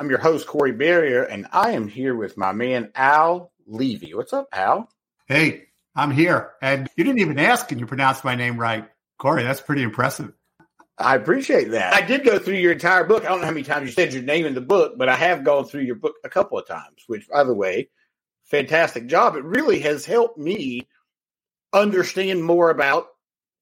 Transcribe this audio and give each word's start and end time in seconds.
I'm 0.00 0.10
your 0.10 0.20
host, 0.20 0.46
Corey 0.46 0.70
Barrier, 0.70 1.24
and 1.24 1.48
I 1.50 1.72
am 1.72 1.88
here 1.88 2.14
with 2.14 2.36
my 2.36 2.52
man, 2.52 2.92
Al 2.94 3.50
Levi. 3.66 4.14
What's 4.14 4.32
up, 4.32 4.46
Al? 4.52 4.88
Hey, 5.26 5.64
I'm 5.96 6.12
here. 6.12 6.52
And 6.62 6.88
you 6.96 7.02
didn't 7.02 7.18
even 7.18 7.40
ask, 7.40 7.72
and 7.72 7.80
you 7.80 7.86
pronounced 7.86 8.22
my 8.22 8.36
name 8.36 8.60
right. 8.60 8.88
Corey, 9.18 9.42
that's 9.42 9.60
pretty 9.60 9.82
impressive. 9.82 10.32
I 10.96 11.16
appreciate 11.16 11.72
that. 11.72 11.94
I 11.94 12.02
did 12.02 12.24
go 12.24 12.38
through 12.38 12.58
your 12.58 12.72
entire 12.72 13.02
book. 13.02 13.24
I 13.24 13.28
don't 13.28 13.40
know 13.40 13.46
how 13.46 13.52
many 13.52 13.64
times 13.64 13.86
you 13.86 13.92
said 13.92 14.12
your 14.12 14.22
name 14.22 14.46
in 14.46 14.54
the 14.54 14.60
book, 14.60 14.96
but 14.96 15.08
I 15.08 15.16
have 15.16 15.42
gone 15.42 15.64
through 15.64 15.82
your 15.82 15.96
book 15.96 16.14
a 16.24 16.28
couple 16.28 16.58
of 16.58 16.68
times, 16.68 17.02
which, 17.08 17.28
by 17.28 17.42
the 17.42 17.54
way, 17.54 17.90
fantastic 18.44 19.08
job. 19.08 19.34
It 19.34 19.42
really 19.42 19.80
has 19.80 20.04
helped 20.04 20.38
me 20.38 20.86
understand 21.72 22.44
more 22.44 22.70
about 22.70 23.08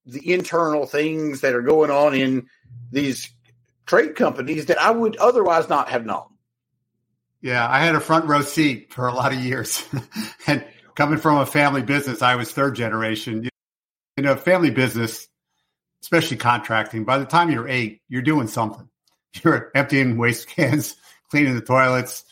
the 0.05 0.34
internal 0.34 0.84
things 0.84 1.41
that 1.41 1.55
are 1.55 1.62
going 1.62 1.91
on 1.91 2.14
in 2.14 2.48
these 2.92 3.30
trade 3.86 4.16
companies 4.16 4.66
that 4.66 4.80
I 4.80 4.91
would 4.91 5.16
otherwise 5.16 5.69
not 5.70 5.88
have 5.88 6.05
known. 6.05 6.27
Yeah, 7.40 7.68
I 7.68 7.78
had 7.80 7.94
a 7.94 8.00
front 8.00 8.26
row 8.26 8.42
seat 8.42 8.92
for 8.92 9.08
a 9.08 9.14
lot 9.14 9.32
of 9.32 9.38
years. 9.38 9.86
and 10.46 10.64
coming 10.94 11.18
from 11.18 11.38
a 11.38 11.46
family 11.46 11.82
business, 11.82 12.22
I 12.22 12.36
was 12.36 12.50
third 12.50 12.74
generation. 12.74 13.48
You 14.16 14.22
know, 14.22 14.34
family 14.36 14.70
business, 14.70 15.28
especially 16.02 16.38
contracting, 16.38 17.04
by 17.04 17.18
the 17.18 17.26
time 17.26 17.50
you're 17.50 17.68
eight, 17.68 18.00
you're 18.08 18.22
doing 18.22 18.48
something. 18.48 18.88
You're 19.44 19.70
emptying 19.74 20.16
waste 20.16 20.48
cans, 20.56 20.96
cleaning 21.30 21.56
the 21.56 21.60
toilets, 21.60 22.24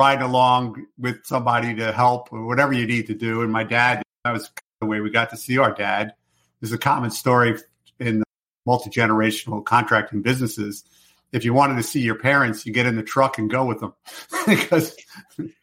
riding 0.00 0.24
along 0.24 0.86
with 0.96 1.26
somebody 1.26 1.74
to 1.74 1.92
help 1.92 2.32
or 2.32 2.46
whatever 2.46 2.72
you 2.72 2.86
need 2.86 3.08
to 3.08 3.14
do. 3.14 3.42
And 3.42 3.52
my 3.52 3.64
dad, 3.64 4.02
that 4.24 4.32
was 4.32 4.50
the 4.80 4.86
way 4.86 5.00
we 5.00 5.10
got 5.10 5.28
to 5.30 5.36
see 5.36 5.58
our 5.58 5.74
dad. 5.74 6.14
There's 6.60 6.72
a 6.72 6.78
common 6.78 7.10
story 7.10 7.58
in 8.00 8.22
multi 8.64 8.88
generational 8.88 9.62
contracting 9.64 10.22
businesses. 10.22 10.84
If 11.32 11.44
you 11.44 11.52
wanted 11.52 11.76
to 11.76 11.82
see 11.82 12.00
your 12.00 12.18
parents, 12.18 12.64
you 12.64 12.72
get 12.72 12.86
in 12.86 12.96
the 12.96 13.02
truck 13.02 13.38
and 13.38 13.50
go 13.50 13.64
with 13.66 13.80
them 13.80 13.94
because 14.46 14.96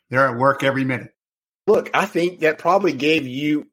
they're 0.09 0.27
at 0.27 0.37
work 0.37 0.63
every 0.63 0.85
minute. 0.85 1.13
Look, 1.67 1.89
I 1.93 2.05
think 2.05 2.41
that 2.41 2.59
probably 2.59 2.93
gave 2.93 3.25
you 3.25 3.67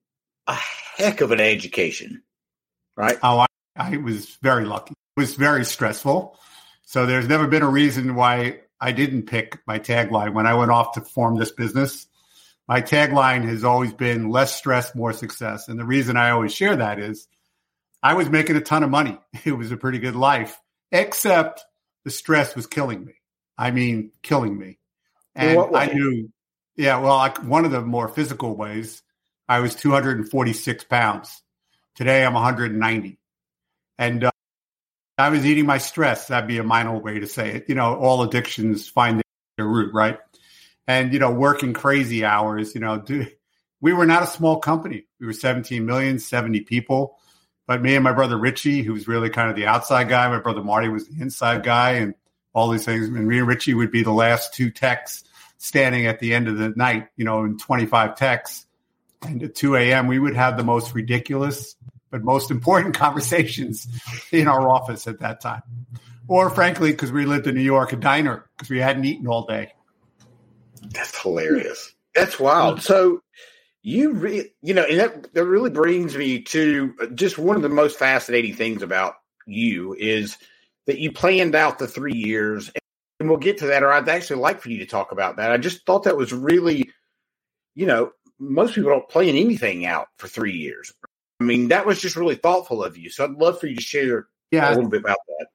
a 0.47 0.57
heck 0.97 1.21
of 1.21 1.31
an 1.31 1.41
education, 1.41 2.23
right? 2.97 3.19
Oh, 3.23 3.41
I, 3.41 3.47
I 3.77 3.97
was 3.99 4.39
very 4.43 4.65
lucky. 4.65 4.93
It 5.17 5.21
was 5.21 5.35
very 5.35 5.65
stressful. 5.65 6.39
So 6.85 7.07
there's 7.07 7.29
never 7.29 7.47
been 7.47 7.63
a 7.63 7.69
reason 7.69 8.15
why 8.15 8.61
I 8.81 8.93
didn't 8.93 9.25
pick 9.25 9.59
my 9.67 9.79
tagline 9.79 10.35
when 10.35 10.47
I 10.47 10.55
went 10.55 10.71
off 10.71 10.95
to 10.95 11.03
form 11.03 11.37
this 11.37 11.53
business. 11.53 12.07
My 12.67 12.81
tagline 12.81 13.45
has 13.45 13.65
always 13.65 13.93
been 13.93 14.31
less 14.31 14.55
stress, 14.55 14.95
more 14.95 15.13
success. 15.13 15.69
And 15.69 15.79
the 15.79 15.85
reason 15.85 16.17
I 16.17 16.31
always 16.31 16.55
share 16.55 16.77
that 16.77 16.99
is 16.99 17.29
I 18.03 18.15
was 18.15 18.29
making 18.29 18.57
a 18.57 18.61
ton 18.61 18.83
of 18.83 18.91
money. 18.91 19.19
It 19.45 19.53
was 19.53 19.73
a 19.73 19.77
pretty 19.77 19.99
good 19.99 20.17
life, 20.17 20.59
except 20.91 21.65
the 22.05 22.11
stress 22.11 22.55
was 22.55 22.67
killing 22.67 23.05
me. 23.05 23.15
I 23.57 23.71
mean, 23.71 24.13
killing 24.23 24.59
me. 24.59 24.79
And 25.35 25.59
I 25.75 25.87
knew 25.87 26.31
yeah, 26.77 26.99
well, 26.99 27.17
I, 27.17 27.31
one 27.43 27.65
of 27.65 27.71
the 27.71 27.83
more 27.83 28.09
physical 28.09 28.57
ways, 28.57 29.03
I 29.49 29.61
was 29.61 29.75
246 29.75 30.85
pounds. 30.85 31.43
Today, 31.95 32.25
I'm 32.25 32.33
190, 32.33 33.19
and 33.99 34.25
uh, 34.25 34.31
I 35.19 35.29
was 35.29 35.45
eating 35.45 35.67
my 35.67 35.77
stress. 35.77 36.29
That'd 36.29 36.49
be 36.49 36.57
a 36.57 36.65
minor 36.65 36.99
way 36.99 37.19
to 37.19 37.27
say 37.27 37.51
it. 37.51 37.69
You 37.69 37.75
know, 37.75 37.95
all 37.97 38.23
addictions 38.23 38.89
find 38.89 39.23
their 39.59 39.67
root, 39.67 39.93
right? 39.93 40.19
And 40.87 41.13
you 41.13 41.19
know, 41.19 41.31
working 41.31 41.75
crazy 41.75 42.25
hours. 42.25 42.75
You 42.75 42.81
know, 42.81 42.99
do, 42.99 43.27
we 43.83 43.93
were 43.93 44.07
not 44.07 44.23
a 44.23 44.27
small 44.27 44.59
company. 44.59 45.05
We 45.21 45.27
were 45.27 45.35
17 45.35 45.85
million, 45.85 46.19
70 46.19 46.63
people. 46.63 47.19
But 47.67 47.81
me 47.81 47.95
and 47.95 48.05
my 48.05 48.13
brother 48.13 48.37
Richie, 48.37 48.83
who 48.83 48.93
was 48.93 49.07
really 49.07 49.31
kind 49.31 49.49
of 49.49 49.57
the 49.57 49.67
outside 49.67 50.09
guy, 50.09 50.29
my 50.29 50.41
brother 50.41 50.63
Marty 50.63 50.89
was 50.89 51.09
the 51.09 51.21
inside 51.21 51.63
guy, 51.63 51.93
and 51.93 52.15
all 52.53 52.71
these 52.71 52.85
things. 52.85 53.07
And 53.07 53.27
me 53.27 53.39
and 53.39 53.47
Richie 53.47 53.75
would 53.75 53.91
be 53.91 54.03
the 54.03 54.13
last 54.13 54.55
two 54.55 54.71
techs 54.71 55.25
standing 55.59 56.07
at 56.07 56.19
the 56.19 56.35
end 56.35 56.49
of 56.49 56.59
the 56.59 56.71
night, 56.71 57.09
you 57.17 57.25
know, 57.25 57.45
in 57.45 57.59
25 57.59 58.17
techs. 58.17 58.67
And 59.23 59.43
at 59.43 59.55
2 59.55 59.77
a.m., 59.77 60.09
we 60.09 60.19
would 60.19 60.35
have 60.35 60.57
the 60.57 60.65
most 60.65 60.95
ridiculous 60.95 61.77
but 62.11 62.23
most 62.23 62.51
important 62.51 62.95
conversations 62.99 63.89
in 64.31 64.47
our 64.47 64.69
office 64.69 65.09
at 65.09 65.19
that 65.21 65.41
time. 65.41 65.63
Or 66.29 66.51
frankly, 66.51 66.93
because 66.93 67.11
we 67.11 67.27
lived 67.27 67.49
in 67.49 67.57
New 67.57 67.63
York, 67.63 67.93
a 67.93 67.97
diner 67.97 68.49
because 68.57 68.71
we 68.71 68.79
hadn't 68.79 69.05
eaten 69.05 69.27
all 69.27 69.45
day. 69.45 69.73
That's 70.93 71.21
hilarious. 71.21 71.95
That's 72.15 72.39
wild. 72.39 72.83
So 72.83 73.23
you 73.83 74.13
re- 74.13 74.53
you 74.63 74.75
know, 74.75 74.85
and 74.85 75.01
that 75.01 75.35
that 75.35 75.45
really 75.45 75.71
brings 75.71 76.17
me 76.17 76.43
to 76.43 76.95
just 77.15 77.39
one 77.39 77.57
of 77.57 77.63
the 77.63 77.69
most 77.69 77.99
fascinating 77.99 78.55
things 78.55 78.83
about 78.83 79.15
you 79.47 79.95
is 79.95 80.39
that 80.87 80.99
you 80.99 81.13
planned 81.13 81.55
out 81.55 81.79
the 81.79 81.89
three 81.89 82.15
years 82.15 82.71
and 83.19 83.29
we'll 83.29 83.39
get 83.39 83.59
to 83.59 83.67
that. 83.67 83.83
Or 83.83 83.93
I'd 83.93 84.09
actually 84.09 84.41
like 84.41 84.61
for 84.61 84.71
you 84.71 84.79
to 84.79 84.87
talk 84.87 85.13
about 85.13 85.37
that. 85.37 85.51
I 85.51 85.57
just 85.57 85.85
thought 85.85 86.05
that 86.05 86.17
was 86.17 86.33
really, 86.33 86.91
you 87.75 87.87
know, 87.87 88.13
most 88.39 88.75
people 88.75 88.91
don't 88.91 89.09
plan 89.09 89.29
anything 89.31 89.85
out 89.85 90.09
for 90.17 90.29
three 90.29 90.57
years. 90.57 90.93
I 91.41 91.45
mean, 91.45 91.69
that 91.69 91.87
was 91.87 92.01
just 92.01 92.17
really 92.17 92.37
thoughtful 92.37 92.85
of 92.85 92.97
you. 92.97 93.11
So 93.11 93.25
I'd 93.25 93.33
love 93.33 93.59
for 93.59 93.67
you 93.67 93.77
to 93.77 93.83
share 93.83 94.29
yeah. 94.53 94.69
a 94.69 94.75
little 94.75 94.91
bit 94.91 95.01
about 95.01 95.19
that. 95.27 95.47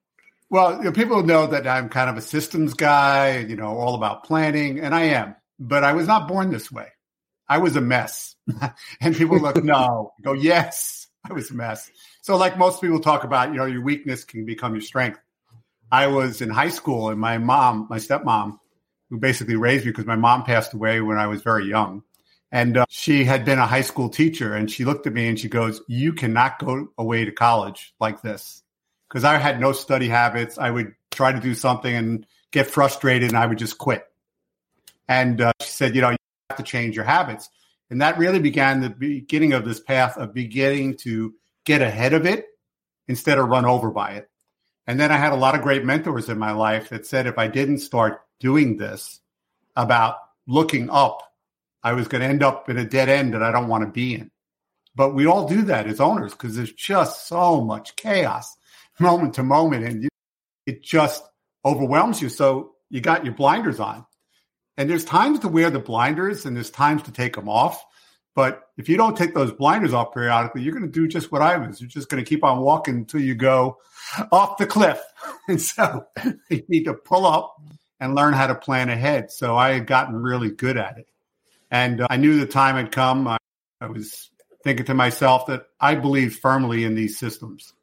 Well, 0.50 0.78
you 0.78 0.84
know, 0.86 0.92
people 0.92 1.24
know 1.24 1.48
that 1.48 1.68
I'm 1.68 1.90
kind 1.90 2.10
of 2.10 2.18
a 2.18 2.22
systems 2.22 2.74
guy, 2.74 3.40
you 3.40 3.56
know, 3.56 3.78
all 3.78 3.96
about 3.96 4.24
planning, 4.24 4.80
and 4.80 4.96
I 4.96 5.04
am. 5.04 5.36
But 5.60 5.84
I 5.84 5.94
was 5.94 6.08
not 6.08 6.28
born 6.28 6.52
this 6.52 6.72
way. 6.72 6.88
I 7.50 7.58
was 7.60 7.76
a 7.76 7.82
mess. 7.82 8.36
and 9.02 9.16
people 9.16 9.40
look, 9.40 9.64
no, 9.64 10.14
go, 10.22 10.34
yes, 10.34 11.08
I 11.30 11.34
was 11.34 11.52
a 11.52 11.54
mess. 11.54 11.90
So, 12.22 12.36
like 12.38 12.58
most 12.58 12.82
people 12.82 13.00
talk 13.00 13.24
about, 13.24 13.50
you 13.52 13.58
know, 13.58 13.66
your 13.66 13.82
weakness 13.82 14.24
can 14.24 14.46
become 14.46 14.74
your 14.74 14.82
strength. 14.82 15.20
I 15.92 16.08
was 16.08 16.42
in 16.42 16.50
high 16.50 16.70
school, 16.70 17.10
and 17.10 17.20
my 17.20 17.38
mom, 17.38 17.88
my 17.90 17.98
stepmom, 17.98 18.60
who 19.10 19.18
basically 19.18 19.56
raised 19.56 19.86
me 19.86 19.92
because 19.92 20.06
my 20.06 20.18
mom 20.18 20.44
passed 20.44 20.74
away 20.74 21.00
when 21.02 21.18
I 21.18 21.28
was 21.28 21.42
very 21.42 21.66
young. 21.66 22.04
And 22.52 22.78
uh, 22.78 22.86
she 22.90 23.24
had 23.26 23.46
been 23.46 23.60
a 23.60 23.66
high 23.66 23.82
school 23.82 24.10
teacher, 24.10 24.54
and 24.54 24.70
she 24.70 24.86
looked 24.86 25.08
at 25.08 25.14
me 25.14 25.28
and 25.28 25.40
she 25.40 25.50
goes, 25.50 25.82
You 25.88 26.14
cannot 26.14 26.60
go 26.60 26.90
away 26.98 27.26
to 27.26 27.32
college 27.32 27.94
like 28.00 28.22
this. 28.22 28.64
Because 29.08 29.24
I 29.24 29.38
had 29.38 29.62
no 29.62 29.72
study 29.72 30.10
habits. 30.10 30.58
I 30.58 30.70
would 30.70 30.94
try 31.12 31.32
to 31.32 31.40
do 31.40 31.54
something 31.54 31.94
and 31.94 32.26
get 32.52 32.68
frustrated, 32.68 33.30
and 33.30 33.38
I 33.38 33.46
would 33.46 33.58
just 33.58 33.78
quit. 33.78 34.04
And 35.08 35.40
uh, 35.40 35.54
she 35.62 35.70
said, 35.70 35.96
You 35.96 36.02
know, 36.02 36.17
to 36.58 36.64
change 36.64 36.96
your 36.96 37.06
habits. 37.06 37.50
And 37.90 38.02
that 38.02 38.18
really 38.18 38.40
began 38.40 38.82
the 38.82 38.90
beginning 38.90 39.54
of 39.54 39.66
this 39.66 39.80
path 39.80 40.18
of 40.18 40.34
beginning 40.34 40.98
to 40.98 41.34
get 41.66 41.82
ahead 41.82 42.14
of 42.14 42.26
it 42.26 42.46
instead 43.08 43.38
of 43.38 43.48
run 43.48 43.66
over 43.66 43.90
by 43.90 44.12
it. 44.12 44.30
And 44.86 45.00
then 45.00 45.12
I 45.12 45.18
had 45.18 45.34
a 45.34 45.38
lot 45.38 45.56
of 45.56 45.62
great 45.62 45.86
mentors 45.86 46.30
in 46.30 46.38
my 46.38 46.52
life 46.52 46.90
that 46.90 47.06
said 47.06 47.28
if 47.28 47.38
I 47.38 47.48
didn't 47.48 47.80
start 47.80 48.22
doing 48.40 48.78
this 48.78 49.20
about 49.76 50.18
looking 50.48 50.90
up, 50.90 51.22
I 51.84 51.94
was 51.94 52.08
going 52.08 52.22
to 52.22 52.28
end 52.28 52.44
up 52.44 52.70
in 52.70 52.78
a 52.78 52.86
dead 52.86 53.10
end 53.10 53.34
that 53.34 53.44
I 53.44 53.52
don't 53.52 53.68
want 53.68 53.84
to 53.84 53.92
be 53.92 54.16
in. 54.16 54.32
But 54.96 55.14
we 55.14 55.28
all 55.28 55.48
do 55.48 55.62
that 55.64 55.88
as 55.88 56.00
owners 56.00 56.32
because 56.32 56.56
there's 56.56 56.74
just 56.74 57.28
so 57.28 57.62
much 57.62 57.96
chaos 57.96 58.56
moment 59.00 59.36
to 59.36 59.44
moment 59.44 59.86
and 59.86 60.10
it 60.66 60.84
just 60.84 61.24
overwhelms 61.64 62.22
you. 62.22 62.30
So 62.30 62.74
you 62.90 63.02
got 63.02 63.26
your 63.26 63.34
blinders 63.34 63.80
on. 63.80 64.06
And 64.78 64.90
there's 64.90 65.04
times 65.04 65.40
to 65.40 65.48
wear 65.48 65.70
the 65.70 65.80
blinders 65.80 66.46
and 66.46 66.56
there's 66.56 66.70
times 66.70 67.04
to 67.04 67.12
take 67.12 67.36
them 67.36 67.50
off. 67.50 67.84
But 68.36 68.62
if 68.78 68.88
you 68.88 68.98
don't 68.98 69.18
take 69.18 69.34
those 69.34 69.52
blinders 69.52 69.94
off 69.94 70.14
periodically, 70.14 70.62
you're 70.62 70.74
going 70.74 70.86
to 70.86 70.92
do 70.92 71.08
just 71.08 71.32
what 71.32 71.42
I 71.42 71.58
was. 71.58 71.82
You're 71.82 71.90
just 71.90 72.08
going 72.08 72.24
to 72.24 72.30
keep 72.30 72.44
on 72.44 72.62
walking 72.62 72.96
until 72.96 73.20
you 73.20 73.34
go 73.34 73.78
off 74.32 74.58
the 74.58 74.68
cliff. 74.68 75.02
And 75.50 75.62
so 75.62 76.06
you 76.50 76.64
need 76.68 76.84
to 76.86 76.94
pull 76.94 77.26
up 77.26 77.56
and 78.02 78.16
learn 78.16 78.34
how 78.34 78.48
to 78.48 78.56
plan 78.56 78.90
ahead. 78.90 79.32
So 79.32 79.56
I 79.56 79.72
had 79.72 79.88
gotten 79.88 80.16
really 80.16 80.52
good 80.52 80.76
at 80.76 80.98
it. 80.98 81.08
And 81.72 82.02
uh, 82.02 82.08
I 82.10 82.18
knew 82.18 82.38
the 82.38 82.46
time 82.46 82.76
had 82.76 82.92
come. 82.92 83.30
I, 83.30 83.38
I 83.80 83.88
was 83.88 84.30
thinking 84.62 84.86
to 84.88 84.94
myself 84.94 85.46
that 85.46 85.68
I 85.80 85.96
believe 85.96 86.36
firmly 86.36 86.84
in 86.84 86.96
these 86.96 87.18
systems 87.18 87.74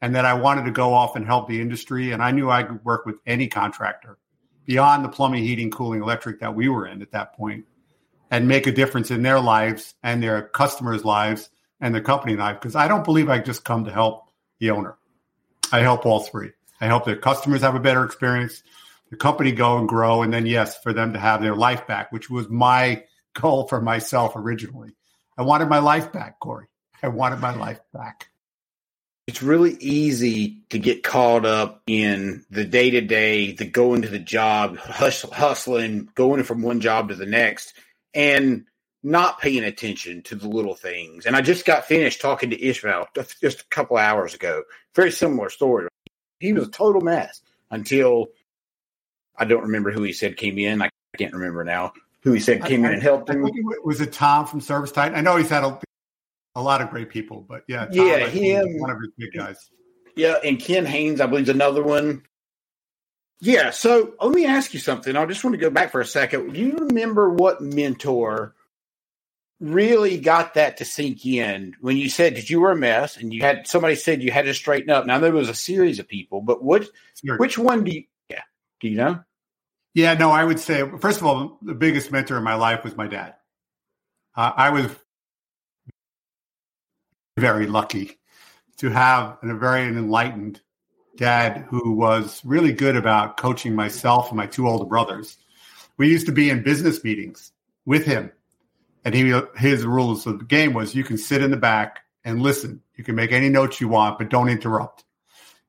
and 0.00 0.14
that 0.14 0.24
I 0.24 0.34
wanted 0.34 0.66
to 0.66 0.70
go 0.70 0.94
off 0.94 1.16
and 1.16 1.26
help 1.26 1.48
the 1.48 1.60
industry. 1.60 2.12
And 2.12 2.22
I 2.22 2.30
knew 2.30 2.48
I 2.48 2.62
could 2.62 2.84
work 2.84 3.04
with 3.04 3.16
any 3.26 3.48
contractor 3.48 4.16
beyond 4.68 5.02
the 5.02 5.08
plumbing, 5.08 5.42
heating, 5.42 5.70
cooling, 5.70 6.02
electric 6.02 6.40
that 6.40 6.54
we 6.54 6.68
were 6.68 6.86
in 6.86 7.00
at 7.00 7.10
that 7.12 7.34
point 7.34 7.64
and 8.30 8.46
make 8.46 8.66
a 8.66 8.72
difference 8.72 9.10
in 9.10 9.22
their 9.22 9.40
lives 9.40 9.94
and 10.02 10.22
their 10.22 10.42
customers' 10.42 11.06
lives 11.06 11.48
and 11.80 11.94
the 11.94 12.02
company 12.02 12.36
life. 12.36 12.60
Because 12.60 12.76
I 12.76 12.86
don't 12.86 13.02
believe 13.02 13.30
I 13.30 13.38
just 13.38 13.64
come 13.64 13.86
to 13.86 13.90
help 13.90 14.28
the 14.60 14.70
owner. 14.70 14.98
I 15.72 15.80
help 15.80 16.04
all 16.04 16.20
three. 16.20 16.50
I 16.82 16.86
help 16.86 17.06
their 17.06 17.16
customers 17.16 17.62
have 17.62 17.74
a 17.76 17.80
better 17.80 18.04
experience, 18.04 18.62
the 19.10 19.16
company 19.16 19.52
go 19.52 19.78
and 19.78 19.88
grow, 19.88 20.20
and 20.20 20.30
then 20.32 20.44
yes, 20.44 20.78
for 20.82 20.92
them 20.92 21.14
to 21.14 21.18
have 21.18 21.40
their 21.40 21.56
life 21.56 21.86
back, 21.86 22.12
which 22.12 22.28
was 22.28 22.48
my 22.50 23.04
goal 23.32 23.66
for 23.68 23.80
myself 23.80 24.36
originally. 24.36 24.94
I 25.38 25.42
wanted 25.42 25.70
my 25.70 25.78
life 25.78 26.12
back, 26.12 26.40
Corey. 26.40 26.66
I 27.02 27.08
wanted 27.08 27.40
my 27.40 27.56
life 27.56 27.80
back. 27.94 28.28
It's 29.28 29.42
really 29.42 29.74
easy 29.74 30.62
to 30.70 30.78
get 30.78 31.02
caught 31.02 31.44
up 31.44 31.82
in 31.86 32.46
the 32.48 32.64
day 32.64 32.88
to 32.92 33.02
day, 33.02 33.52
the 33.52 33.66
going 33.66 34.00
to 34.00 34.08
the 34.08 34.18
job, 34.18 34.78
hustle, 34.78 35.30
hustling, 35.30 36.08
going 36.14 36.42
from 36.44 36.62
one 36.62 36.80
job 36.80 37.10
to 37.10 37.14
the 37.14 37.26
next, 37.26 37.74
and 38.14 38.64
not 39.02 39.38
paying 39.38 39.64
attention 39.64 40.22
to 40.22 40.34
the 40.34 40.48
little 40.48 40.74
things. 40.74 41.26
And 41.26 41.36
I 41.36 41.42
just 41.42 41.66
got 41.66 41.84
finished 41.84 42.22
talking 42.22 42.48
to 42.48 42.64
Ishmael 42.64 43.08
just 43.14 43.60
a 43.60 43.66
couple 43.68 43.98
hours 43.98 44.32
ago. 44.32 44.62
Very 44.94 45.12
similar 45.12 45.50
story. 45.50 45.88
He 46.40 46.54
was 46.54 46.66
a 46.66 46.70
total 46.70 47.02
mess 47.02 47.42
until 47.70 48.28
I 49.36 49.44
don't 49.44 49.64
remember 49.64 49.90
who 49.90 50.04
he 50.04 50.14
said 50.14 50.38
came 50.38 50.58
in. 50.58 50.80
I 50.80 50.88
can't 51.18 51.34
remember 51.34 51.64
now 51.64 51.92
who 52.22 52.32
he 52.32 52.40
said 52.40 52.64
came 52.64 52.82
I, 52.82 52.88
in 52.88 52.94
and 52.94 53.02
helped 53.02 53.28
him. 53.28 53.46
it 53.46 53.84
was 53.84 54.00
it 54.00 54.14
Tom 54.14 54.46
from 54.46 54.62
ServiceTitan? 54.62 55.14
I 55.14 55.20
know 55.20 55.36
he's 55.36 55.50
had 55.50 55.64
a, 55.64 55.78
a 56.58 56.62
lot 56.62 56.82
of 56.82 56.90
great 56.90 57.08
people, 57.08 57.46
but 57.48 57.62
yeah, 57.68 57.86
Tom, 57.86 58.06
yeah, 58.06 58.26
him, 58.26 58.80
one 58.80 58.90
of 58.90 58.98
his 59.00 59.10
big 59.16 59.32
guys. 59.32 59.70
Yeah, 60.16 60.38
and 60.44 60.58
Ken 60.58 60.84
Haynes, 60.84 61.20
I 61.20 61.26
believe, 61.26 61.44
is 61.44 61.54
another 61.54 61.84
one. 61.84 62.24
Yeah, 63.40 63.70
so 63.70 64.14
let 64.20 64.32
me 64.32 64.44
ask 64.44 64.74
you 64.74 64.80
something. 64.80 65.14
I 65.14 65.24
just 65.26 65.44
want 65.44 65.54
to 65.54 65.60
go 65.60 65.70
back 65.70 65.92
for 65.92 66.00
a 66.00 66.06
second. 66.06 66.54
Do 66.54 66.60
you 66.60 66.76
remember 66.76 67.30
what 67.30 67.60
mentor 67.60 68.56
really 69.60 70.18
got 70.18 70.54
that 70.54 70.78
to 70.78 70.84
sink 70.84 71.24
in 71.24 71.76
when 71.80 71.96
you 71.96 72.10
said 72.10 72.34
that 72.34 72.50
you 72.50 72.60
were 72.60 72.72
a 72.72 72.76
mess 72.76 73.16
and 73.16 73.32
you 73.32 73.42
had 73.42 73.68
somebody 73.68 73.94
said 73.94 74.22
you 74.24 74.32
had 74.32 74.46
to 74.46 74.54
straighten 74.54 74.90
up? 74.90 75.06
Now 75.06 75.20
there 75.20 75.30
was 75.30 75.48
a 75.48 75.54
series 75.54 76.00
of 76.00 76.08
people, 76.08 76.40
but 76.40 76.64
what 76.64 76.88
sure. 77.24 77.36
which 77.36 77.56
one 77.56 77.84
do 77.84 77.92
you 77.92 78.04
yeah, 78.28 78.42
do 78.80 78.88
you 78.88 78.96
know? 78.96 79.20
Yeah, 79.94 80.14
no, 80.14 80.32
I 80.32 80.42
would 80.42 80.58
say, 80.58 80.82
first 80.98 81.20
of 81.20 81.26
all, 81.26 81.58
the 81.62 81.74
biggest 81.74 82.10
mentor 82.10 82.36
in 82.36 82.42
my 82.42 82.54
life 82.56 82.82
was 82.82 82.96
my 82.96 83.06
dad. 83.06 83.34
Uh, 84.36 84.52
I 84.56 84.70
was 84.70 84.90
very 87.38 87.66
lucky 87.66 88.18
to 88.78 88.90
have 88.90 89.38
a 89.42 89.54
very 89.54 89.82
enlightened 89.82 90.60
dad 91.16 91.66
who 91.68 91.92
was 91.92 92.42
really 92.44 92.72
good 92.72 92.96
about 92.96 93.36
coaching 93.36 93.74
myself 93.74 94.28
and 94.28 94.36
my 94.36 94.46
two 94.46 94.68
older 94.68 94.84
brothers. 94.84 95.36
We 95.96 96.08
used 96.08 96.26
to 96.26 96.32
be 96.32 96.48
in 96.48 96.62
business 96.62 97.02
meetings 97.02 97.52
with 97.84 98.04
him, 98.04 98.30
and 99.04 99.14
he 99.14 99.38
his 99.56 99.84
rules 99.84 100.26
of 100.26 100.38
the 100.38 100.44
game 100.44 100.72
was 100.72 100.94
you 100.94 101.04
can 101.04 101.18
sit 101.18 101.42
in 101.42 101.50
the 101.50 101.56
back 101.56 102.00
and 102.24 102.42
listen. 102.42 102.82
You 102.96 103.04
can 103.04 103.16
make 103.16 103.32
any 103.32 103.48
notes 103.48 103.80
you 103.80 103.88
want, 103.88 104.18
but 104.18 104.28
don't 104.28 104.48
interrupt. 104.48 105.04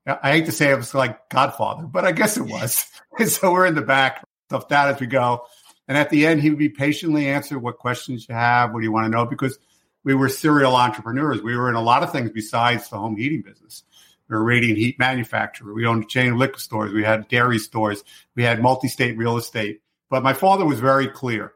I 0.05 0.31
hate 0.31 0.45
to 0.45 0.51
say 0.51 0.71
it 0.71 0.77
was 0.77 0.93
like 0.93 1.29
Godfather, 1.29 1.83
but 1.83 2.05
I 2.05 2.11
guess 2.11 2.37
it 2.37 2.43
was. 2.43 2.85
And 3.17 3.27
so 3.27 3.51
we're 3.51 3.65
in 3.65 3.75
the 3.75 3.81
back, 3.81 4.23
stuff 4.47 4.69
that 4.69 4.87
as 4.87 5.01
we 5.01 5.07
go. 5.07 5.45
And 5.89 5.97
at 5.97 6.09
the 6.09 6.25
end, 6.25 6.41
he 6.41 6.49
would 6.51 6.59
be 6.59 6.69
patiently 6.69 7.27
answer 7.27 7.59
what 7.59 7.79
questions 7.79 8.29
you 8.29 8.35
have. 8.35 8.71
What 8.71 8.79
do 8.79 8.85
you 8.85 8.93
want 8.93 9.07
to 9.07 9.09
know? 9.09 9.25
Because 9.25 9.59
we 10.03 10.15
were 10.15 10.29
serial 10.29 10.75
entrepreneurs. 10.75 11.41
We 11.41 11.55
were 11.55 11.69
in 11.69 11.75
a 11.75 11.81
lot 11.81 12.03
of 12.03 12.11
things 12.11 12.31
besides 12.31 12.89
the 12.89 12.97
home 12.97 13.17
heating 13.17 13.41
business. 13.41 13.83
We 14.27 14.35
were 14.35 14.41
a 14.41 14.45
radiant 14.45 14.77
heat 14.77 14.99
manufacturer. 14.99 15.73
We 15.73 15.85
owned 15.85 16.03
a 16.03 16.07
chain 16.07 16.33
of 16.33 16.37
liquor 16.37 16.59
stores. 16.59 16.93
We 16.93 17.03
had 17.03 17.27
dairy 17.27 17.59
stores. 17.59 18.03
We 18.35 18.43
had 18.43 18.61
multi-state 18.61 19.17
real 19.17 19.37
estate. 19.37 19.81
But 20.09 20.23
my 20.23 20.33
father 20.33 20.65
was 20.65 20.79
very 20.79 21.07
clear. 21.07 21.53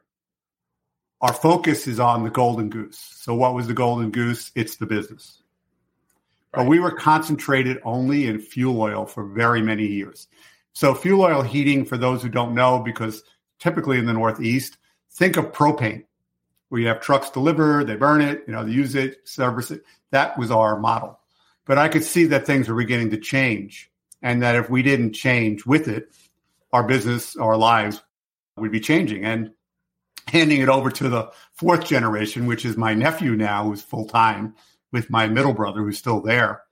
Our 1.22 1.34
focus 1.34 1.88
is 1.88 2.00
on 2.00 2.24
the 2.24 2.30
golden 2.30 2.70
goose. 2.70 3.00
So 3.00 3.34
what 3.34 3.54
was 3.54 3.68
the 3.68 3.74
golden 3.74 4.12
goose? 4.12 4.52
It's 4.56 4.76
the 4.76 4.86
business. 4.86 5.42
But 6.52 6.68
we 6.68 6.80
were 6.80 6.92
concentrated 6.92 7.80
only 7.84 8.28
in 8.28 8.40
fuel 8.40 8.80
oil 8.82 9.06
for 9.06 9.26
very 9.26 9.62
many 9.62 9.88
years. 9.88 10.28
So 10.74 10.94
fuel 10.94 11.22
oil 11.22 11.42
heating, 11.42 11.86
for 11.86 11.98
those 11.98 12.22
who 12.22 12.30
don't 12.30 12.54
know, 12.54 12.80
because 12.80 13.24
typically 13.60 13.98
in 13.98 14.06
the 14.06 14.14
Northeast, 14.14 14.78
think 15.12 15.38
of 15.38 15.52
propane, 15.52 16.04
where 16.74 16.82
you 16.82 16.88
have 16.88 17.02
trucks 17.02 17.30
deliver, 17.30 17.84
they 17.84 17.96
burn 17.96 18.20
it, 18.20 18.44
you 18.48 18.52
know, 18.52 18.64
they 18.64 18.72
use 18.72 18.96
it, 18.96 19.30
service 19.30 19.70
it. 19.70 19.84
That 20.10 20.40
was 20.40 20.50
our 20.50 20.80
model. 20.80 21.20
But 21.66 21.78
I 21.78 21.88
could 21.88 22.04
see 22.04 22.26
that 22.26 22.48
things 22.48 22.68
were 22.68 22.74
beginning 22.74 23.12
to 23.12 23.18
change, 23.18 23.92
and 24.24 24.42
that 24.42 24.56
if 24.56 24.72
we 24.72 24.82
didn't 24.82 25.14
change 25.14 25.68
with 25.68 25.88
it, 25.88 26.12
our 26.72 26.82
business, 26.82 27.36
our 27.36 27.58
lives 27.58 28.02
would 28.58 28.72
be 28.72 28.80
changing. 28.80 29.24
And 29.24 29.52
handing 30.28 30.62
it 30.62 30.68
over 30.68 30.90
to 30.90 31.10
the 31.10 31.32
fourth 31.52 31.86
generation, 31.86 32.48
which 32.48 32.66
is 32.66 32.76
my 32.76 32.96
nephew 32.96 33.36
now, 33.36 33.66
who's 33.66 33.84
full 33.84 34.08
time 34.08 34.56
with 34.92 35.12
my 35.12 35.28
middle 35.28 35.54
brother 35.54 35.82
who's 35.82 36.00
still 36.00 36.22
there, 36.22 36.64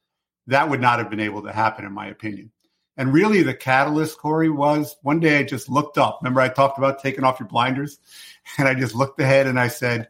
that 0.48 0.68
would 0.68 0.82
not 0.82 0.98
have 0.98 1.12
been 1.12 1.20
able 1.20 1.44
to 1.44 1.54
happen, 1.54 1.86
in 1.86 1.92
my 1.94 2.08
opinion. 2.08 2.50
And 2.98 3.14
really, 3.14 3.44
the 3.44 3.54
catalyst, 3.54 4.18
Corey, 4.18 4.50
was 4.50 4.96
one 5.04 5.20
day 5.20 5.38
I 5.38 5.44
just 5.44 5.70
looked 5.70 6.00
up. 6.00 6.22
Remember, 6.24 6.42
I 6.42 6.50
talked 6.50 6.80
about 6.80 7.04
taking 7.04 7.24
off 7.24 7.40
your 7.40 7.48
blinders? 7.48 8.00
And 8.58 8.68
I 8.68 8.74
just 8.74 8.96
looked 8.96 9.20
ahead 9.22 9.48
and 9.48 9.60
I 9.60 9.70
said, 9.70 10.10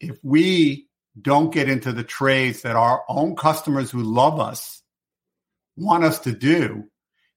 if 0.00 0.18
we 0.22 0.88
don't 1.20 1.52
get 1.52 1.68
into 1.68 1.92
the 1.92 2.04
trades 2.04 2.62
that 2.62 2.76
our 2.76 3.04
own 3.08 3.36
customers 3.36 3.90
who 3.90 4.02
love 4.02 4.38
us 4.38 4.82
want 5.76 6.04
us 6.04 6.18
to 6.20 6.32
do, 6.32 6.84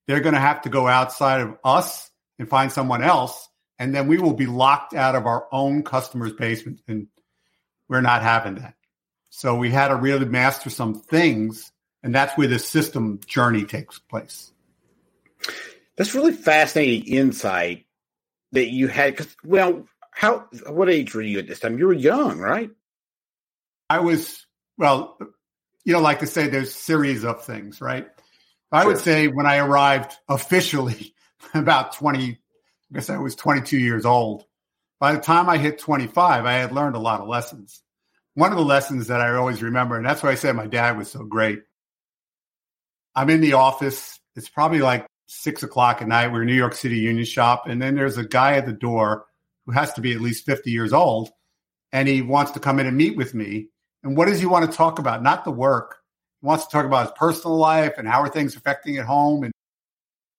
they're 0.08 0.20
going 0.20 0.34
to 0.34 0.42
have 0.42 0.64
to 0.64 0.70
go 0.70 0.88
outside 0.88 1.42
of 1.42 1.58
us 1.64 2.10
and 2.40 2.50
find 2.50 2.72
someone 2.72 3.04
else. 3.04 3.48
And 3.80 3.96
then 3.96 4.08
we 4.08 4.18
will 4.18 4.34
be 4.34 4.48
locked 4.48 4.94
out 4.94 5.16
of 5.16 5.26
our 5.26 5.48
own 5.52 5.84
customers' 5.84 6.34
basement. 6.34 6.82
And 6.88 7.08
we're 7.88 8.02
not 8.02 8.22
having 8.22 8.56
that. 8.56 8.76
So 9.30 9.56
we 9.56 9.70
had 9.70 9.90
to 9.90 9.96
really 9.96 10.26
master 10.26 10.70
some 10.70 10.94
things, 10.96 11.72
and 12.04 12.14
that's 12.14 12.38
where 12.38 12.48
the 12.48 12.60
system 12.60 13.20
journey 13.26 13.64
takes 13.64 13.98
place. 13.98 14.52
That's 15.96 16.14
really 16.14 16.34
fascinating 16.34 17.14
insight 17.14 17.86
that 18.52 18.70
you 18.70 18.88
had. 18.88 19.18
Cause, 19.18 19.36
well, 19.44 19.88
how? 20.12 20.48
What 20.68 20.90
age 20.90 21.16
were 21.16 21.22
you 21.22 21.40
at 21.40 21.48
this 21.48 21.60
time? 21.60 21.80
You 21.80 21.88
were 21.88 21.94
young, 21.94 22.40
right? 22.40 22.70
I 23.90 24.00
was. 24.00 24.46
Well, 24.78 25.18
you 25.84 25.94
know, 25.94 26.00
like 26.00 26.20
to 26.20 26.28
say, 26.28 26.48
there's 26.48 26.74
series 26.74 27.24
of 27.24 27.44
things, 27.44 27.82
right? 27.82 28.08
I 28.72 28.84
sure. 28.84 28.92
would 28.92 29.02
say 29.02 29.28
when 29.28 29.46
I 29.46 29.58
arrived 29.58 30.14
officially, 30.28 31.14
about 31.54 31.94
twenty. 31.94 32.40
I 32.92 32.96
guess 32.96 33.10
I 33.10 33.20
was 33.20 33.36
22 33.36 33.78
years 33.78 34.06
old. 34.06 34.44
By 35.00 35.14
the 35.14 35.22
time 35.22 35.48
I 35.48 35.58
hit 35.58 35.80
25, 35.80 36.46
I 36.46 36.52
had 36.56 36.74
learned 36.74 36.98
a 36.98 37.00
lot 37.00 37.22
of 37.22 37.28
lessons 37.30 37.82
one 38.34 38.52
of 38.52 38.58
the 38.58 38.64
lessons 38.64 39.08
that 39.08 39.22
I 39.22 39.36
always 39.36 39.62
remember, 39.62 39.98
and 39.98 40.06
that's 40.06 40.24
why 40.24 40.32
I 40.32 40.36
said 40.36 40.56
my 40.56 40.68
dad 40.68 40.98
was 40.98 41.12
so 41.12 41.24
great. 41.24 41.64
I'm 43.14 43.30
in 43.30 43.42
the 43.42 43.54
office. 43.54 44.20
It's 44.36 44.50
probably 44.50 44.80
like 44.80 45.06
six 45.28 45.64
o'clock 45.64 46.02
at 46.02 46.08
night. 46.08 46.32
We're 46.32 46.44
in 46.44 46.48
New 46.48 46.56
York 46.56 46.74
City 46.74 47.00
Union 47.00 47.26
Shop. 47.26 47.68
And 47.68 47.82
then 47.82 47.96
there's 47.96 48.18
a 48.18 48.26
guy 48.26 48.54
at 48.54 48.66
the 48.66 48.74
door 48.74 49.26
who 49.66 49.72
has 49.72 49.94
to 49.94 50.02
be 50.02 50.14
at 50.14 50.22
least 50.22 50.46
50 50.46 50.72
years 50.72 50.94
old. 50.94 51.30
And 51.92 52.08
he 52.08 52.22
wants 52.22 52.52
to 52.52 52.60
come 52.60 52.80
in 52.80 52.88
and 52.88 52.98
meet 52.98 53.18
with 53.18 53.34
me. 53.34 53.68
And 54.04 54.16
what 54.16 54.28
does 54.28 54.40
he 54.40 54.46
want 54.46 54.70
to 54.70 54.76
talk 54.76 55.00
about? 55.00 55.22
Not 55.22 55.44
the 55.44 55.52
work. 55.52 55.98
He 56.42 56.48
wants 56.48 56.66
to 56.66 56.72
talk 56.72 56.86
about 56.86 57.08
his 57.08 57.18
personal 57.18 57.58
life 57.58 57.94
and 57.98 58.08
how 58.08 58.22
are 58.22 58.30
things 58.30 58.56
affecting 58.56 58.98
at 58.98 59.06
home. 59.06 59.44
And, 59.44 59.54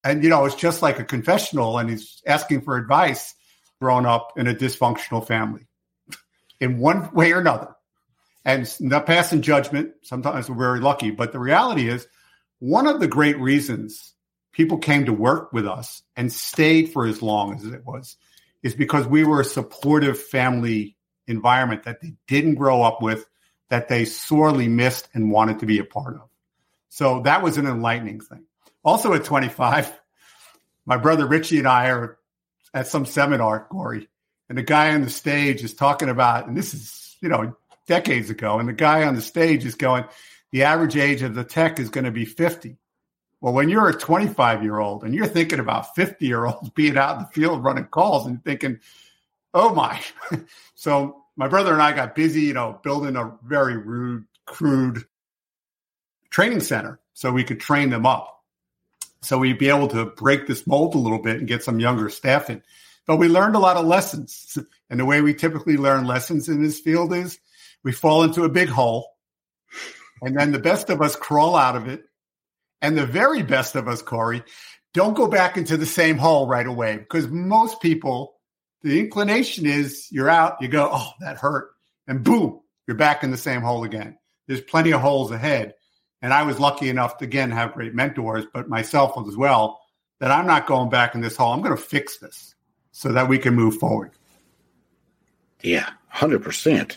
and, 0.03 0.25
you 0.25 0.31
know, 0.31 0.45
it's 0.45 0.55
just 0.55 0.83
like 0.83 0.99
a 0.99 1.05
confessional. 1.05 1.79
And 1.79 1.91
he's 1.91 2.23
asking 2.27 2.63
for 2.63 2.77
advice 2.77 3.35
growing 3.81 4.07
up 4.07 4.33
in 4.37 4.47
a 4.47 4.55
dysfunctional 4.55 5.27
family 5.27 5.67
in 6.61 6.79
one 6.79 7.13
way 7.13 7.33
or 7.33 7.41
another 7.41 7.75
and 8.45 8.69
not 8.81 9.07
passing 9.07 9.43
judgment. 9.43 9.93
Sometimes 10.03 10.49
we're 10.49 10.57
very 10.57 10.81
lucky, 10.81 11.11
but 11.11 11.33
the 11.33 11.39
reality 11.39 11.89
is 11.89 12.07
one 12.59 12.87
of 12.87 13.01
the 13.01 13.09
great 13.09 13.39
reasons 13.39 14.15
people 14.53 14.79
came 14.79 15.07
to 15.07 15.13
work 15.13 15.53
with 15.53 15.67
us 15.67 16.03
and 16.17 16.33
stayed 16.33 16.93
for 16.93 17.07
as 17.07 17.23
long 17.23 17.55
as 17.55 17.65
it 17.65 17.85
was 17.85 18.17
is 18.63 18.75
because 18.75 19.07
we 19.07 19.25
were 19.25 19.41
a 19.41 19.45
supportive 19.45 20.21
family 20.21 20.97
environment 21.27 21.85
that 21.85 22.01
they 22.01 22.15
didn't 22.27 22.55
grow 22.55 22.83
up 22.83 23.03
with, 23.03 23.27
that 23.69 23.89
they 23.89 24.05
sorely 24.05 24.69
missed 24.69 25.09
and 25.15 25.31
wanted 25.31 25.61
to 25.61 25.67
be 25.67 25.79
a 25.79 25.85
part 25.85 26.15
of. 26.15 26.29
So 26.89 27.21
that 27.23 27.43
was 27.43 27.57
an 27.57 27.67
enlightening 27.67 28.21
thing. 28.21 28.45
Also 28.85 29.15
at 29.15 29.25
25, 29.25 30.01
my 30.85 30.97
brother 30.97 31.27
Richie 31.27 31.59
and 31.59 31.69
I 31.69 31.89
are 31.91 32.19
at 32.75 32.87
some 32.87 33.07
seminar, 33.07 33.67
Corey, 33.71 34.09
and 34.49 34.59
the 34.59 34.63
guy 34.63 34.93
on 34.95 35.03
the 35.03 35.11
stage 35.11 35.63
is 35.63 35.75
talking 35.75 36.09
about, 36.09 36.47
and 36.47 36.57
this 36.57 36.75
is, 36.75 37.17
you 37.21 37.29
know, 37.29 37.57
decades 37.87 38.31
ago. 38.31 38.59
And 38.59 38.69
the 38.69 38.75
guy 38.75 39.05
on 39.05 39.15
the 39.15 39.23
stage 39.23 39.65
is 39.65 39.75
going, 39.75 40.05
the 40.51 40.65
average 40.65 40.97
age 40.97 41.23
of 41.23 41.35
the 41.35 41.45
tech 41.45 41.79
is 41.79 41.89
going 41.89 42.05
to 42.05 42.11
be 42.11 42.25
50. 42.25 42.77
Well, 43.43 43.53
when 43.53 43.69
you're 43.69 43.89
a 43.89 43.93
25 43.93 44.63
year 44.63 44.79
old 44.79 45.03
and 45.03 45.15
you're 45.15 45.27
thinking 45.27 45.59
about 45.59 45.95
50 45.97 46.25
year 46.25 46.47
olds 46.47 46.71
being 46.75 46.97
out 46.97 47.17
in 47.17 47.23
the 47.25 47.29
field 47.29 47.63
running 47.63 47.87
calls 47.87 48.27
and 48.27 48.43
thinking, 48.43 48.79
Oh 49.53 49.75
my. 49.75 50.01
so 50.75 51.25
my 51.37 51.49
brother 51.49 51.73
and 51.73 51.83
I 51.83 51.93
got 51.93 52.15
busy, 52.15 52.43
you 52.43 52.55
know, 52.55 52.81
building 52.83 53.17
a 53.17 53.37
very 53.45 53.77
rude, 53.77 54.25
crude 54.47 55.05
training 56.31 56.61
center 56.61 57.01
so 57.13 57.33
we 57.33 57.45
could 57.45 57.61
train 57.61 57.91
them 57.91 58.07
up. 58.07 58.45
So 59.23 59.39
we'd 59.39 59.59
be 59.59 59.69
able 59.69 59.89
to 59.89 60.07
break 60.07 60.47
this 60.47 60.67
mold 60.67 60.95
a 60.95 60.99
little 60.99 61.21
bit 61.21 61.39
and 61.39 61.49
get 61.49 61.65
some 61.65 61.81
younger 61.81 62.09
staff 62.09 62.49
in. 62.49 62.63
But 63.07 63.17
we 63.17 63.29
learned 63.29 63.57
a 63.57 63.61
lot 63.61 63.77
of 63.77 63.85
lessons. 63.85 64.57
And 64.91 65.01
the 65.01 65.07
way 65.07 65.23
we 65.23 65.33
typically 65.33 65.79
learn 65.79 66.07
lessons 66.07 66.51
in 66.51 66.63
this 66.63 66.79
field 66.79 67.15
is 67.15 67.39
we 67.83 67.93
fall 67.93 68.25
into 68.25 68.45
a 68.45 68.51
big 68.51 68.69
hole, 68.69 69.09
and 70.21 70.39
then 70.39 70.53
the 70.53 70.59
best 70.59 70.91
of 70.91 71.01
us 71.01 71.17
crawl 71.17 71.57
out 71.57 71.77
of 71.77 71.89
it. 71.89 72.05
And 72.83 72.99
the 72.99 73.07
very 73.07 73.43
best 73.43 73.77
of 73.77 73.89
us, 73.89 74.03
Corey, 74.03 74.43
don't 74.93 75.15
go 75.15 75.29
back 75.29 75.57
into 75.57 75.77
the 75.77 75.87
same 75.87 76.19
hole 76.19 76.47
right 76.47 76.67
away 76.67 76.99
because 76.99 77.29
most 77.29 77.81
people, 77.81 78.35
the 78.83 78.99
inclination 78.99 79.65
is 79.65 80.09
you're 80.11 80.29
out, 80.29 80.61
you 80.61 80.69
go, 80.69 80.91
oh, 80.93 81.13
that 81.21 81.39
hurt. 81.39 81.71
And 82.07 82.23
boom, 82.25 82.61
you're 82.87 82.97
back 82.97 83.23
in 83.23 83.31
the 83.31 83.37
same 83.37 83.63
hole 83.63 83.85
again. 83.85 84.19
There's 84.49 84.61
plenty 84.61 84.93
of 84.93 85.01
holes 85.01 85.31
ahead. 85.31 85.75
And 86.21 86.35
I 86.35 86.43
was 86.43 86.61
lucky 86.61 86.89
enough 86.89 87.19
to, 87.19 87.25
again, 87.25 87.51
have 87.53 87.73
great 87.73 87.95
mentors, 87.95 88.45
but 88.53 88.69
myself 88.69 89.15
as 89.27 89.37
well, 89.37 89.81
that 90.19 90.31
I'm 90.31 90.47
not 90.47 90.67
going 90.67 90.91
back 90.91 91.15
in 91.15 91.21
this 91.21 91.37
hole. 91.37 91.53
I'm 91.53 91.63
going 91.63 91.77
to 91.77 91.83
fix 91.83 92.19
this 92.19 92.55
so 92.91 93.13
that 93.13 93.29
we 93.29 93.39
can 93.39 93.55
move 93.55 93.77
forward. 93.79 94.13
Yeah, 95.63 95.89
100%. 96.15 96.97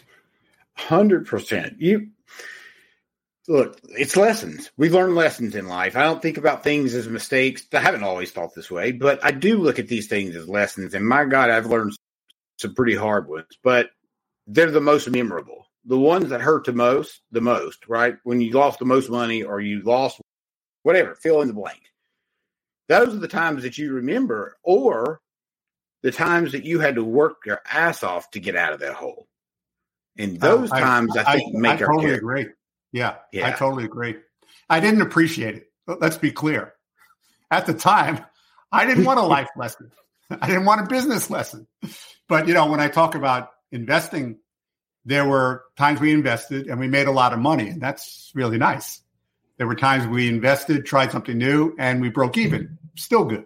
100%. 0.77 1.75
You 1.79 2.09
look, 3.47 3.79
it's 3.89 4.17
lessons. 4.17 4.71
We 4.77 4.89
learn 4.89 5.15
lessons 5.15 5.55
in 5.55 5.67
life. 5.67 5.95
I 5.95 6.03
don't 6.03 6.21
think 6.21 6.37
about 6.37 6.63
things 6.63 6.93
as 6.93 7.07
mistakes. 7.07 7.65
I 7.73 7.79
haven't 7.79 8.03
always 8.03 8.31
thought 8.31 8.55
this 8.55 8.71
way, 8.71 8.91
but 8.91 9.23
I 9.23 9.31
do 9.31 9.57
look 9.57 9.79
at 9.79 9.87
these 9.87 10.07
things 10.07 10.35
as 10.35 10.49
lessons. 10.49 10.93
And 10.93 11.07
my 11.07 11.25
God, 11.25 11.49
I've 11.49 11.67
learned 11.67 11.95
some 12.57 12.73
pretty 12.73 12.95
hard 12.95 13.27
ones, 13.27 13.57
but 13.63 13.89
they're 14.47 14.71
the 14.71 14.81
most 14.81 15.09
memorable. 15.09 15.67
The 15.85 15.97
ones 15.97 16.29
that 16.29 16.41
hurt 16.41 16.65
the 16.65 16.73
most, 16.73 17.21
the 17.31 17.41
most, 17.41 17.87
right? 17.87 18.17
When 18.23 18.41
you 18.41 18.51
lost 18.51 18.79
the 18.79 18.85
most 18.85 19.09
money 19.09 19.43
or 19.43 19.59
you 19.59 19.81
lost 19.83 20.19
whatever, 20.83 21.15
fill 21.15 21.41
in 21.41 21.47
the 21.47 21.53
blank. 21.53 21.81
Those 22.87 23.15
are 23.15 23.19
the 23.19 23.27
times 23.27 23.63
that 23.63 23.77
you 23.77 23.93
remember, 23.93 24.57
or 24.63 25.19
the 26.03 26.11
times 26.11 26.51
that 26.51 26.65
you 26.65 26.79
had 26.79 26.95
to 26.95 27.03
work 27.03 27.37
your 27.45 27.61
ass 27.71 28.03
off 28.03 28.29
to 28.31 28.39
get 28.39 28.55
out 28.55 28.73
of 28.73 28.79
that 28.81 28.93
hole. 28.93 29.27
And 30.17 30.37
oh, 30.43 30.59
those 30.59 30.69
times, 30.69 31.17
I, 31.17 31.21
I 31.21 31.35
think, 31.37 31.55
I, 31.55 31.59
make 31.59 31.81
I 31.81 31.85
our 31.85 31.93
totally 31.93 32.13
agree. 32.13 32.47
Yeah, 32.95 33.15
yeah, 33.33 33.47
I 33.47 33.51
totally 33.51 33.83
agree. 33.83 34.15
I 34.69 34.79
didn't 34.79 35.01
appreciate 35.01 35.55
it. 35.55 35.69
Let's 35.85 36.17
be 36.17 36.31
clear. 36.31 36.73
At 37.51 37.65
the 37.65 37.73
time, 37.73 38.25
I 38.71 38.85
didn't 38.85 39.03
want 39.03 39.19
a 39.19 39.23
life 39.37 39.49
lesson. 39.57 39.91
I 40.29 40.47
didn't 40.47 40.63
want 40.63 40.79
a 40.79 40.87
business 40.87 41.29
lesson. 41.29 41.67
But 42.29 42.47
you 42.47 42.53
know, 42.53 42.71
when 42.71 42.79
I 42.79 42.87
talk 42.87 43.15
about 43.15 43.49
investing, 43.69 44.37
there 45.03 45.27
were 45.27 45.65
times 45.77 45.99
we 45.99 46.13
invested 46.13 46.67
and 46.67 46.79
we 46.79 46.87
made 46.87 47.07
a 47.07 47.11
lot 47.11 47.33
of 47.33 47.39
money, 47.39 47.67
and 47.67 47.81
that's 47.81 48.31
really 48.33 48.57
nice. 48.57 49.01
There 49.57 49.67
were 49.67 49.75
times 49.75 50.07
we 50.07 50.29
invested, 50.29 50.85
tried 50.85 51.11
something 51.11 51.37
new, 51.37 51.75
and 51.77 51.99
we 51.99 52.09
broke 52.09 52.37
even. 52.37 52.77
Still 52.95 53.25
good. 53.25 53.43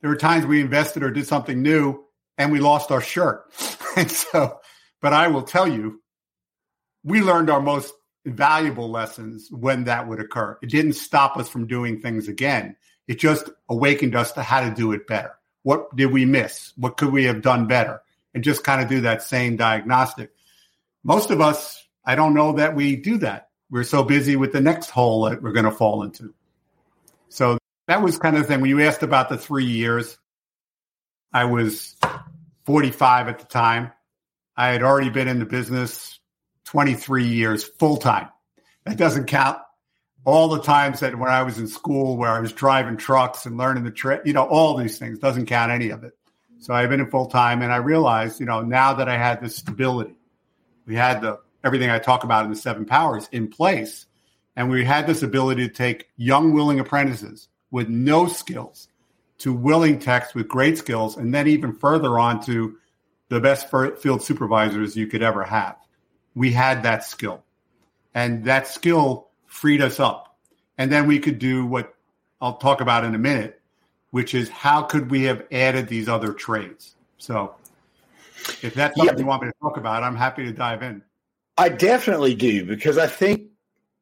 There 0.00 0.08
were 0.08 0.16
times 0.16 0.46
we 0.46 0.62
invested 0.62 1.02
or 1.02 1.10
did 1.10 1.26
something 1.26 1.60
new 1.60 2.02
and 2.38 2.50
we 2.50 2.60
lost 2.60 2.90
our 2.90 3.02
shirt. 3.02 3.44
and 3.96 4.10
so, 4.10 4.58
but 5.02 5.12
I 5.12 5.28
will 5.28 5.42
tell 5.42 5.68
you, 5.68 6.00
we 7.04 7.20
learned 7.20 7.50
our 7.50 7.60
most 7.60 7.92
valuable 8.24 8.90
lessons 8.90 9.50
when 9.50 9.84
that 9.84 10.06
would 10.06 10.20
occur. 10.20 10.58
It 10.62 10.70
didn't 10.70 10.94
stop 10.94 11.36
us 11.36 11.48
from 11.48 11.66
doing 11.66 12.00
things 12.00 12.28
again. 12.28 12.76
It 13.08 13.18
just 13.18 13.50
awakened 13.68 14.14
us 14.14 14.32
to 14.32 14.42
how 14.42 14.60
to 14.60 14.74
do 14.74 14.92
it 14.92 15.06
better. 15.06 15.32
What 15.62 15.94
did 15.96 16.06
we 16.06 16.24
miss? 16.24 16.72
What 16.76 16.96
could 16.96 17.12
we 17.12 17.24
have 17.24 17.42
done 17.42 17.66
better? 17.66 18.02
And 18.34 18.44
just 18.44 18.62
kind 18.62 18.80
of 18.80 18.88
do 18.88 19.02
that 19.02 19.22
same 19.22 19.56
diagnostic. 19.56 20.30
Most 21.02 21.30
of 21.30 21.40
us, 21.40 21.82
I 22.04 22.14
don't 22.14 22.34
know 22.34 22.52
that 22.52 22.76
we 22.76 22.96
do 22.96 23.18
that. 23.18 23.48
We're 23.70 23.84
so 23.84 24.04
busy 24.04 24.36
with 24.36 24.52
the 24.52 24.60
next 24.60 24.90
hole 24.90 25.24
that 25.24 25.42
we're 25.42 25.52
going 25.52 25.64
to 25.64 25.70
fall 25.70 26.02
into. 26.02 26.34
So 27.28 27.58
that 27.88 28.02
was 28.02 28.18
kind 28.18 28.36
of 28.36 28.42
the 28.42 28.48
thing. 28.48 28.60
When 28.60 28.70
you 28.70 28.82
asked 28.82 29.02
about 29.02 29.28
the 29.28 29.38
three 29.38 29.64
years, 29.64 30.16
I 31.32 31.44
was 31.46 31.96
45 32.66 33.28
at 33.28 33.38
the 33.38 33.46
time. 33.46 33.92
I 34.56 34.68
had 34.68 34.82
already 34.82 35.10
been 35.10 35.28
in 35.28 35.38
the 35.38 35.46
business 35.46 36.19
23 36.70 37.24
years 37.24 37.64
full 37.64 37.96
time. 37.96 38.28
That 38.86 38.96
doesn't 38.96 39.26
count 39.26 39.58
all 40.24 40.48
the 40.48 40.62
times 40.62 41.00
that 41.00 41.18
when 41.18 41.28
I 41.28 41.42
was 41.42 41.58
in 41.58 41.66
school 41.66 42.16
where 42.16 42.30
I 42.30 42.38
was 42.38 42.52
driving 42.52 42.96
trucks 42.96 43.44
and 43.44 43.56
learning 43.56 43.82
the 43.82 43.90
trade, 43.90 44.20
you 44.24 44.32
know, 44.32 44.44
all 44.44 44.76
these 44.76 44.96
things 44.96 45.18
doesn't 45.18 45.46
count 45.46 45.72
any 45.72 45.90
of 45.90 46.04
it. 46.04 46.16
So 46.60 46.72
I've 46.72 46.88
been 46.88 47.00
in 47.00 47.10
full 47.10 47.26
time 47.26 47.62
and 47.62 47.72
I 47.72 47.78
realized, 47.78 48.38
you 48.38 48.46
know, 48.46 48.60
now 48.60 48.94
that 48.94 49.08
I 49.08 49.16
had 49.16 49.40
this 49.40 49.56
stability, 49.56 50.14
we 50.86 50.94
had 50.94 51.22
the 51.22 51.40
everything 51.64 51.90
I 51.90 51.98
talk 51.98 52.22
about 52.22 52.44
in 52.44 52.50
the 52.50 52.56
seven 52.56 52.84
powers 52.84 53.28
in 53.32 53.48
place, 53.48 54.06
and 54.54 54.70
we 54.70 54.84
had 54.84 55.08
this 55.08 55.24
ability 55.24 55.66
to 55.66 55.74
take 55.74 56.08
young, 56.16 56.52
willing 56.52 56.78
apprentices 56.78 57.48
with 57.72 57.88
no 57.88 58.28
skills 58.28 58.86
to 59.38 59.52
willing 59.52 59.98
techs 59.98 60.36
with 60.36 60.46
great 60.46 60.78
skills, 60.78 61.16
and 61.16 61.34
then 61.34 61.48
even 61.48 61.72
further 61.72 62.16
on 62.16 62.44
to 62.44 62.76
the 63.28 63.40
best 63.40 63.68
field 63.70 64.22
supervisors 64.22 64.96
you 64.96 65.08
could 65.08 65.22
ever 65.22 65.42
have. 65.42 65.76
We 66.40 66.52
had 66.52 66.84
that 66.84 67.04
skill, 67.04 67.44
and 68.14 68.46
that 68.46 68.66
skill 68.66 69.28
freed 69.44 69.82
us 69.82 70.00
up. 70.00 70.38
And 70.78 70.90
then 70.90 71.06
we 71.06 71.18
could 71.18 71.38
do 71.38 71.66
what 71.66 71.94
I'll 72.40 72.56
talk 72.56 72.80
about 72.80 73.04
in 73.04 73.14
a 73.14 73.18
minute, 73.18 73.60
which 74.10 74.32
is 74.32 74.48
how 74.48 74.80
could 74.80 75.10
we 75.10 75.24
have 75.24 75.44
added 75.52 75.88
these 75.88 76.08
other 76.08 76.32
trades? 76.32 76.94
So, 77.18 77.56
if 78.62 78.72
that's 78.72 78.96
something 78.96 79.18
yeah. 79.18 79.20
you 79.20 79.26
want 79.26 79.42
me 79.42 79.48
to 79.48 79.54
talk 79.60 79.76
about, 79.76 80.02
I'm 80.02 80.16
happy 80.16 80.44
to 80.44 80.52
dive 80.52 80.82
in. 80.82 81.02
I 81.58 81.68
definitely 81.68 82.34
do 82.34 82.64
because 82.64 82.96
I 82.96 83.06
think, 83.06 83.42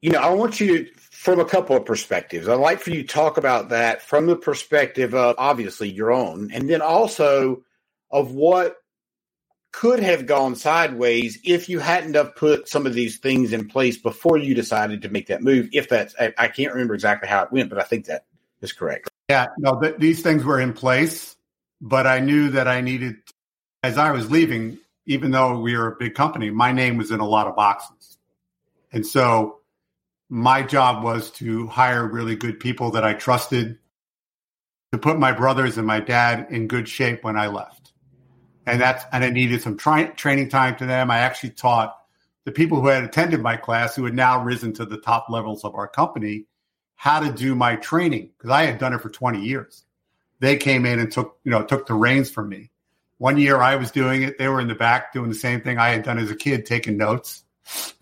you 0.01 0.11
know, 0.11 0.21
I 0.21 0.31
want 0.31 0.61
you 0.61 0.85
to 0.85 0.91
from 1.11 1.41
a 1.41 1.45
couple 1.45 1.77
of 1.77 1.87
perspectives. 1.87 2.47
I'd 2.47 2.55
like 2.55 2.79
for 2.79 2.91
you 2.91 3.03
to 3.03 3.09
talk 3.09 3.39
about 3.39 3.71
that 3.71 4.01
from 4.01 4.27
the 4.27 4.37
perspective 4.37 5.13
of 5.13 5.35
obviously 5.39 5.91
your 5.91 6.13
own, 6.13 6.53
and 6.53 6.71
then 6.71 6.83
also 6.83 7.65
of 8.13 8.31
what 8.31 8.77
could 9.73 10.01
have 10.01 10.27
gone 10.27 10.57
sideways 10.57 11.39
if 11.45 11.69
you 11.69 11.79
hadn't 11.79 12.15
have 12.15 12.35
put 12.35 12.69
some 12.69 12.87
of 12.87 12.95
these 12.95 13.19
things 13.19 13.53
in 13.53 13.69
place 13.69 13.97
before 13.97 14.39
you 14.39 14.55
decided 14.55 15.03
to 15.03 15.09
make 15.09 15.27
that 15.27 15.43
move. 15.43 15.69
If 15.73 15.89
that's, 15.89 16.15
I, 16.19 16.33
I 16.39 16.49
can't 16.49 16.73
remember 16.73 16.95
exactly 16.95 17.29
how 17.29 17.43
it 17.45 17.53
went, 17.53 17.69
but 17.69 17.79
I 17.79 17.85
think 17.85 18.07
that 18.07 18.25
is 18.61 18.73
correct. 18.73 19.11
Yeah, 19.29 19.49
no, 19.59 19.79
th- 19.81 19.97
these 19.99 20.23
things 20.23 20.45
were 20.45 20.61
in 20.61 20.73
place, 20.73 21.37
but 21.81 22.07
I 22.07 22.21
knew 22.21 22.51
that 22.51 22.67
I 22.67 22.81
needed, 22.81 23.17
as 23.83 23.99
I 23.99 24.11
was 24.11 24.31
leaving, 24.31 24.79
even 25.07 25.31
though 25.31 25.59
we 25.59 25.77
were 25.77 25.93
a 25.93 25.97
big 25.97 26.15
company, 26.15 26.51
my 26.51 26.73
name 26.73 26.97
was 26.97 27.11
in 27.11 27.21
a 27.21 27.27
lot 27.27 27.47
of 27.47 27.55
boxes. 27.55 28.19
And 28.93 29.07
so 29.07 29.61
my 30.31 30.63
job 30.63 31.05
was 31.05 31.31
to 31.33 31.67
hire 31.67 32.07
really 32.07 32.37
good 32.37 32.59
people 32.59 32.91
that 32.93 33.05
I 33.05 33.15
trusted 33.15 33.79
to 34.93 34.99
put 34.99 35.19
my 35.19 35.33
brothers 35.33 35.77
and 35.77 35.87
my 35.87 36.01
dad 36.01 36.47
in 36.51 36.67
good 36.67 36.89
shape 36.89 37.23
when 37.23 37.37
I 37.37 37.49
left. 37.49 37.78
And 38.69 38.81
that's, 38.81 39.05
and 39.13 39.25
I 39.25 39.31
needed 39.31 39.63
some 39.63 39.77
training 39.77 40.49
time 40.49 40.77
to 40.77 40.87
them. 40.87 41.11
I 41.11 41.19
actually 41.19 41.51
taught 41.51 41.99
the 42.45 42.53
people 42.53 42.81
who 42.81 42.89
had 42.89 43.05
attended 43.05 43.41
my 43.41 43.57
class, 43.57 43.97
who 43.97 44.05
had 44.05 44.15
now 44.15 44.43
risen 44.43 44.73
to 44.75 44.85
the 44.85 44.99
top 44.99 45.27
levels 45.29 45.65
of 45.65 45.75
our 45.75 45.89
company, 45.89 46.45
how 46.97 47.21
to 47.21 47.33
do 47.33 47.55
my 47.55 47.77
training 47.77 48.31
because 48.37 48.51
I 48.51 48.65
had 48.65 48.79
done 48.79 48.93
it 48.93 49.01
for 49.01 49.09
20 49.09 49.41
years. 49.41 49.85
They 50.41 50.57
came 50.57 50.85
in 50.85 50.99
and 50.99 51.11
took, 51.11 51.39
you 51.45 51.51
know, 51.51 51.65
took 51.65 51.87
the 51.87 51.95
reins 51.95 52.31
from 52.31 52.49
me. 52.49 52.71
One 53.19 53.39
year 53.39 53.59
I 53.59 53.77
was 53.77 53.91
doing 53.91 54.23
it. 54.23 54.39
They 54.39 54.49
were 54.49 54.61
in 54.61 54.69
the 54.69 54.75
back 54.75 55.13
doing 55.13 55.29
the 55.29 55.35
same 55.35 55.61
thing 55.61 55.79
I 55.79 55.89
had 55.89 56.05
done 56.05 56.19
as 56.19 56.31
a 56.31 56.37
kid, 56.37 56.67
taking 56.67 56.97
notes. 56.97 57.45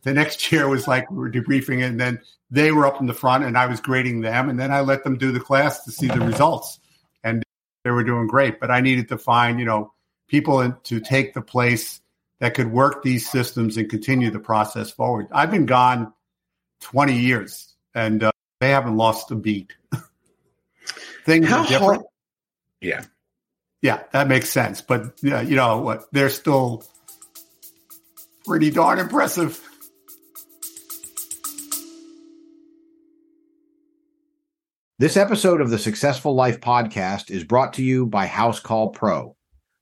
The 0.02 0.12
next 0.12 0.52
year 0.52 0.68
was 0.68 0.86
like 0.86 1.10
we 1.10 1.16
were 1.16 1.30
debriefing, 1.30 1.84
and 1.84 1.98
then 1.98 2.20
they 2.50 2.72
were 2.72 2.86
up 2.86 3.00
in 3.00 3.06
the 3.06 3.14
front, 3.14 3.44
and 3.44 3.56
I 3.56 3.66
was 3.66 3.80
grading 3.80 4.20
them, 4.20 4.48
and 4.48 4.60
then 4.60 4.70
I 4.70 4.80
let 4.80 5.04
them 5.04 5.16
do 5.16 5.32
the 5.32 5.40
class 5.40 5.84
to 5.84 5.90
see 5.90 6.06
the 6.06 6.20
results, 6.20 6.78
and 7.24 7.42
they 7.84 7.90
were 7.90 8.04
doing 8.04 8.26
great. 8.26 8.60
But 8.60 8.70
I 8.70 8.80
needed 8.80 9.08
to 9.08 9.18
find, 9.18 9.58
you 9.58 9.64
know, 9.64 9.92
people 10.28 10.72
to 10.72 11.00
take 11.00 11.34
the 11.34 11.42
place 11.42 12.00
that 12.40 12.54
could 12.54 12.70
work 12.70 13.02
these 13.02 13.28
systems 13.30 13.76
and 13.76 13.88
continue 13.88 14.30
the 14.30 14.38
process 14.38 14.90
forward. 14.90 15.28
I've 15.32 15.50
been 15.50 15.66
gone 15.66 16.12
20 16.82 17.18
years, 17.18 17.74
and 17.94 18.22
uh, 18.22 18.32
they 18.60 18.70
haven't 18.70 18.96
lost 18.96 19.30
a 19.30 19.34
beat. 19.34 19.72
Things 21.24 21.48
How 21.48 21.60
are 21.60 21.66
different. 21.66 21.82
Hard? 21.82 22.02
Yeah. 22.80 23.04
Yeah, 23.82 24.02
that 24.12 24.28
makes 24.28 24.50
sense. 24.50 24.80
But, 24.80 25.14
uh, 25.24 25.40
you 25.40 25.56
know, 25.56 25.78
what? 25.80 26.04
They're 26.12 26.30
still 26.30 26.84
pretty 28.44 28.70
darn 28.70 28.98
impressive. 28.98 29.62
This 34.98 35.16
episode 35.18 35.60
of 35.60 35.68
the 35.68 35.78
Successful 35.78 36.34
Life 36.34 36.60
podcast 36.60 37.30
is 37.30 37.44
brought 37.44 37.74
to 37.74 37.82
you 37.82 38.06
by 38.06 38.26
Housecall 38.26 38.94
Pro. 38.94 39.36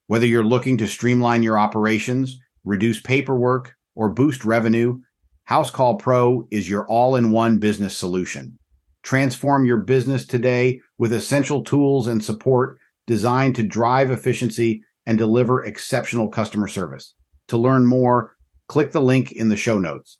Whether 0.06 0.26
you're 0.26 0.44
looking 0.44 0.76
to 0.78 0.86
streamline 0.86 1.42
your 1.42 1.58
operations, 1.58 2.38
reduce 2.64 3.00
paperwork, 3.00 3.74
or 3.94 4.10
boost 4.10 4.44
revenue, 4.44 5.00
Housecall 5.48 5.98
Pro 5.98 6.46
is 6.50 6.68
your 6.68 6.86
all 6.88 7.16
in 7.16 7.30
one 7.30 7.58
business 7.58 7.96
solution. 7.96 8.58
Transform 9.02 9.64
your 9.64 9.78
business 9.78 10.26
today 10.26 10.80
with 10.98 11.14
essential 11.14 11.62
tools 11.62 12.06
and 12.06 12.22
support 12.22 12.78
designed 13.06 13.54
to 13.56 13.62
drive 13.62 14.10
efficiency 14.10 14.82
and 15.06 15.16
deliver 15.16 15.64
exceptional 15.64 16.28
customer 16.28 16.68
service. 16.68 17.14
To 17.48 17.56
learn 17.56 17.86
more, 17.86 18.36
click 18.68 18.92
the 18.92 19.00
link 19.00 19.32
in 19.32 19.48
the 19.48 19.56
show 19.56 19.78
notes. 19.78 20.18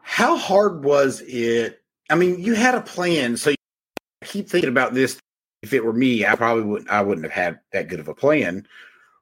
How 0.00 0.36
hard 0.36 0.84
was 0.84 1.22
it? 1.22 1.82
I 2.08 2.14
mean, 2.14 2.40
you 2.40 2.54
had 2.54 2.76
a 2.76 2.82
plan, 2.82 3.36
so 3.36 3.50
I 3.50 4.26
keep 4.26 4.48
thinking 4.48 4.70
about 4.70 4.94
this. 4.94 5.18
If 5.62 5.72
it 5.72 5.84
were 5.84 5.92
me, 5.92 6.26
I 6.26 6.34
probably 6.34 6.64
wouldn't. 6.64 6.90
I 6.90 7.02
wouldn't 7.02 7.24
have 7.24 7.32
had 7.32 7.60
that 7.72 7.88
good 7.88 8.00
of 8.00 8.08
a 8.08 8.14
plan. 8.14 8.66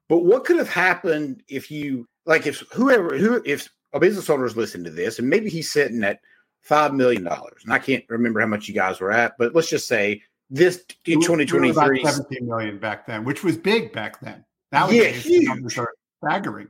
But 0.09 0.25
what 0.25 0.44
could 0.44 0.56
have 0.56 0.68
happened 0.68 1.42
if 1.49 1.70
you, 1.70 2.09
like, 2.26 2.47
if 2.47 2.61
whoever, 2.73 3.16
who, 3.16 3.42
if 3.44 3.68
a 3.92 4.00
business 4.00 4.28
owner 4.28 4.47
is 4.47 4.56
listening 4.56 4.85
to 4.85 4.90
this, 4.90 5.18
and 5.18 5.28
maybe 5.28 5.50
he's 5.50 5.70
sitting 5.70 6.02
at 6.02 6.20
five 6.62 6.94
million 6.94 7.25
dollars, 7.25 7.62
and 7.64 7.73
I 7.73 7.78
can't 7.78 8.04
remember 8.09 8.40
how 8.40 8.47
much 8.47 8.68
you 8.68 8.75
guys 8.75 9.00
were 9.00 9.12
at, 9.12 9.35
but 9.38 9.54
let's 9.54 9.70
just 9.70 9.87
say 9.87 10.23
this 10.49 10.85
in 11.04 11.23
twenty 11.23 11.47
twenty 11.47 11.73
three, 11.73 12.04
seventeen 12.04 12.47
million 12.47 12.78
back 12.78 13.06
then, 13.06 13.25
which 13.25 13.44
was 13.44 13.56
big 13.56 13.92
back 13.92 14.20
then. 14.20 14.44
Nowadays, 14.73 15.25
yeah, 15.26 15.32
huge. 15.32 15.49
numbers 15.49 15.78
are 15.78 15.92
staggering. 16.25 16.68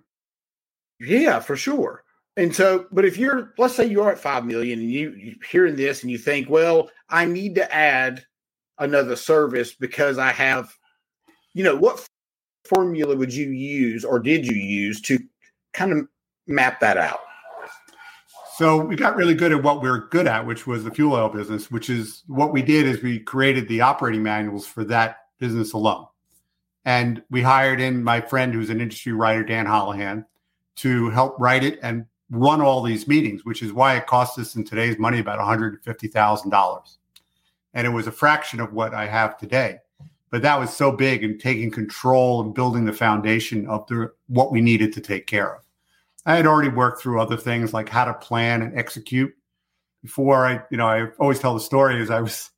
Yeah, 0.98 1.40
for 1.40 1.56
sure. 1.56 2.04
And 2.36 2.54
so, 2.54 2.86
but 2.92 3.04
if 3.04 3.18
you're, 3.18 3.52
let's 3.58 3.74
say 3.74 3.84
you 3.84 4.02
are 4.02 4.12
at 4.12 4.18
five 4.18 4.44
million 4.44 4.80
and 4.80 4.90
you 4.90 5.12
you 5.12 5.36
hearing 5.48 5.76
this 5.76 6.02
and 6.02 6.10
you 6.10 6.18
think, 6.18 6.48
well, 6.48 6.90
I 7.08 7.24
need 7.24 7.54
to 7.56 7.74
add 7.74 8.24
another 8.80 9.14
service 9.14 9.74
because 9.74 10.18
I 10.18 10.32
have, 10.32 10.74
you 11.54 11.62
know, 11.62 11.76
what 11.76 12.06
formula 12.64 13.14
would 13.14 13.32
you 13.32 13.50
use 13.50 14.04
or 14.04 14.18
did 14.18 14.46
you 14.46 14.56
use 14.56 15.00
to 15.02 15.18
kind 15.72 15.92
of 15.92 16.08
map 16.46 16.80
that 16.80 16.96
out? 16.96 17.20
So 18.56 18.76
we 18.76 18.96
got 18.96 19.16
really 19.16 19.34
good 19.34 19.52
at 19.52 19.62
what 19.62 19.80
we 19.80 19.88
are 19.88 20.08
good 20.10 20.26
at, 20.26 20.44
which 20.44 20.66
was 20.66 20.84
the 20.84 20.90
fuel 20.90 21.14
oil 21.14 21.28
business, 21.30 21.70
which 21.70 21.88
is 21.88 22.24
what 22.26 22.52
we 22.52 22.60
did 22.60 22.86
is 22.86 23.02
we 23.02 23.18
created 23.18 23.68
the 23.68 23.80
operating 23.80 24.22
manuals 24.22 24.66
for 24.66 24.84
that 24.84 25.16
business 25.38 25.72
alone. 25.72 26.06
And 26.84 27.22
we 27.30 27.40
hired 27.40 27.80
in 27.80 28.04
my 28.04 28.20
friend 28.20 28.52
who's 28.52 28.70
an 28.70 28.80
industry 28.80 29.12
writer, 29.12 29.44
Dan 29.44 29.66
Holohan, 29.66 30.26
to 30.76 31.10
help 31.10 31.38
write 31.38 31.64
it 31.64 31.78
and 31.82 32.04
run 32.30 32.60
all 32.60 32.82
these 32.82 33.08
meetings, 33.08 33.44
which 33.44 33.62
is 33.62 33.72
why 33.72 33.96
it 33.96 34.06
cost 34.06 34.38
us 34.38 34.54
in 34.56 34.64
today's 34.64 34.98
money 34.98 35.18
about 35.18 35.38
$150,000. 35.38 36.96
And 37.74 37.86
it 37.86 37.90
was 37.90 38.06
a 38.06 38.12
fraction 38.12 38.60
of 38.60 38.72
what 38.72 38.94
I 38.94 39.06
have 39.06 39.38
today. 39.38 39.78
But 40.30 40.42
that 40.42 40.58
was 40.58 40.74
so 40.74 40.92
big 40.92 41.24
and 41.24 41.40
taking 41.40 41.70
control 41.70 42.42
and 42.42 42.54
building 42.54 42.84
the 42.84 42.92
foundation 42.92 43.66
of 43.66 43.86
the 43.88 44.12
what 44.28 44.52
we 44.52 44.60
needed 44.60 44.92
to 44.94 45.00
take 45.00 45.26
care 45.26 45.56
of. 45.56 45.62
I 46.26 46.36
had 46.36 46.46
already 46.46 46.68
worked 46.68 47.00
through 47.00 47.20
other 47.20 47.36
things 47.36 47.72
like 47.72 47.88
how 47.88 48.04
to 48.04 48.14
plan 48.14 48.62
and 48.62 48.78
execute 48.78 49.34
before 50.02 50.46
I, 50.46 50.62
you 50.70 50.76
know, 50.76 50.86
I 50.86 51.08
always 51.18 51.38
tell 51.38 51.54
the 51.54 51.60
story 51.60 52.00
as 52.00 52.10
I 52.10 52.20
was 52.20 52.50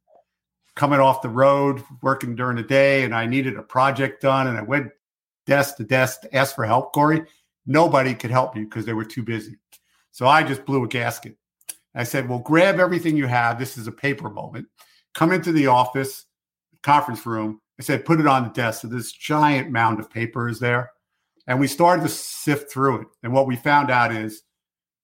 coming 0.75 1.01
off 1.01 1.23
the 1.23 1.29
road 1.29 1.83
working 2.03 2.35
during 2.35 2.57
the 2.57 2.63
day 2.63 3.05
and 3.05 3.15
I 3.15 3.27
needed 3.27 3.57
a 3.57 3.63
project 3.63 4.23
done 4.23 4.47
and 4.47 4.57
I 4.57 4.63
went 4.63 4.91
desk 5.47 5.77
to 5.77 5.85
desk 5.85 6.23
to 6.23 6.35
ask 6.35 6.55
for 6.55 6.65
help, 6.65 6.93
Corey. 6.93 7.23
Nobody 7.67 8.15
could 8.15 8.31
help 8.31 8.55
me 8.55 8.65
because 8.65 8.87
they 8.87 8.93
were 8.93 9.05
too 9.05 9.23
busy. 9.23 9.57
So 10.11 10.27
I 10.27 10.43
just 10.43 10.65
blew 10.65 10.85
a 10.85 10.89
gasket. 10.89 11.37
I 11.95 12.05
said, 12.05 12.29
Well, 12.29 12.39
grab 12.39 12.81
everything 12.81 13.17
you 13.17 13.27
have. 13.27 13.59
This 13.59 13.77
is 13.77 13.87
a 13.87 13.93
paper 13.93 14.31
moment. 14.31 14.67
Come 15.15 15.33
into 15.33 15.53
the 15.53 15.67
office, 15.67 16.27
conference 16.83 17.25
room. 17.27 17.61
I 17.79 17.83
said, 17.83 18.05
Put 18.05 18.21
it 18.21 18.27
on 18.27 18.45
the 18.45 18.51
desk. 18.51 18.83
So 18.83 18.89
this 18.89 19.13
giant 19.13 19.71
mound 19.71 20.01
of 20.01 20.11
paper 20.11 20.49
is 20.49 20.59
there. 20.59 20.91
And 21.47 21.59
we 21.59 21.67
started 21.67 22.03
to 22.03 22.09
sift 22.09 22.71
through 22.71 23.03
it. 23.03 23.09
And 23.23 23.33
what 23.33 23.47
we 23.47 23.57
found 23.57 23.91
out 23.91 24.13
is 24.13 24.43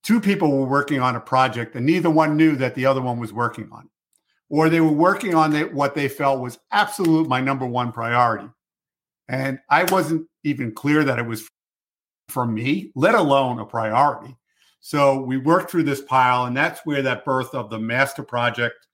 two 0.05 0.21
people 0.21 0.51
were 0.51 0.67
working 0.67 1.01
on 1.01 1.17
a 1.17 1.21
project 1.21 1.75
and 1.75 1.85
neither 1.85 2.11
one 2.11 2.37
knew 2.37 2.55
that 2.57 2.75
the 2.75 2.87
other 2.87 3.01
one 3.01 3.19
was 3.19 3.33
working 3.33 3.69
on 3.73 3.89
or 4.51 4.69
they 4.69 4.81
were 4.81 4.93
working 4.93 5.35
on 5.35 5.55
what 5.75 5.95
they 5.95 6.09
felt 6.09 6.41
was 6.41 6.59
absolute 6.71 7.29
my 7.29 7.41
number 7.41 7.67
one 7.67 7.93
priority. 7.93 8.49
And 9.29 9.59
I 9.69 9.85
wasn't 9.85 10.27
even 10.45 10.73
clear 10.73 11.05
that 11.05 11.19
it 11.19 11.27
was 11.27 11.49
for 12.29 12.47
me, 12.47 12.93
let 12.95 13.15
alone 13.15 13.59
a 13.59 13.67
priority. 13.67 14.37
So 14.81 15.21
we 15.21 15.37
worked 15.37 15.71
through 15.71 15.83
this 15.83 16.01
pile, 16.01 16.47
and 16.47 16.57
that's 16.57 16.81
where 16.85 17.03
that 17.03 17.25
birth 17.25 17.55
of 17.55 17.69
the 17.69 17.79
master 17.79 18.23
project, 18.23 18.87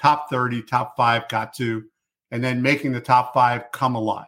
top 0.00 0.30
30, 0.30 0.62
top 0.62 0.96
five 0.96 1.28
got 1.28 1.54
to, 1.54 1.84
and 2.30 2.42
then 2.42 2.62
making 2.62 2.92
the 2.92 3.00
top 3.00 3.34
five 3.34 3.70
come 3.72 3.94
alive. 3.94 4.26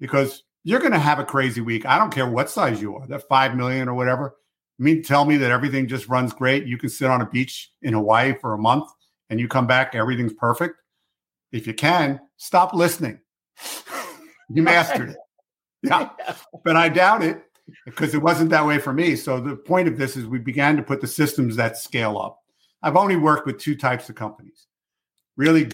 Because 0.00 0.42
you're 0.64 0.80
going 0.80 0.92
to 0.92 0.98
have 0.98 1.18
a 1.18 1.24
crazy 1.24 1.60
week. 1.60 1.86
I 1.86 1.98
don't 1.98 2.12
care 2.12 2.28
what 2.28 2.50
size 2.50 2.80
you 2.80 2.96
are, 2.96 3.06
that 3.08 3.28
5 3.28 3.56
million 3.56 3.88
or 3.88 3.94
whatever. 3.94 4.34
I 4.78 4.82
mean, 4.82 5.02
tell 5.02 5.24
me 5.24 5.36
that 5.38 5.50
everything 5.50 5.86
just 5.88 6.08
runs 6.08 6.32
great. 6.32 6.66
You 6.66 6.76
can 6.76 6.88
sit 6.88 7.08
on 7.08 7.22
a 7.22 7.26
beach 7.26 7.70
in 7.82 7.94
Hawaii 7.94 8.34
for 8.40 8.52
a 8.52 8.58
month 8.58 8.88
and 9.30 9.40
you 9.40 9.48
come 9.48 9.66
back, 9.66 9.94
everything's 9.94 10.32
perfect. 10.32 10.76
If 11.52 11.66
you 11.66 11.74
can, 11.74 12.20
stop 12.36 12.74
listening. 12.74 13.20
you 14.50 14.62
mastered 14.62 15.10
it. 15.10 15.16
Yeah. 15.82 16.10
But 16.64 16.76
I 16.76 16.88
doubt 16.88 17.22
it 17.22 17.42
because 17.84 18.14
it 18.14 18.22
wasn't 18.22 18.50
that 18.50 18.66
way 18.66 18.78
for 18.78 18.92
me. 18.92 19.16
So 19.16 19.40
the 19.40 19.56
point 19.56 19.88
of 19.88 19.96
this 19.96 20.16
is 20.16 20.26
we 20.26 20.38
began 20.38 20.76
to 20.76 20.82
put 20.82 21.00
the 21.00 21.06
systems 21.06 21.56
that 21.56 21.78
scale 21.78 22.18
up. 22.18 22.40
I've 22.82 22.96
only 22.96 23.16
worked 23.16 23.46
with 23.46 23.58
two 23.58 23.76
types 23.76 24.08
of 24.08 24.14
companies 24.14 24.65
really 25.36 25.70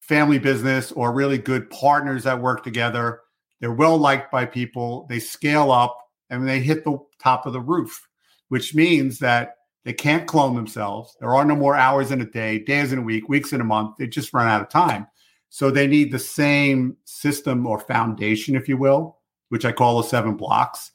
family 0.00 0.38
business 0.38 0.92
or 0.92 1.12
really 1.12 1.38
good 1.38 1.68
partners 1.70 2.24
that 2.24 2.40
work 2.40 2.62
together. 2.62 3.20
They're 3.60 3.72
well 3.72 3.98
liked 3.98 4.30
by 4.30 4.46
people, 4.46 5.06
they 5.08 5.18
scale 5.18 5.72
up 5.72 5.98
and 6.30 6.46
they 6.46 6.60
hit 6.60 6.84
the 6.84 6.98
top 7.20 7.46
of 7.46 7.52
the 7.52 7.60
roof, 7.60 8.08
which 8.48 8.74
means 8.74 9.18
that 9.18 9.56
they 9.84 9.92
can't 9.92 10.26
clone 10.26 10.54
themselves. 10.54 11.16
There 11.20 11.34
are 11.34 11.44
no 11.44 11.56
more 11.56 11.76
hours 11.76 12.10
in 12.10 12.20
a 12.20 12.26
day, 12.26 12.58
days 12.58 12.92
in 12.92 12.98
a 12.98 13.02
week, 13.02 13.28
weeks 13.28 13.52
in 13.52 13.60
a 13.60 13.64
month. 13.64 13.96
They 13.96 14.06
just 14.06 14.34
run 14.34 14.48
out 14.48 14.60
of 14.60 14.68
time. 14.68 15.06
So 15.48 15.70
they 15.70 15.86
need 15.86 16.12
the 16.12 16.18
same 16.18 16.96
system 17.04 17.66
or 17.66 17.78
foundation, 17.78 18.56
if 18.56 18.68
you 18.68 18.76
will, 18.76 19.18
which 19.48 19.64
I 19.64 19.72
call 19.72 19.96
the 19.96 20.08
seven 20.08 20.36
blocks. 20.36 20.90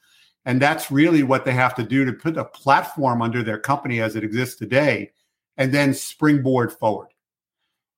And 0.46 0.62
that's 0.62 0.92
really 0.92 1.24
what 1.24 1.46
they 1.46 1.54
have 1.54 1.76
to 1.76 1.84
do 1.84 2.04
to 2.04 2.14
put 2.14 2.38
a 2.38 2.46
platform 2.46 3.22
under 3.22 3.44
their 3.44 3.60
company 3.60 4.02
as 4.02 4.16
it 4.16 4.24
exists 4.24 4.58
today 4.58 5.12
and 5.62 5.72
then 5.72 5.94
springboard 5.94 6.74
forward. 6.74 7.10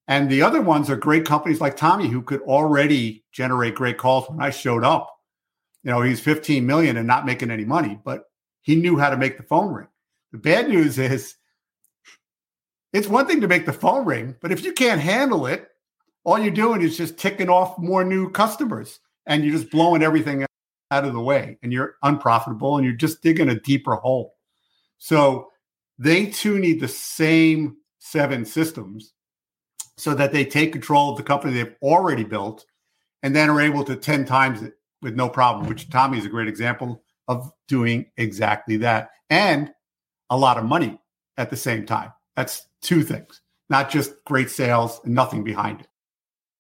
And 0.09 0.29
the 0.29 0.41
other 0.41 0.61
ones 0.61 0.89
are 0.89 0.97
great 0.97 1.23
companies 1.23 1.61
like 1.61 1.77
Tommy 1.77 2.09
who 2.09 2.21
could 2.21 2.41
already 2.41 3.23
generate 3.31 3.73
great 3.73 3.97
calls 3.97 4.29
when 4.29 4.41
I 4.41 4.49
showed 4.49 4.83
up. 4.83 5.09
You 5.81 5.91
know, 5.91 6.01
he's 6.01 6.19
15 6.19 6.65
million 6.65 6.97
and 6.97 7.07
not 7.07 7.25
making 7.25 7.51
any 7.51 7.63
money, 7.63 7.97
but 8.03 8.25
he 8.63 8.75
knew 8.75 8.97
how 8.97 9.09
to 9.09 9.15
make 9.15 9.37
the 9.37 9.43
phone 9.43 9.73
ring. 9.73 9.87
The 10.33 10.39
bad 10.39 10.67
news 10.67 10.99
is 10.99 11.35
it's 12.91 13.07
one 13.07 13.27
thing 13.27 13.39
to 13.39 13.47
make 13.47 13.65
the 13.65 13.71
phone 13.71 14.05
ring, 14.05 14.35
but 14.41 14.51
if 14.51 14.65
you 14.65 14.73
can't 14.73 14.99
handle 14.99 15.45
it, 15.45 15.69
all 16.25 16.37
you're 16.37 16.51
doing 16.51 16.81
is 16.81 16.97
just 16.97 17.17
ticking 17.17 17.49
off 17.49 17.77
more 17.77 18.03
new 18.03 18.29
customers 18.29 18.99
and 19.25 19.41
you're 19.41 19.57
just 19.57 19.71
blowing 19.71 20.03
everything 20.03 20.45
out 20.91 21.05
of 21.05 21.13
the 21.13 21.21
way 21.21 21.57
and 21.63 21.71
you're 21.71 21.95
unprofitable 22.03 22.75
and 22.75 22.85
you're 22.85 22.93
just 22.93 23.21
digging 23.21 23.47
a 23.47 23.59
deeper 23.61 23.95
hole. 23.95 24.35
So 24.97 25.47
they 25.97 26.25
too 26.27 26.59
need 26.59 26.79
the 26.79 26.87
same 26.87 27.77
seven 27.99 28.45
systems 28.45 29.13
so 29.97 30.13
that 30.13 30.31
they 30.31 30.43
take 30.43 30.71
control 30.71 31.11
of 31.11 31.17
the 31.17 31.23
company 31.23 31.53
they've 31.53 31.75
already 31.81 32.23
built 32.23 32.65
and 33.21 33.35
then 33.35 33.49
are 33.49 33.61
able 33.61 33.83
to 33.85 33.95
10 33.95 34.25
times 34.25 34.61
it 34.61 34.73
with 35.01 35.15
no 35.15 35.29
problem, 35.29 35.67
which 35.67 35.89
Tommy 35.89 36.17
is 36.17 36.25
a 36.25 36.29
great 36.29 36.47
example 36.47 37.03
of 37.27 37.51
doing 37.67 38.05
exactly 38.17 38.77
that 38.77 39.11
and 39.29 39.71
a 40.29 40.37
lot 40.37 40.57
of 40.57 40.65
money 40.65 40.99
at 41.37 41.49
the 41.49 41.57
same 41.57 41.85
time. 41.85 42.11
That's 42.35 42.65
two 42.81 43.03
things, 43.03 43.41
not 43.69 43.89
just 43.89 44.13
great 44.25 44.49
sales 44.49 44.99
and 45.03 45.13
nothing 45.13 45.43
behind 45.43 45.81
it. 45.81 45.87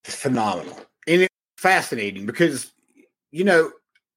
Phenomenal. 0.03 0.77
And 1.07 1.23
it's 1.23 1.33
fascinating 1.57 2.25
because, 2.25 2.71
you 3.31 3.43
know, 3.43 3.71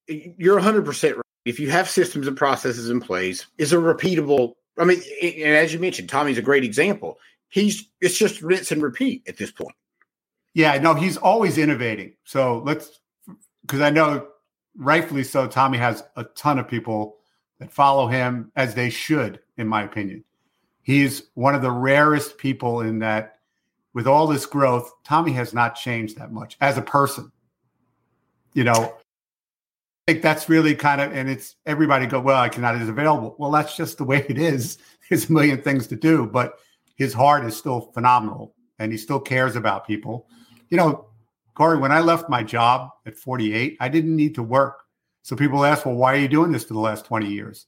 you're 0.07 0.59
100% 0.59 1.15
right. 1.15 1.21
If 1.45 1.59
you 1.59 1.69
have 1.71 1.89
systems 1.89 2.27
and 2.27 2.35
processes 2.35 2.89
in 2.89 2.99
place, 2.99 3.45
is 3.57 3.71
a 3.71 3.77
repeatable. 3.77 4.53
I 4.77 4.85
mean, 4.85 5.01
and 5.21 5.55
as 5.55 5.73
you 5.73 5.79
mentioned, 5.79 6.09
Tommy's 6.09 6.37
a 6.37 6.41
great 6.41 6.63
example. 6.63 7.19
He's 7.49 7.87
it's 8.01 8.17
just 8.17 8.41
rinse 8.41 8.71
and 8.71 8.81
repeat 8.81 9.23
at 9.27 9.37
this 9.37 9.51
point. 9.51 9.75
Yeah, 10.53 10.77
no, 10.79 10.93
he's 10.93 11.17
always 11.17 11.57
innovating. 11.57 12.13
So 12.23 12.61
let's 12.65 12.99
because 13.61 13.81
I 13.81 13.89
know 13.89 14.27
rightfully 14.77 15.23
so, 15.23 15.47
Tommy 15.47 15.77
has 15.77 16.03
a 16.15 16.23
ton 16.23 16.59
of 16.59 16.67
people 16.67 17.17
that 17.59 17.71
follow 17.71 18.07
him 18.07 18.51
as 18.55 18.75
they 18.75 18.89
should, 18.89 19.39
in 19.57 19.67
my 19.67 19.83
opinion. 19.83 20.23
He's 20.83 21.23
one 21.33 21.55
of 21.55 21.61
the 21.61 21.71
rarest 21.71 22.37
people 22.37 22.81
in 22.81 22.99
that 22.99 23.39
with 23.93 24.07
all 24.07 24.27
this 24.27 24.45
growth, 24.45 24.91
Tommy 25.03 25.33
has 25.33 25.53
not 25.53 25.75
changed 25.75 26.17
that 26.17 26.31
much 26.31 26.55
as 26.61 26.77
a 26.77 26.83
person. 26.83 27.31
You 28.53 28.63
know, 28.63 28.93
think 30.07 30.23
that's 30.23 30.47
really 30.47 30.73
kind 30.73 31.01
of, 31.01 31.11
and 31.11 31.29
it's 31.29 31.55
everybody 31.65 32.05
go, 32.07 32.19
well, 32.19 32.39
I 32.39 32.49
cannot 32.49 32.75
is 32.75 32.89
available. 32.89 33.35
Well, 33.37 33.51
that's 33.51 33.75
just 33.75 33.97
the 33.97 34.05
way 34.05 34.25
it 34.29 34.37
is. 34.37 34.77
There's 35.09 35.29
a 35.29 35.33
million 35.33 35.61
things 35.61 35.85
to 35.87 35.95
do, 35.95 36.25
but 36.25 36.59
his 36.95 37.13
heart 37.13 37.45
is 37.45 37.55
still 37.55 37.91
phenomenal 37.93 38.55
and 38.79 38.91
he 38.91 38.97
still 38.97 39.19
cares 39.19 39.55
about 39.55 39.85
people. 39.85 40.27
You 40.69 40.77
know, 40.77 41.09
Corey, 41.55 41.77
when 41.77 41.91
I 41.91 41.99
left 41.99 42.29
my 42.29 42.41
job 42.41 42.89
at 43.05 43.17
48, 43.17 43.77
I 43.79 43.89
didn't 43.89 44.15
need 44.15 44.35
to 44.35 44.43
work. 44.43 44.83
So 45.23 45.35
people 45.35 45.65
ask, 45.65 45.85
well, 45.85 45.95
why 45.95 46.13
are 46.13 46.19
you 46.19 46.27
doing 46.27 46.51
this 46.51 46.63
for 46.63 46.73
the 46.73 46.79
last 46.79 47.05
20 47.05 47.27
years? 47.27 47.65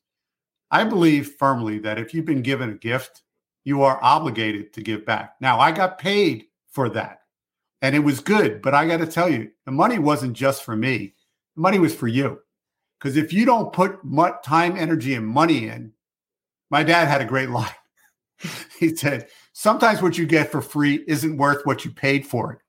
I 0.72 0.84
believe 0.86 1.36
firmly 1.40 1.80
that 1.80 2.00
if 2.00 2.14
you've 2.14 2.26
been 2.26 2.42
given 2.42 2.70
a 2.70 2.76
gift, 2.76 3.24
you 3.66 3.82
are 3.82 4.00
obligated 4.02 4.72
to 4.74 4.82
give 4.82 5.06
back. 5.06 5.36
Now, 5.42 5.60
I 5.60 5.72
got 5.72 5.98
paid 5.98 6.46
for 6.72 6.88
that, 6.90 7.22
and 7.82 7.96
it 7.96 8.00
was 8.00 8.20
good. 8.20 8.62
But 8.62 8.76
I 8.76 8.88
got 8.88 8.98
to 8.98 9.08
tell 9.08 9.30
you, 9.30 9.50
the 9.66 9.72
money 9.72 10.00
wasn't 10.00 10.34
just 10.34 10.64
for 10.64 10.76
me. 10.76 11.16
Money 11.60 11.78
was 11.78 11.94
for 11.94 12.08
you. 12.08 12.40
Because 12.98 13.18
if 13.18 13.32
you 13.34 13.46
don't 13.46 13.74
put 13.74 14.00
time, 14.44 14.78
energy, 14.78 15.14
and 15.14 15.28
money 15.28 15.68
in, 15.68 15.94
my 16.70 16.84
dad 16.84 17.08
had 17.08 17.22
a 17.22 17.26
great 17.26 17.50
line. 17.50 17.70
he 18.80 18.96
said, 18.96 19.28
sometimes 19.54 20.02
what 20.02 20.18
you 20.18 20.26
get 20.26 20.52
for 20.52 20.62
free 20.62 21.04
isn't 21.08 21.38
worth 21.38 21.66
what 21.66 21.84
you 21.84 21.92
paid 21.92 22.26
for 22.26 22.54
it. 22.54 22.60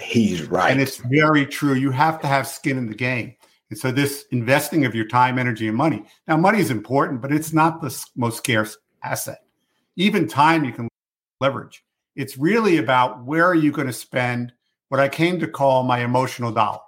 He's 0.00 0.44
right. 0.44 0.70
And 0.70 0.80
it's 0.80 0.98
very 0.98 1.44
true. 1.44 1.74
You 1.74 1.90
have 1.90 2.20
to 2.20 2.28
have 2.28 2.46
skin 2.46 2.78
in 2.78 2.86
the 2.86 2.94
game. 2.94 3.34
And 3.70 3.78
so 3.78 3.90
this 3.90 4.24
investing 4.30 4.84
of 4.84 4.94
your 4.94 5.06
time, 5.06 5.38
energy, 5.38 5.66
and 5.66 5.76
money. 5.76 6.04
Now, 6.28 6.36
money 6.36 6.60
is 6.60 6.70
important, 6.70 7.20
but 7.20 7.32
it's 7.32 7.52
not 7.52 7.80
the 7.80 8.06
most 8.16 8.38
scarce 8.38 8.78
asset. 9.02 9.40
Even 9.96 10.28
time 10.28 10.64
you 10.64 10.72
can 10.72 10.88
leverage. 11.40 11.84
It's 12.14 12.38
really 12.38 12.78
about 12.78 13.24
where 13.24 13.44
are 13.44 13.54
you 13.54 13.72
going 13.72 13.88
to 13.88 13.92
spend 13.92 14.52
what 14.88 15.00
I 15.00 15.08
came 15.08 15.40
to 15.40 15.48
call 15.48 15.82
my 15.82 16.00
emotional 16.00 16.52
dollars. 16.52 16.87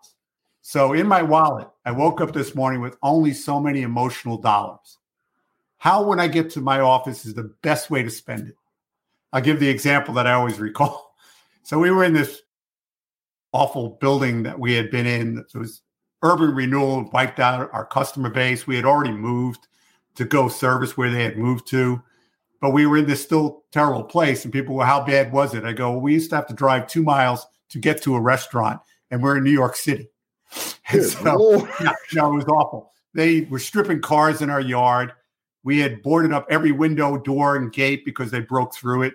So 0.70 0.92
in 0.92 1.09
my 1.09 1.20
wallet, 1.20 1.66
I 1.85 1.90
woke 1.90 2.20
up 2.20 2.33
this 2.33 2.54
morning 2.54 2.80
with 2.80 2.96
only 3.02 3.33
so 3.33 3.59
many 3.59 3.83
emotional 3.83 4.38
dollars. 4.38 4.98
How, 5.78 6.04
when 6.04 6.20
I 6.20 6.28
get 6.28 6.48
to 6.50 6.61
my 6.61 6.78
office, 6.78 7.26
is 7.26 7.35
the 7.35 7.52
best 7.62 7.90
way 7.90 8.04
to 8.04 8.09
spend 8.09 8.46
it? 8.46 8.54
I'll 9.33 9.40
give 9.40 9.59
the 9.59 9.68
example 9.68 10.14
that 10.14 10.28
I 10.28 10.35
always 10.35 10.61
recall. 10.61 11.16
So 11.64 11.78
we 11.78 11.90
were 11.90 12.04
in 12.04 12.14
this 12.14 12.42
awful 13.52 13.98
building 14.00 14.44
that 14.44 14.59
we 14.61 14.74
had 14.74 14.90
been 14.90 15.06
in. 15.06 15.38
It 15.38 15.59
was 15.59 15.83
urban 16.22 16.54
renewal, 16.54 17.11
wiped 17.12 17.40
out 17.40 17.68
our 17.72 17.85
customer 17.85 18.30
base. 18.30 18.66
We 18.66 18.76
had 18.76 18.85
already 18.85 19.12
moved 19.12 19.66
to 20.14 20.24
go 20.24 20.48
service 20.48 20.96
where 20.96 21.11
they 21.11 21.24
had 21.24 21.37
moved 21.37 21.66
to, 21.68 22.00
but 22.61 22.70
we 22.70 22.87
were 22.87 22.96
in 22.96 23.06
this 23.06 23.22
still 23.22 23.64
terrible 23.72 24.04
place. 24.04 24.44
And 24.44 24.52
people 24.52 24.76
were, 24.76 24.87
how 24.87 25.04
bad 25.04 25.33
was 25.33 25.52
it? 25.52 25.64
I 25.64 25.72
go, 25.72 25.90
well, 25.90 26.00
we 26.00 26.14
used 26.14 26.30
to 26.30 26.37
have 26.37 26.46
to 26.46 26.54
drive 26.54 26.87
two 26.87 27.02
miles 27.02 27.44
to 27.70 27.78
get 27.78 28.02
to 28.02 28.14
a 28.14 28.20
restaurant, 28.20 28.80
and 29.11 29.20
we're 29.20 29.37
in 29.37 29.44
New 29.44 29.50
York 29.50 29.74
City. 29.74 30.11
So, 30.90 31.68
yeah, 31.80 31.92
no, 32.14 32.32
it 32.32 32.36
was 32.36 32.44
awful. 32.46 32.92
They 33.14 33.42
were 33.42 33.60
stripping 33.60 34.00
cars 34.00 34.42
in 34.42 34.50
our 34.50 34.60
yard. 34.60 35.12
We 35.62 35.78
had 35.78 36.02
boarded 36.02 36.32
up 36.32 36.46
every 36.50 36.72
window, 36.72 37.16
door, 37.16 37.54
and 37.54 37.72
gate 37.72 38.04
because 38.04 38.32
they 38.32 38.40
broke 38.40 38.74
through 38.74 39.02
it. 39.02 39.14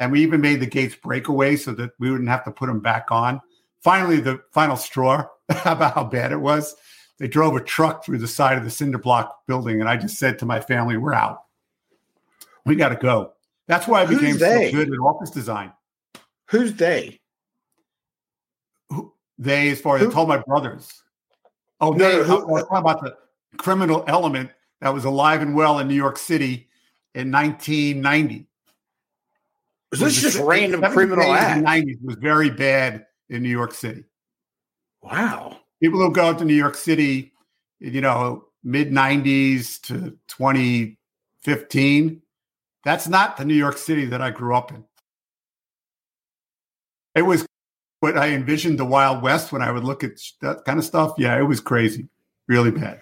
And 0.00 0.12
we 0.12 0.20
even 0.22 0.42
made 0.42 0.60
the 0.60 0.66
gates 0.66 0.94
breakaway 0.96 1.56
so 1.56 1.72
that 1.72 1.92
we 1.98 2.10
wouldn't 2.10 2.28
have 2.28 2.44
to 2.44 2.50
put 2.50 2.66
them 2.66 2.80
back 2.80 3.10
on. 3.10 3.40
Finally, 3.80 4.20
the 4.20 4.42
final 4.52 4.76
straw 4.76 5.26
about 5.48 5.94
how 5.94 6.04
bad 6.04 6.32
it 6.32 6.40
was. 6.40 6.74
They 7.18 7.28
drove 7.28 7.54
a 7.54 7.62
truck 7.62 8.04
through 8.04 8.18
the 8.18 8.28
side 8.28 8.58
of 8.58 8.64
the 8.64 8.70
cinder 8.70 8.98
block 8.98 9.46
building, 9.46 9.80
and 9.80 9.88
I 9.88 9.96
just 9.96 10.18
said 10.18 10.38
to 10.40 10.46
my 10.46 10.60
family, 10.60 10.96
"We're 10.96 11.14
out. 11.14 11.44
We 12.66 12.74
got 12.74 12.88
to 12.88 12.96
go." 12.96 13.32
That's 13.68 13.86
why 13.86 14.02
I 14.02 14.06
became 14.06 14.36
so 14.36 14.70
good 14.70 14.88
at 14.88 14.98
office 14.98 15.30
design. 15.30 15.72
Who's 16.50 16.74
they? 16.74 17.20
They, 19.38 19.70
as 19.70 19.80
far 19.80 19.96
as? 19.96 20.06
I 20.06 20.10
told 20.10 20.28
my 20.28 20.38
brothers. 20.38 21.02
Oh, 21.80 21.90
no, 21.90 22.22
they, 22.22 22.28
no, 22.28 22.40
talking 22.44 22.76
about 22.76 23.02
the 23.02 23.16
criminal 23.56 24.04
element 24.06 24.50
that 24.80 24.92
was 24.92 25.04
alive 25.04 25.42
and 25.42 25.54
well 25.54 25.78
in 25.78 25.88
New 25.88 25.94
York 25.94 26.18
City 26.18 26.68
in 27.14 27.30
1990. 27.30 28.46
Was 29.90 30.00
this 30.00 30.20
just 30.20 30.38
random 30.38 30.82
criminal 30.92 31.32
act? 31.32 31.64
90s 31.64 32.02
was 32.02 32.16
very 32.16 32.50
bad 32.50 33.06
in 33.28 33.42
New 33.42 33.48
York 33.48 33.72
City. 33.72 34.04
Wow. 35.02 35.58
People 35.80 36.00
who 36.00 36.12
go 36.12 36.32
to 36.34 36.44
New 36.44 36.54
York 36.54 36.74
City, 36.74 37.32
you 37.78 38.00
know, 38.00 38.46
mid 38.62 38.90
90s 38.90 39.80
to 39.82 40.16
2015, 40.28 42.22
that's 42.84 43.08
not 43.08 43.36
the 43.36 43.44
New 43.44 43.54
York 43.54 43.78
City 43.78 44.06
that 44.06 44.20
I 44.20 44.30
grew 44.30 44.56
up 44.56 44.72
in. 44.72 44.84
It 47.14 47.22
was 47.22 47.46
what 48.04 48.18
I 48.18 48.32
envisioned 48.32 48.78
the 48.78 48.84
Wild 48.84 49.22
West 49.22 49.50
when 49.50 49.62
I 49.62 49.70
would 49.70 49.82
look 49.82 50.04
at 50.04 50.20
that 50.42 50.66
kind 50.66 50.78
of 50.78 50.84
stuff. 50.84 51.14
Yeah, 51.16 51.38
it 51.38 51.44
was 51.44 51.58
crazy, 51.58 52.06
really 52.46 52.70
bad. 52.70 53.00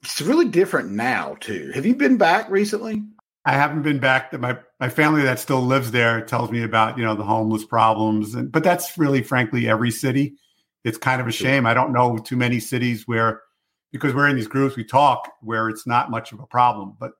It's 0.00 0.20
really 0.20 0.46
different 0.46 0.92
now, 0.92 1.36
too. 1.40 1.72
Have 1.74 1.84
you 1.84 1.96
been 1.96 2.16
back 2.16 2.48
recently? 2.48 3.02
I 3.44 3.54
haven't 3.54 3.82
been 3.82 3.98
back. 3.98 4.32
My 4.38 4.58
my 4.78 4.88
family 4.88 5.22
that 5.22 5.40
still 5.40 5.60
lives 5.60 5.90
there 5.90 6.20
tells 6.20 6.52
me 6.52 6.62
about 6.62 6.96
you 6.96 7.04
know 7.04 7.16
the 7.16 7.24
homeless 7.24 7.64
problems, 7.64 8.36
and 8.36 8.52
but 8.52 8.62
that's 8.62 8.96
really, 8.96 9.24
frankly, 9.24 9.68
every 9.68 9.90
city. 9.90 10.36
It's 10.84 10.98
kind 10.98 11.20
of 11.20 11.26
a 11.26 11.32
shame. 11.32 11.66
I 11.66 11.74
don't 11.74 11.92
know 11.92 12.16
too 12.16 12.36
many 12.36 12.60
cities 12.60 13.08
where, 13.08 13.42
because 13.90 14.14
we're 14.14 14.28
in 14.28 14.36
these 14.36 14.46
groups, 14.46 14.76
we 14.76 14.84
talk 14.84 15.32
where 15.40 15.68
it's 15.68 15.84
not 15.84 16.12
much 16.12 16.30
of 16.30 16.38
a 16.38 16.46
problem. 16.46 16.96
But 17.00 17.10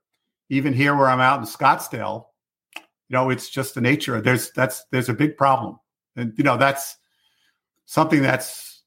even 0.50 0.72
here, 0.72 0.94
where 0.94 1.08
I'm 1.08 1.18
out 1.18 1.40
in 1.40 1.46
Scottsdale, 1.46 2.26
you 2.76 2.82
know, 3.10 3.28
it's 3.30 3.48
just 3.50 3.74
the 3.74 3.80
nature. 3.80 4.20
There's 4.20 4.52
that's 4.52 4.84
there's 4.92 5.08
a 5.08 5.14
big 5.14 5.36
problem, 5.36 5.80
and 6.16 6.32
you 6.36 6.44
know 6.44 6.56
that's 6.56 6.96
something 7.86 8.22
that's 8.22 8.82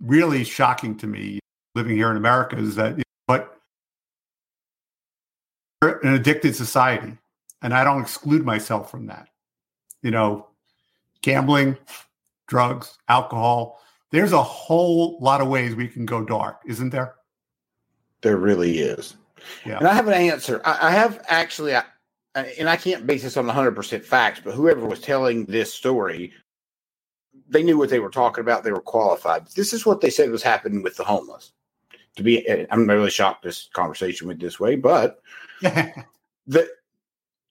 really 0.00 0.44
shocking 0.44 0.96
to 0.96 1.06
me 1.06 1.40
living 1.74 1.96
here 1.96 2.10
in 2.10 2.16
America 2.16 2.56
is 2.56 2.76
that 2.76 2.96
what 3.26 3.58
an 5.82 6.14
addicted 6.14 6.56
society, 6.56 7.16
and 7.62 7.74
I 7.74 7.84
don't 7.84 8.00
exclude 8.00 8.44
myself 8.44 8.90
from 8.90 9.06
that. 9.06 9.28
You 10.02 10.10
know, 10.10 10.48
gambling, 11.22 11.76
drugs, 12.46 12.98
alcohol. 13.08 13.80
There's 14.10 14.32
a 14.32 14.42
whole 14.42 15.18
lot 15.20 15.40
of 15.40 15.48
ways 15.48 15.74
we 15.74 15.88
can 15.88 16.06
go 16.06 16.24
dark, 16.24 16.60
isn't 16.66 16.90
there? 16.90 17.14
There 18.22 18.38
really 18.38 18.78
is. 18.78 19.16
Yeah. 19.64 19.78
And 19.78 19.86
I 19.86 19.94
have 19.94 20.08
an 20.08 20.14
answer. 20.14 20.60
I, 20.64 20.88
I 20.88 20.90
have 20.90 21.24
actually, 21.28 21.76
I, 21.76 21.84
Uh, 22.34 22.44
and 22.58 22.68
I 22.68 22.76
can't 22.76 23.06
base 23.06 23.22
this 23.22 23.36
on 23.36 23.46
100% 23.46 24.04
facts, 24.04 24.40
but 24.44 24.54
whoever 24.54 24.84
was 24.86 25.00
telling 25.00 25.44
this 25.46 25.72
story, 25.72 26.32
they 27.48 27.62
knew 27.62 27.78
what 27.78 27.90
they 27.90 28.00
were 28.00 28.10
talking 28.10 28.42
about. 28.42 28.64
They 28.64 28.72
were 28.72 28.80
qualified. 28.80 29.46
This 29.48 29.72
is 29.72 29.86
what 29.86 30.00
they 30.00 30.10
said 30.10 30.30
was 30.30 30.42
happening 30.42 30.82
with 30.82 30.96
the 30.96 31.04
homeless. 31.04 31.52
To 32.16 32.22
be, 32.22 32.46
eh, 32.46 32.66
I'm 32.70 32.88
really 32.88 33.10
shocked 33.10 33.42
this 33.42 33.68
conversation 33.72 34.26
went 34.26 34.40
this 34.40 34.60
way, 34.60 34.76
but 34.76 35.20
that 35.62 36.68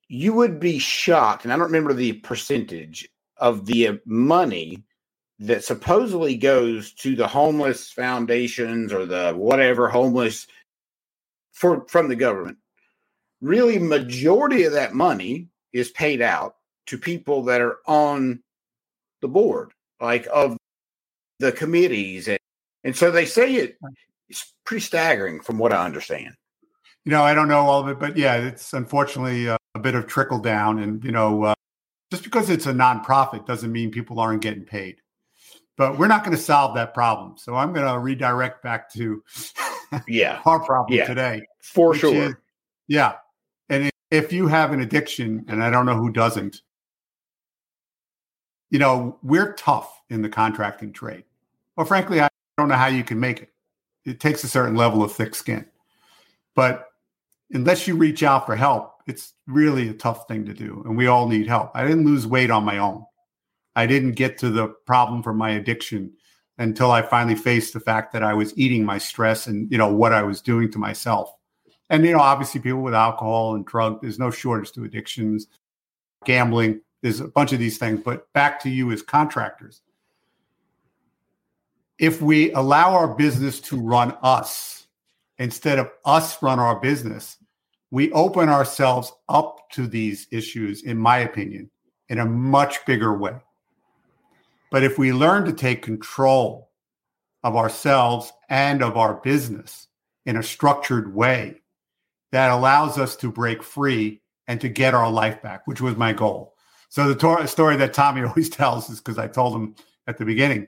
you 0.10 0.34
would 0.34 0.60
be 0.60 0.80
shocked, 0.80 1.44
and 1.44 1.52
I 1.52 1.56
don't 1.56 1.66
remember 1.66 1.94
the 1.94 2.14
percentage 2.14 3.10
of 3.38 3.66
the 3.66 4.00
money 4.06 4.84
that 5.40 5.64
supposedly 5.64 6.36
goes 6.36 6.94
to 6.94 7.16
the 7.16 7.28
homeless 7.28 7.92
foundations 7.92 8.92
or 8.92 9.06
the 9.06 9.34
whatever 9.34 9.88
homeless 9.88 10.48
for 11.52 11.86
from 11.88 12.08
the 12.08 12.16
government. 12.16 12.58
Really, 13.42 13.80
majority 13.80 14.64
of 14.64 14.74
that 14.74 14.94
money 14.94 15.48
is 15.74 15.90
paid 15.92 16.22
out 16.22 16.56
to 16.88 16.98
people 16.98 17.44
that 17.44 17.62
are 17.62 17.78
on 17.86 18.42
the 19.22 19.28
board, 19.28 19.72
like 20.02 20.28
of 20.34 20.58
the 21.40 21.52
committees, 21.52 22.28
and, 22.28 22.40
and 22.84 22.96
so 22.96 23.12
they 23.12 23.26
say 23.26 23.56
it, 23.56 23.78
it's 24.30 24.54
pretty 24.64 24.82
staggering 24.82 25.42
from 25.42 25.58
what 25.60 25.74
I 25.74 25.86
understand 25.86 26.36
you 27.08 27.12
know, 27.12 27.24
I 27.24 27.34
don't 27.34 27.48
know 27.48 27.60
all 27.60 27.80
of 27.80 27.88
it, 27.88 28.02
but 28.02 28.18
yeah, 28.18 28.36
it's 28.36 28.74
unfortunately 28.74 29.48
uh, 29.48 29.56
a 29.74 29.80
bit 29.80 29.96
of 29.96 30.08
trickle 30.08 30.40
down. 30.40 30.78
And, 30.80 31.02
you 31.06 31.14
know, 31.14 31.42
uh, 31.42 31.54
just 32.12 32.22
because 32.26 32.50
it's 32.50 32.66
a 32.66 32.74
nonprofit 32.74 33.46
doesn't 33.46 33.72
mean 33.72 33.92
people 33.92 34.20
aren't 34.20 34.42
getting 34.42 34.66
paid. 34.66 34.98
But 35.78 35.98
we're 35.98 36.08
not 36.08 36.26
going 36.26 36.36
to 36.36 36.44
solve 36.44 36.76
that 36.76 36.94
problem. 36.94 37.38
So 37.38 37.56
I'm 37.56 37.72
going 37.72 37.88
to 37.88 37.98
redirect 37.98 38.62
back 38.62 38.92
to 38.96 39.24
yeah 40.06 40.42
our 40.46 40.60
problem 40.60 40.98
yeah, 40.98 41.06
today. 41.06 41.44
For 41.62 41.96
sure. 41.96 42.14
Is, 42.14 42.34
yeah. 42.90 43.14
If 44.10 44.32
you 44.32 44.48
have 44.48 44.72
an 44.72 44.82
addiction, 44.82 45.46
and 45.48 45.64
I 45.64 45.70
don't 45.70 45.86
know 45.86 45.98
who 45.98 46.12
doesn't, 46.12 46.62
you 48.70 48.80
know, 48.80 49.18
we're 49.24 49.54
tough 49.54 50.02
in 50.10 50.22
the 50.22 50.30
contracting 50.30 50.94
trade. 50.94 51.24
Well, 51.76 51.86
frankly, 51.86 52.22
I 52.22 52.30
don't 52.58 52.70
know 52.70 52.76
how 52.76 52.88
you 52.88 53.04
can 53.04 53.20
make 53.20 53.42
it. 53.42 53.50
It 54.06 54.20
takes 54.20 54.44
a 54.44 54.50
certain 54.50 54.76
level 54.76 55.04
of 55.04 55.12
thick 55.12 55.36
skin. 55.36 55.66
But 56.56 56.90
unless 57.52 57.88
you 57.88 57.96
reach 57.96 58.24
out 58.24 58.46
for 58.46 58.56
help, 58.56 59.02
it's 59.08 59.34
really 59.46 59.90
a 59.90 59.94
tough 59.94 60.28
thing 60.28 60.46
to 60.46 60.54
do. 60.54 60.84
And 60.86 60.98
we 60.98 61.08
all 61.08 61.28
need 61.28 61.48
help. 61.48 61.72
I 61.74 61.84
didn't 61.86 62.06
lose 62.06 62.26
weight 62.28 62.52
on 62.52 62.64
my 62.64 62.78
own. 62.78 63.06
I 63.76 63.86
didn't 63.86 64.14
get 64.14 64.38
to 64.40 64.50
the 64.50 64.70
problem 64.86 65.22
for 65.22 65.34
my 65.34 65.52
addiction 65.52 66.14
until 66.58 66.92
I 66.92 67.04
finally 67.04 67.36
faced 67.36 67.74
the 67.74 67.80
fact 67.80 68.12
that 68.14 68.24
I 68.24 68.34
was 68.34 68.58
eating 68.58 68.84
my 68.84 68.98
stress 68.98 69.48
and, 69.48 69.72
you 69.72 69.78
know, 69.78 69.94
what 69.94 70.14
I 70.14 70.24
was 70.24 70.42
doing 70.42 70.72
to 70.72 70.80
myself. 70.80 71.37
And, 71.90 72.06
you 72.06 72.12
know, 72.12 72.20
obviously 72.20 72.60
people 72.60 72.82
with 72.82 72.94
alcohol 72.94 73.56
and 73.56 73.66
drug, 73.66 74.02
there's 74.02 74.20
no 74.20 74.30
shortage 74.30 74.72
to 74.74 74.84
addictions, 74.84 75.48
gambling, 76.26 76.82
there's 77.02 77.20
a 77.20 77.28
bunch 77.28 77.54
of 77.54 77.60
these 77.60 77.78
things. 77.78 78.02
But 78.04 78.32
back 78.34 78.60
to 78.62 78.70
you 78.70 78.92
as 78.92 79.02
contractors. 79.02 79.82
If 82.00 82.22
we 82.22 82.52
allow 82.52 82.94
our 82.94 83.08
business 83.08 83.60
to 83.62 83.80
run 83.80 84.16
us, 84.22 84.88
instead 85.38 85.80
of 85.80 85.90
us 86.06 86.42
run 86.44 86.60
our 86.60 86.80
business, 86.80 87.38
we 87.90 88.12
open 88.12 88.50
ourselves 88.50 89.14
up 89.30 89.70
to 89.72 89.88
these 89.88 90.28
issues, 90.32 90.84
in 90.84 90.98
my 90.98 91.20
opinion, 91.20 91.70
in 92.10 92.20
a 92.20 92.26
much 92.26 92.86
bigger 92.86 93.18
way. 93.18 93.36
But 94.70 94.84
if 94.84 94.98
we 94.98 95.14
learn 95.14 95.46
to 95.46 95.54
take 95.54 95.82
control 95.82 96.70
of 97.44 97.56
ourselves 97.56 98.34
and 98.50 98.84
of 98.84 98.98
our 98.98 99.16
business 99.16 99.88
in 100.26 100.36
a 100.36 100.44
structured 100.44 101.16
way, 101.16 101.62
that 102.38 102.52
allows 102.52 103.00
us 103.00 103.16
to 103.16 103.32
break 103.32 103.64
free 103.64 104.22
and 104.48 104.62
to 104.62 104.70
get 104.70 104.94
our 104.94 105.10
life 105.10 105.42
back, 105.42 105.66
which 105.66 105.82
was 105.82 105.98
my 105.98 106.14
goal. 106.14 106.54
So 106.88 107.08
the 107.08 107.16
tor- 107.16 107.48
story 107.48 107.76
that 107.78 107.96
Tommy 107.96 108.22
always 108.28 108.48
tells 108.48 108.92
is 108.92 109.00
because 109.00 109.18
I 109.18 109.28
told 109.28 109.56
him 109.56 109.74
at 110.06 110.20
the 110.20 110.26
beginning, 110.26 110.68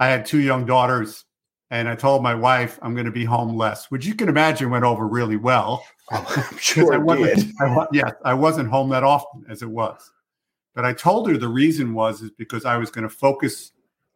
I 0.00 0.06
had 0.06 0.24
two 0.24 0.40
young 0.40 0.64
daughters, 0.64 1.26
and 1.70 1.90
I 1.90 1.94
told 1.94 2.22
my 2.22 2.34
wife 2.34 2.78
I'm 2.80 2.94
going 2.94 3.04
to 3.04 3.12
be 3.12 3.26
home 3.26 3.54
less, 3.54 3.90
which 3.90 4.06
you 4.06 4.14
can 4.14 4.30
imagine 4.30 4.70
went 4.70 4.86
over 4.86 5.06
really 5.06 5.36
well. 5.36 5.84
Oh, 6.10 6.24
I'm 6.50 6.56
sure 6.58 6.94
I 6.94 6.96
it 6.96 7.02
wasn't, 7.02 7.34
did. 7.36 7.52
I, 7.60 7.86
yes, 7.92 8.12
I 8.24 8.32
wasn't 8.32 8.70
home 8.70 8.88
that 8.88 9.04
often 9.04 9.44
as 9.50 9.60
it 9.60 9.68
was. 9.68 10.10
But 10.74 10.86
I 10.86 10.94
told 10.94 11.28
her 11.28 11.36
the 11.36 11.48
reason 11.48 11.92
was 11.92 12.22
is 12.22 12.30
because 12.30 12.64
I 12.64 12.78
was 12.78 12.90
going 12.90 13.06
to 13.06 13.14
focus 13.14 13.72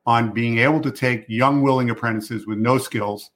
on 0.07 0.33
being 0.33 0.57
able 0.57 0.81
to 0.81 0.90
take 0.90 1.27
young 1.29 1.61
willing 1.61 1.90
apprentices 1.90 2.46
with 2.46 2.57
no 2.57 2.79
skills 2.79 3.31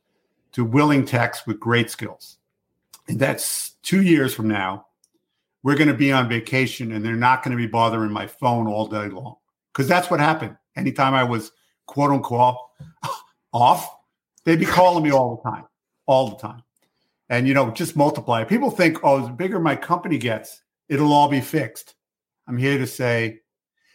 to 0.52 0.64
willing 0.64 1.04
techs 1.04 1.46
with 1.46 1.60
great 1.60 1.90
skills. 1.90 2.38
And 3.08 3.18
that's 3.18 3.70
two 3.82 4.02
years 4.02 4.34
from 4.34 4.48
now. 4.48 4.86
We're 5.62 5.76
going 5.76 5.88
to 5.88 5.94
be 5.94 6.12
on 6.12 6.28
vacation 6.28 6.92
and 6.92 7.04
they're 7.04 7.14
not 7.14 7.42
going 7.42 7.56
to 7.56 7.62
be 7.62 7.68
bothering 7.68 8.10
my 8.10 8.26
phone 8.26 8.66
all 8.66 8.86
day 8.86 9.08
long. 9.08 9.36
Because 9.72 9.88
that's 9.88 10.10
what 10.10 10.20
happened. 10.20 10.56
Anytime 10.76 11.14
I 11.14 11.24
was 11.24 11.52
quote 11.86 12.10
unquote 12.10 12.56
off, 13.52 13.88
they'd 14.44 14.58
be 14.58 14.66
calling 14.66 15.04
me 15.04 15.12
all 15.12 15.36
the 15.36 15.50
time, 15.50 15.64
all 16.06 16.30
the 16.30 16.36
time. 16.36 16.62
And, 17.28 17.48
you 17.48 17.54
know, 17.54 17.70
just 17.70 17.96
multiply. 17.96 18.44
People 18.44 18.70
think, 18.70 18.98
oh, 19.04 19.24
the 19.24 19.32
bigger 19.32 19.58
my 19.58 19.76
company 19.76 20.18
gets, 20.18 20.62
it'll 20.88 21.12
all 21.12 21.28
be 21.28 21.40
fixed. 21.40 21.94
I'm 22.46 22.58
here 22.58 22.76
to 22.76 22.86
say, 22.86 23.40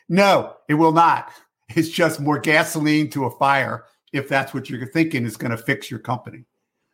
no, 0.09 0.55
it 0.67 0.75
will 0.75 0.93
not. 0.93 1.31
It's 1.75 1.89
just 1.89 2.21
more 2.21 2.39
gasoline 2.39 3.09
to 3.09 3.25
a 3.25 3.37
fire 3.37 3.83
if 4.13 4.29
that's 4.29 4.53
what 4.53 4.69
you're 4.69 4.87
thinking 4.87 5.25
is 5.25 5.35
going 5.35 5.51
to 5.51 5.57
fix 5.57 5.91
your 5.91 5.99
company. 5.99 6.45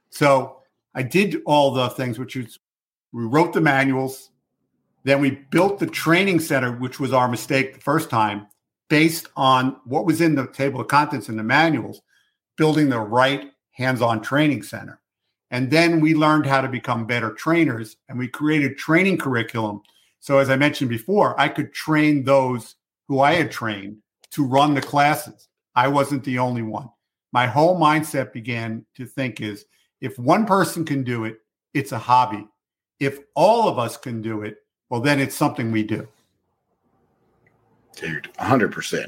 So 0.10 0.63
I 0.96 1.04
did 1.04 1.42
all 1.46 1.72
the 1.72 1.90
things, 1.90 2.20
which 2.20 2.36
is 2.36 2.60
we 3.12 3.26
wrote 3.26 3.54
the 3.54 3.62
manuals, 3.62 4.32
then 5.04 5.20
we 5.20 5.32
built 5.32 5.80
the 5.80 5.88
training 5.88 6.40
center, 6.40 6.72
which 6.72 7.00
was 7.00 7.14
our 7.14 7.28
mistake 7.28 7.74
the 7.74 7.82
first 7.82 8.10
time, 8.10 8.48
based 8.90 9.28
on 9.36 9.78
what 9.86 10.06
was 10.06 10.22
in 10.22 10.36
the 10.36 10.48
table 10.48 10.82
of 10.82 10.88
contents 10.88 11.30
in 11.30 11.36
the 11.36 11.44
manuals, 11.44 12.02
building 12.58 12.90
the 12.90 13.00
right 13.00 13.52
hands-on 13.72 14.22
training 14.22 14.64
center. 14.64 15.02
And 15.52 15.70
then 15.70 16.00
we 16.00 16.16
learned 16.16 16.46
how 16.46 16.62
to 16.62 16.68
become 16.68 17.06
better 17.06 17.32
trainers 17.32 17.98
and 18.10 18.18
we 18.18 18.28
created 18.28 18.78
training 18.78 19.18
curriculum. 19.18 19.82
So 20.20 20.40
as 20.40 20.50
I 20.50 20.56
mentioned 20.56 20.90
before, 20.90 21.40
I 21.40 21.48
could 21.48 21.74
train 21.74 22.24
those 22.24 22.76
who 23.08 23.20
I 23.20 23.34
had 23.34 23.52
trained 23.52 23.98
to 24.32 24.46
run 24.46 24.74
the 24.74 24.82
classes. 24.82 25.48
I 25.76 25.88
wasn't 25.90 26.24
the 26.24 26.40
only 26.40 26.62
one. 26.62 26.90
My 27.32 27.46
whole 27.46 27.80
mindset 27.80 28.32
began 28.32 28.86
to 28.96 29.06
think 29.06 29.42
is 29.42 29.66
if 30.04 30.20
one 30.20 30.46
person 30.46 30.84
can 30.86 31.04
do 31.04 31.24
it, 31.26 31.38
it's 31.74 31.94
a 31.94 31.98
hobby. 31.98 32.46
If 33.00 33.20
all 33.36 33.68
of 33.68 33.80
us 33.80 33.98
can 33.98 34.22
do 34.22 34.44
it, 34.44 34.58
well, 34.90 35.02
then 35.02 35.20
it's 35.20 35.34
something 35.36 35.72
we 35.72 35.82
do. 35.84 36.08
dude 37.96 38.30
100% 38.40 39.04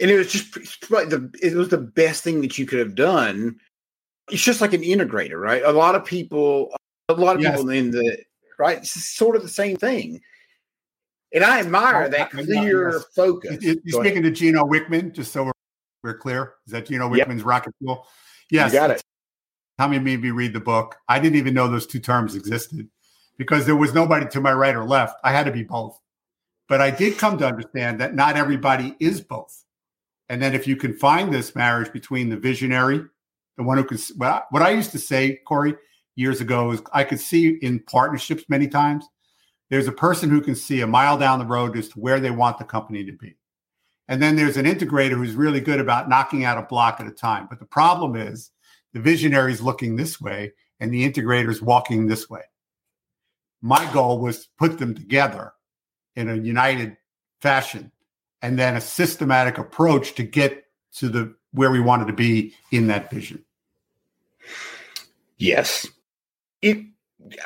and 0.00 0.10
it 0.10 0.16
was 0.16 0.32
just 0.32 0.90
like 0.90 1.08
the 1.08 1.30
it 1.42 1.54
was 1.54 1.68
the 1.68 1.78
best 1.78 2.22
thing 2.24 2.40
that 2.40 2.56
you 2.58 2.64
could 2.66 2.78
have 2.78 2.94
done 2.94 3.54
it's 4.30 4.42
just 4.42 4.60
like 4.62 4.72
an 4.72 4.80
integrator 4.82 5.38
right 5.40 5.62
a 5.64 5.70
lot 5.72 5.94
of 5.94 6.04
people 6.04 6.74
a 7.10 7.12
lot 7.14 7.36
of 7.36 7.42
Yes. 7.42 7.56
people 7.56 7.70
in 7.70 7.90
the 7.90 8.18
right 8.58 8.78
it's 8.78 8.92
sort 8.92 9.36
of 9.36 9.42
the 9.42 9.48
same 9.48 9.76
thing 9.76 10.20
and 11.34 11.44
i 11.44 11.58
admire 11.60 12.04
I- 12.04 12.08
that 12.08 12.20
I- 12.34 12.38
I- 12.40 12.44
clear 12.44 12.92
yes. 12.92 13.04
focus 13.14 13.58
You, 13.62 13.80
you're 13.84 14.00
ahead. 14.00 14.06
speaking 14.12 14.22
to 14.22 14.30
Gino 14.30 14.64
Wickman, 14.64 15.12
just 15.12 15.32
so 15.32 15.44
we're, 15.44 15.52
we're 16.02 16.18
clear. 16.18 16.54
Is 16.66 16.72
that 16.72 16.86
Gino 16.86 17.12
Yep. 17.12 17.28
Wickman's 17.28 17.42
rocket 17.42 17.74
fuel? 17.78 18.06
Yes. 18.50 18.72
you 18.72 18.78
got 18.78 18.90
it 18.90 19.02
Tommy 19.78 19.98
made 19.98 20.22
me 20.22 20.30
read 20.30 20.52
the 20.52 20.60
book. 20.60 20.96
I 21.08 21.18
didn't 21.18 21.36
even 21.36 21.54
know 21.54 21.68
those 21.68 21.86
two 21.86 21.98
terms 21.98 22.34
existed 22.34 22.88
because 23.36 23.66
there 23.66 23.76
was 23.76 23.94
nobody 23.94 24.26
to 24.28 24.40
my 24.40 24.52
right 24.52 24.76
or 24.76 24.84
left. 24.84 25.18
I 25.24 25.32
had 25.32 25.46
to 25.46 25.52
be 25.52 25.64
both. 25.64 25.98
But 26.68 26.80
I 26.80 26.90
did 26.90 27.18
come 27.18 27.36
to 27.38 27.46
understand 27.46 28.00
that 28.00 28.14
not 28.14 28.36
everybody 28.36 28.96
is 29.00 29.20
both. 29.20 29.64
And 30.28 30.40
then 30.40 30.54
if 30.54 30.66
you 30.66 30.76
can 30.76 30.94
find 30.94 31.32
this 31.32 31.54
marriage 31.54 31.92
between 31.92 32.30
the 32.30 32.36
visionary, 32.36 33.04
the 33.56 33.62
one 33.62 33.76
who 33.76 33.84
can, 33.84 33.98
I, 34.22 34.42
what 34.50 34.62
I 34.62 34.70
used 34.70 34.92
to 34.92 34.98
say, 34.98 35.40
Corey, 35.46 35.74
years 36.16 36.40
ago 36.40 36.72
is 36.72 36.82
I 36.92 37.04
could 37.04 37.20
see 37.20 37.48
in 37.48 37.80
partnerships 37.80 38.44
many 38.48 38.68
times, 38.68 39.06
there's 39.70 39.88
a 39.88 39.92
person 39.92 40.30
who 40.30 40.40
can 40.40 40.54
see 40.54 40.80
a 40.80 40.86
mile 40.86 41.18
down 41.18 41.38
the 41.38 41.46
road 41.46 41.76
as 41.76 41.88
to 41.90 42.00
where 42.00 42.20
they 42.20 42.30
want 42.30 42.58
the 42.58 42.64
company 42.64 43.04
to 43.04 43.12
be. 43.12 43.36
And 44.08 44.22
then 44.22 44.36
there's 44.36 44.56
an 44.56 44.66
integrator 44.66 45.16
who's 45.16 45.34
really 45.34 45.60
good 45.60 45.80
about 45.80 46.08
knocking 46.08 46.44
out 46.44 46.58
a 46.58 46.62
block 46.62 47.00
at 47.00 47.06
a 47.06 47.10
time. 47.10 47.46
But 47.48 47.58
the 47.58 47.66
problem 47.66 48.16
is 48.16 48.50
the 48.94 49.00
visionary 49.00 49.52
is 49.52 49.60
looking 49.60 49.96
this 49.96 50.20
way 50.20 50.52
and 50.80 50.90
the 50.90 51.08
integrator 51.08 51.50
is 51.50 51.60
walking 51.60 52.06
this 52.06 52.30
way. 52.30 52.42
My 53.60 53.90
goal 53.92 54.20
was 54.20 54.44
to 54.44 54.48
put 54.58 54.78
them 54.78 54.94
together 54.94 55.52
in 56.16 56.30
a 56.30 56.36
united 56.36 56.96
fashion 57.42 57.90
and 58.40 58.58
then 58.58 58.76
a 58.76 58.80
systematic 58.80 59.58
approach 59.58 60.14
to 60.14 60.22
get 60.22 60.64
to 60.94 61.08
the 61.08 61.34
where 61.52 61.70
we 61.70 61.80
wanted 61.80 62.06
to 62.06 62.12
be 62.12 62.54
in 62.70 62.86
that 62.86 63.10
vision. 63.10 63.44
yes 65.38 65.86
it 66.62 66.78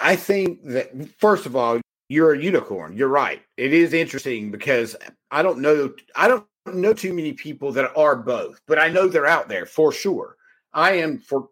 i 0.00 0.14
think 0.14 0.62
that 0.64 0.90
first 1.18 1.46
of 1.46 1.56
all 1.56 1.80
you're 2.08 2.34
a 2.34 2.42
unicorn 2.42 2.96
you're 2.96 3.08
right 3.08 3.42
it 3.56 3.72
is 3.72 3.92
interesting 3.92 4.50
because 4.50 4.94
i 5.30 5.42
don't 5.42 5.58
know 5.58 5.92
i 6.16 6.28
don't 6.28 6.46
know 6.66 6.92
too 6.92 7.14
many 7.14 7.32
people 7.32 7.72
that 7.72 7.90
are 7.96 8.16
both 8.16 8.60
but 8.66 8.78
i 8.78 8.88
know 8.88 9.08
they're 9.08 9.26
out 9.26 9.48
there 9.48 9.64
for 9.64 9.90
sure 9.92 10.37
i 10.72 10.92
am 10.92 11.18
for 11.18 11.48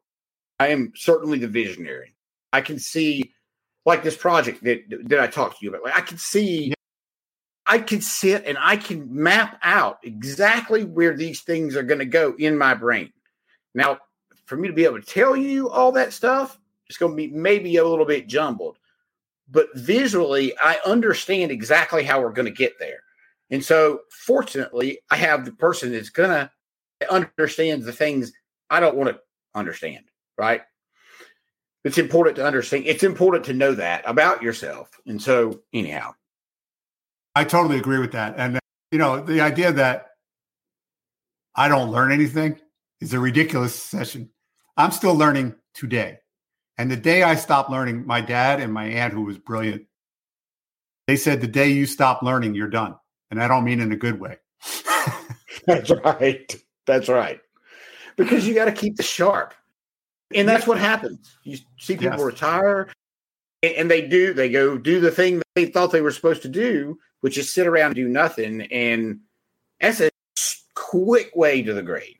i 0.58 0.68
am 0.68 0.92
certainly 0.94 1.38
the 1.38 1.48
visionary. 1.48 2.14
I 2.52 2.60
can 2.60 2.78
see 2.78 3.32
like 3.84 4.02
this 4.02 4.16
project 4.16 4.62
that 4.64 4.82
that 5.04 5.20
i 5.20 5.26
talked 5.26 5.58
to 5.58 5.64
you 5.64 5.70
about 5.70 5.84
like 5.84 5.96
i 5.96 6.00
can 6.00 6.18
see 6.18 6.74
i 7.66 7.78
can 7.78 8.00
sit 8.00 8.44
and 8.46 8.58
i 8.60 8.76
can 8.76 9.06
map 9.10 9.58
out 9.62 9.98
exactly 10.02 10.84
where 10.84 11.16
these 11.16 11.42
things 11.42 11.76
are 11.76 11.82
going 11.82 11.98
to 11.98 12.06
go 12.06 12.34
in 12.38 12.58
my 12.58 12.74
brain. 12.74 13.12
Now 13.74 13.98
for 14.46 14.56
me 14.56 14.68
to 14.68 14.74
be 14.74 14.84
able 14.84 15.00
to 15.00 15.06
tell 15.06 15.36
you 15.36 15.68
all 15.70 15.92
that 15.92 16.12
stuff 16.12 16.58
it's 16.88 16.98
going 16.98 17.12
to 17.12 17.16
be 17.16 17.28
maybe 17.28 17.76
a 17.76 17.84
little 17.86 18.06
bit 18.06 18.28
jumbled 18.28 18.78
but 19.50 19.68
visually 19.74 20.52
i 20.60 20.78
understand 20.86 21.50
exactly 21.50 22.04
how 22.04 22.20
we're 22.20 22.32
going 22.32 22.46
to 22.46 22.50
get 22.50 22.78
there. 22.78 23.00
And 23.50 23.64
so 23.64 24.00
fortunately 24.10 25.00
i 25.10 25.16
have 25.16 25.44
the 25.44 25.52
person 25.52 25.92
that's 25.92 26.10
going 26.10 26.30
to 26.30 26.50
understand 27.10 27.82
the 27.82 27.92
things 27.92 28.32
i 28.70 28.80
don't 28.80 28.96
want 28.96 29.10
to 29.10 29.20
understand 29.54 30.04
right 30.38 30.62
it's 31.84 31.98
important 31.98 32.36
to 32.36 32.44
understand 32.44 32.84
it's 32.86 33.02
important 33.02 33.44
to 33.44 33.54
know 33.54 33.74
that 33.74 34.02
about 34.06 34.42
yourself 34.42 34.90
and 35.06 35.20
so 35.20 35.60
anyhow 35.72 36.12
I 37.36 37.44
totally 37.44 37.76
agree 37.76 37.98
with 37.98 38.12
that. 38.12 38.34
And, 38.38 38.58
you 38.90 38.98
know, 38.98 39.20
the 39.20 39.42
idea 39.42 39.70
that 39.70 40.06
I 41.54 41.68
don't 41.68 41.92
learn 41.92 42.10
anything 42.10 42.58
is 43.02 43.12
a 43.12 43.20
ridiculous 43.20 43.74
session. 43.74 44.30
I'm 44.78 44.90
still 44.90 45.14
learning 45.14 45.54
today. 45.74 46.20
And 46.78 46.90
the 46.90 46.96
day 46.96 47.22
I 47.22 47.34
stopped 47.34 47.70
learning, 47.70 48.06
my 48.06 48.22
dad 48.22 48.58
and 48.58 48.72
my 48.72 48.86
aunt, 48.86 49.12
who 49.12 49.22
was 49.22 49.36
brilliant, 49.36 49.84
they 51.06 51.16
said, 51.16 51.42
the 51.42 51.46
day 51.46 51.68
you 51.68 51.84
stop 51.84 52.22
learning, 52.22 52.54
you're 52.54 52.68
done. 52.68 52.96
And 53.30 53.42
I 53.42 53.48
don't 53.48 53.64
mean 53.64 53.80
in 53.80 53.92
a 53.92 53.96
good 53.96 54.18
way. 54.18 54.38
That's 55.66 55.90
right. 55.90 56.56
That's 56.86 57.08
right. 57.10 57.40
Because 58.16 58.46
you 58.46 58.54
got 58.54 58.66
to 58.66 58.72
keep 58.72 58.96
the 58.96 59.02
sharp. 59.02 59.54
And 60.34 60.48
that's 60.48 60.66
what 60.66 60.78
happens. 60.78 61.36
You 61.44 61.58
see 61.78 61.96
people 61.96 62.18
Yes. 62.18 62.24
retire 62.24 62.88
and, 63.62 63.90
they 63.90 64.02
do, 64.02 64.34
they 64.34 64.48
go 64.48 64.76
do 64.78 65.00
the 65.00 65.10
thing 65.10 65.38
that 65.38 65.46
they 65.54 65.66
thought 65.66 65.90
they 65.90 66.00
were 66.00 66.10
supposed 66.10 66.42
to 66.42 66.48
do, 66.48 66.98
which 67.20 67.38
is 67.38 67.52
sit 67.52 67.66
around 67.66 67.86
and 67.86 67.94
do 67.96 68.08
nothing. 68.08 68.62
And 68.62 69.20
that's 69.80 70.00
a 70.00 70.10
quick 70.74 71.34
way 71.34 71.62
to 71.62 71.72
the 71.72 71.82
grave. 71.82 72.16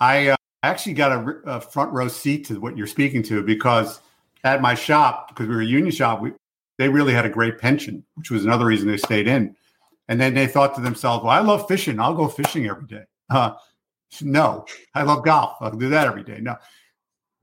I 0.00 0.28
uh, 0.28 0.36
actually 0.62 0.94
got 0.94 1.12
a 1.46 1.60
front 1.60 1.92
row 1.92 2.08
seat 2.08 2.46
to 2.46 2.60
what 2.60 2.76
you're 2.76 2.86
speaking 2.86 3.22
to 3.24 3.42
because 3.42 4.00
at 4.44 4.60
my 4.60 4.74
shop, 4.74 5.28
because 5.28 5.48
we 5.48 5.54
were 5.54 5.62
a 5.62 5.66
union 5.66 5.90
shop, 5.90 6.20
we, 6.20 6.32
they 6.78 6.88
really 6.88 7.14
had 7.14 7.24
a 7.24 7.30
great 7.30 7.58
pension, 7.58 8.04
which 8.14 8.30
was 8.30 8.44
another 8.44 8.66
reason 8.66 8.88
they 8.88 8.96
stayed 8.96 9.26
in. 9.26 9.56
And 10.08 10.20
then 10.20 10.34
they 10.34 10.46
thought 10.46 10.74
to 10.76 10.80
themselves, 10.80 11.24
well, 11.24 11.32
I 11.32 11.40
love 11.40 11.66
fishing. 11.66 11.98
I'll 11.98 12.14
go 12.14 12.28
fishing 12.28 12.66
every 12.66 12.86
day. 12.86 13.04
Uh, 13.28 13.54
no, 14.22 14.66
I 14.94 15.02
love 15.02 15.24
golf. 15.24 15.56
I'll 15.60 15.76
do 15.76 15.90
that 15.90 16.06
every 16.06 16.24
day. 16.24 16.38
No. 16.40 16.56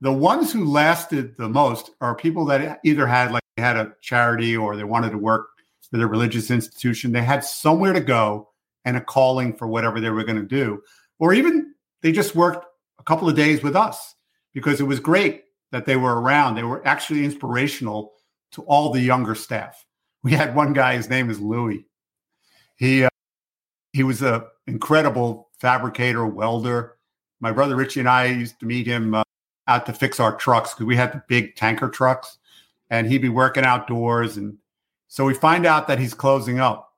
The 0.00 0.12
ones 0.12 0.52
who 0.52 0.64
lasted 0.64 1.36
the 1.36 1.48
most 1.48 1.90
are 2.00 2.14
people 2.14 2.44
that 2.46 2.80
either 2.84 3.06
had 3.06 3.32
like 3.32 3.42
had 3.56 3.76
a 3.76 3.94
charity 4.00 4.56
or 4.56 4.76
they 4.76 4.84
wanted 4.84 5.10
to 5.10 5.18
work 5.18 5.48
for 5.90 5.98
their 5.98 6.08
religious 6.08 6.50
institution. 6.50 7.12
They 7.12 7.22
had 7.22 7.44
somewhere 7.44 7.92
to 7.92 8.00
go 8.00 8.50
and 8.84 8.96
a 8.96 9.00
calling 9.00 9.54
for 9.54 9.66
whatever 9.66 10.00
they 10.00 10.10
were 10.10 10.24
going 10.24 10.40
to 10.40 10.46
do. 10.46 10.82
Or 11.18 11.32
even 11.32 11.74
they 12.02 12.12
just 12.12 12.34
worked 12.34 12.66
a 12.98 13.02
couple 13.02 13.28
of 13.28 13.36
days 13.36 13.62
with 13.62 13.76
us 13.76 14.14
because 14.52 14.80
it 14.80 14.84
was 14.84 15.00
great 15.00 15.44
that 15.72 15.86
they 15.86 15.96
were 15.96 16.20
around. 16.20 16.54
They 16.54 16.62
were 16.62 16.86
actually 16.86 17.24
inspirational 17.24 18.12
to 18.52 18.62
all 18.62 18.92
the 18.92 19.00
younger 19.00 19.34
staff. 19.34 19.84
We 20.22 20.32
had 20.32 20.54
one 20.54 20.72
guy, 20.72 20.96
his 20.96 21.10
name 21.10 21.30
is 21.30 21.40
Louis. 21.40 21.86
He 22.76 23.04
uh, 23.04 23.10
he 23.92 24.02
was 24.02 24.22
a 24.22 24.46
incredible 24.66 25.50
fabricator, 25.64 26.26
welder. 26.26 26.98
My 27.40 27.50
brother 27.50 27.74
Richie 27.74 28.00
and 28.00 28.08
I 28.08 28.26
used 28.26 28.60
to 28.60 28.66
meet 28.66 28.86
him 28.86 29.14
uh, 29.14 29.22
out 29.66 29.86
to 29.86 29.94
fix 29.94 30.20
our 30.20 30.36
trucks 30.36 30.74
because 30.74 30.84
we 30.84 30.94
had 30.94 31.14
the 31.14 31.22
big 31.26 31.56
tanker 31.56 31.88
trucks, 31.88 32.36
and 32.90 33.06
he'd 33.06 33.22
be 33.22 33.30
working 33.30 33.64
outdoors. 33.64 34.36
And 34.36 34.58
so 35.08 35.24
we 35.24 35.32
find 35.32 35.64
out 35.64 35.88
that 35.88 35.98
he's 35.98 36.12
closing 36.12 36.60
up, 36.60 36.92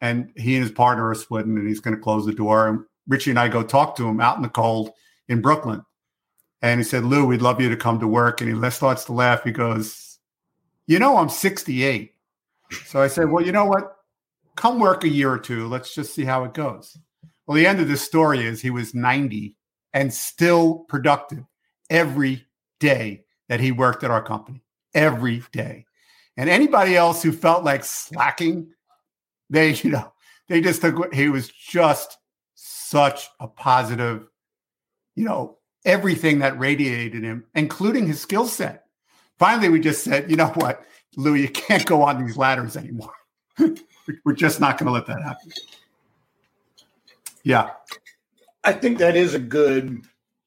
and 0.00 0.32
he 0.34 0.56
and 0.56 0.64
his 0.64 0.72
partner 0.72 1.08
are 1.08 1.14
splitting, 1.14 1.56
and 1.56 1.68
he's 1.68 1.78
going 1.78 1.94
to 1.94 2.02
close 2.02 2.26
the 2.26 2.32
door. 2.32 2.66
And 2.66 2.80
Richie 3.06 3.30
and 3.30 3.38
I 3.38 3.46
go 3.46 3.62
talk 3.62 3.94
to 3.98 4.08
him 4.08 4.20
out 4.20 4.34
in 4.34 4.42
the 4.42 4.48
cold 4.48 4.90
in 5.28 5.40
Brooklyn, 5.40 5.84
and 6.60 6.80
he 6.80 6.84
said, 6.84 7.04
"Lou, 7.04 7.24
we'd 7.24 7.40
love 7.40 7.60
you 7.60 7.68
to 7.68 7.76
come 7.76 8.00
to 8.00 8.08
work." 8.08 8.40
And 8.40 8.50
he 8.50 8.70
starts 8.70 9.04
to 9.04 9.12
laugh. 9.12 9.44
He 9.44 9.52
goes, 9.52 10.18
"You 10.88 10.98
know, 10.98 11.18
I'm 11.18 11.28
68." 11.28 12.12
So 12.84 13.00
I 13.00 13.06
said, 13.06 13.30
"Well, 13.30 13.46
you 13.46 13.52
know 13.52 13.66
what? 13.66 13.96
Come 14.56 14.80
work 14.80 15.04
a 15.04 15.08
year 15.08 15.30
or 15.30 15.38
two. 15.38 15.68
Let's 15.68 15.94
just 15.94 16.16
see 16.16 16.24
how 16.24 16.42
it 16.42 16.52
goes." 16.52 16.98
Well, 17.48 17.56
the 17.56 17.66
end 17.66 17.80
of 17.80 17.88
this 17.88 18.02
story 18.02 18.44
is 18.44 18.60
he 18.60 18.68
was 18.68 18.94
90 18.94 19.56
and 19.94 20.12
still 20.12 20.84
productive 20.86 21.44
every 21.88 22.46
day 22.78 23.24
that 23.48 23.58
he 23.58 23.72
worked 23.72 24.04
at 24.04 24.10
our 24.10 24.22
company. 24.22 24.62
Every 24.94 25.42
day. 25.50 25.86
And 26.36 26.50
anybody 26.50 26.94
else 26.94 27.22
who 27.22 27.32
felt 27.32 27.64
like 27.64 27.84
slacking, 27.84 28.68
they, 29.48 29.72
you 29.72 29.90
know, 29.90 30.12
they 30.48 30.60
just 30.60 30.82
took 30.82 31.12
he 31.14 31.30
was 31.30 31.48
just 31.48 32.18
such 32.54 33.28
a 33.40 33.48
positive, 33.48 34.28
you 35.16 35.24
know, 35.24 35.56
everything 35.86 36.40
that 36.40 36.58
radiated 36.58 37.24
him, 37.24 37.44
including 37.54 38.06
his 38.06 38.20
skill 38.20 38.46
set. 38.46 38.84
Finally, 39.38 39.70
we 39.70 39.80
just 39.80 40.04
said, 40.04 40.30
you 40.30 40.36
know 40.36 40.48
what, 40.48 40.84
Lou, 41.16 41.34
you 41.34 41.48
can't 41.48 41.86
go 41.86 42.02
on 42.02 42.22
these 42.22 42.36
ladders 42.36 42.76
anymore. 42.76 43.14
We're 44.24 44.34
just 44.34 44.60
not 44.60 44.76
going 44.76 44.86
to 44.86 44.92
let 44.92 45.06
that 45.06 45.22
happen. 45.22 45.50
Yeah. 47.44 47.70
I 48.64 48.72
think 48.72 48.98
that 48.98 49.16
is 49.16 49.34
a 49.34 49.38
good, 49.38 50.02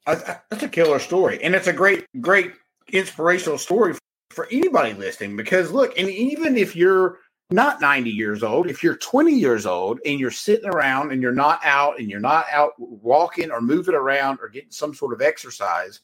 that's 0.06 0.64
a 0.64 0.70
killer 0.70 1.00
story. 1.00 1.42
And 1.44 1.56
it's 1.56 1.68
a 1.68 1.74
great, 1.74 2.06
great 2.20 2.54
inspirational 2.92 3.58
story 3.58 3.96
for 4.30 4.48
anybody 4.52 4.94
listening 4.94 5.36
because 5.36 5.72
look, 5.72 5.98
and 5.98 6.10
even 6.10 6.58
if 6.58 6.76
you're 6.76 7.20
not 7.50 7.82
90 7.82 8.10
years 8.10 8.44
old, 8.44 8.68
if 8.68 8.84
you're 8.84 8.96
20 8.96 9.34
years 9.34 9.66
old 9.66 10.00
and 10.06 10.20
you're 10.20 10.32
sitting 10.32 10.70
around 10.70 11.12
and 11.12 11.22
you're 11.22 11.34
not 11.34 11.60
out 11.64 12.00
and 12.00 12.10
you're 12.10 12.20
not 12.20 12.46
out 12.52 12.74
walking 12.78 13.52
or 13.52 13.62
moving 13.62 13.96
around 13.96 14.40
or 14.42 14.48
getting 14.48 14.72
some 14.72 14.94
sort 14.94 15.14
of 15.14 15.22
exercise, 15.22 16.00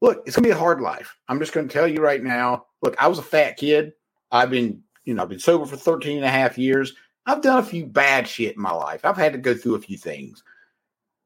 look, 0.00 0.22
it's 0.26 0.36
gonna 0.36 0.46
be 0.46 0.52
a 0.52 0.56
hard 0.56 0.80
life. 0.80 1.16
I'm 1.28 1.38
just 1.38 1.52
gonna 1.52 1.68
tell 1.68 1.88
you 1.88 2.00
right 2.00 2.22
now. 2.22 2.66
Look, 2.80 3.00
I 3.02 3.08
was 3.08 3.18
a 3.18 3.22
fat 3.22 3.56
kid. 3.56 3.92
I've 4.30 4.50
been, 4.50 4.82
you 5.04 5.14
know, 5.14 5.22
I've 5.22 5.28
been 5.28 5.38
sober 5.38 5.66
for 5.66 5.76
13 5.76 6.16
and 6.16 6.26
a 6.26 6.30
half 6.30 6.56
years. 6.56 6.94
I've 7.26 7.42
done 7.42 7.58
a 7.58 7.64
few 7.64 7.86
bad 7.86 8.26
shit 8.26 8.56
in 8.56 8.62
my 8.62 8.72
life. 8.72 9.04
I've 9.04 9.16
had 9.16 9.32
to 9.32 9.38
go 9.38 9.54
through 9.54 9.76
a 9.76 9.80
few 9.80 9.96
things. 9.96 10.42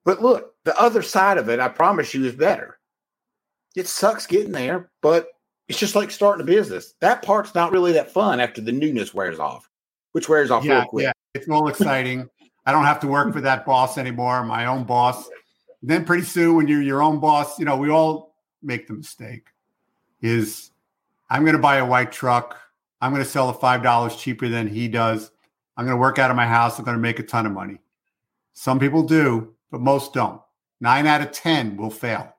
But 0.05 0.23
look, 0.23 0.55
the 0.65 0.79
other 0.79 1.03
side 1.03 1.39
of 1.39 1.49
it, 1.49 1.59
I 1.59 1.69
promise 1.69 2.15
you, 2.15 2.25
is 2.25 2.35
better. 2.35 2.79
It 3.75 3.89
sucks 3.89 4.27
getting 4.27 4.53
there, 4.53 4.91
but 5.03 5.29
it's 5.69 5.79
just 5.79 5.97
like 5.97 6.11
starting 6.11 6.43
a 6.43 6.47
business. 6.47 6.95
That 7.01 7.23
part's 7.23 7.55
not 7.55 7.73
really 7.73 7.93
that 7.93 8.11
fun 8.11 8.41
after 8.41 8.61
the 8.61 8.73
newness 8.73 9.13
wears 9.13 9.39
off, 9.39 9.69
which 10.13 10.29
wears 10.29 10.51
off 10.51 10.65
yeah, 10.65 10.81
real 10.81 10.87
quick. 10.87 11.05
Yeah, 11.05 11.13
it's 11.35 11.49
all 11.49 11.69
exciting. 11.69 12.29
I 12.67 12.73
don't 12.73 12.85
have 12.85 13.01
to 13.01 13.07
work 13.07 13.33
for 13.33 13.41
that 13.41 13.65
boss 13.65 13.99
anymore, 13.99 14.45
my 14.45 14.67
own 14.67 14.85
boss. 14.85 15.29
then 15.83 16.05
pretty 16.05 16.25
soon, 16.25 16.57
when 16.57 16.69
you're 16.69 16.83
your 16.83 17.03
own 17.03 17.21
boss, 17.21 17.59
you 17.59 17.65
know, 17.65 17.77
we 17.77 17.91
all 17.91 18.35
make 18.63 18.87
the 18.87 18.95
mistake. 18.95 19.47
Is 20.21 20.71
I'm 21.29 21.43
going 21.43 21.57
to 21.57 21.63
buy 21.63 21.77
a 21.77 21.87
white 21.87 22.11
truck. 22.11 22.59
I'm 23.01 23.13
going 23.13 23.23
to 23.23 23.29
sell 23.29 23.51
it 23.51 23.61
five 23.61 23.83
dollars 23.83 24.17
cheaper 24.17 24.49
than 24.49 24.67
he 24.67 24.89
does. 24.89 25.31
I'm 25.77 25.85
going 25.85 25.97
to 25.97 26.01
work 26.01 26.19
out 26.19 26.31
of 26.31 26.37
my 26.37 26.47
house. 26.47 26.79
I'm 26.79 26.85
going 26.85 26.97
to 26.97 27.03
make 27.03 27.19
a 27.19 27.23
ton 27.23 27.47
of 27.47 27.53
money. 27.53 27.79
Some 28.55 28.79
people 28.79 29.03
do, 29.03 29.55
but 29.71 29.81
most 29.81 30.13
don't. 30.13 30.41
Nine 30.81 31.07
out 31.07 31.21
of 31.21 31.33
ten 31.33 31.77
will 31.77 31.91
fail. 31.91 32.35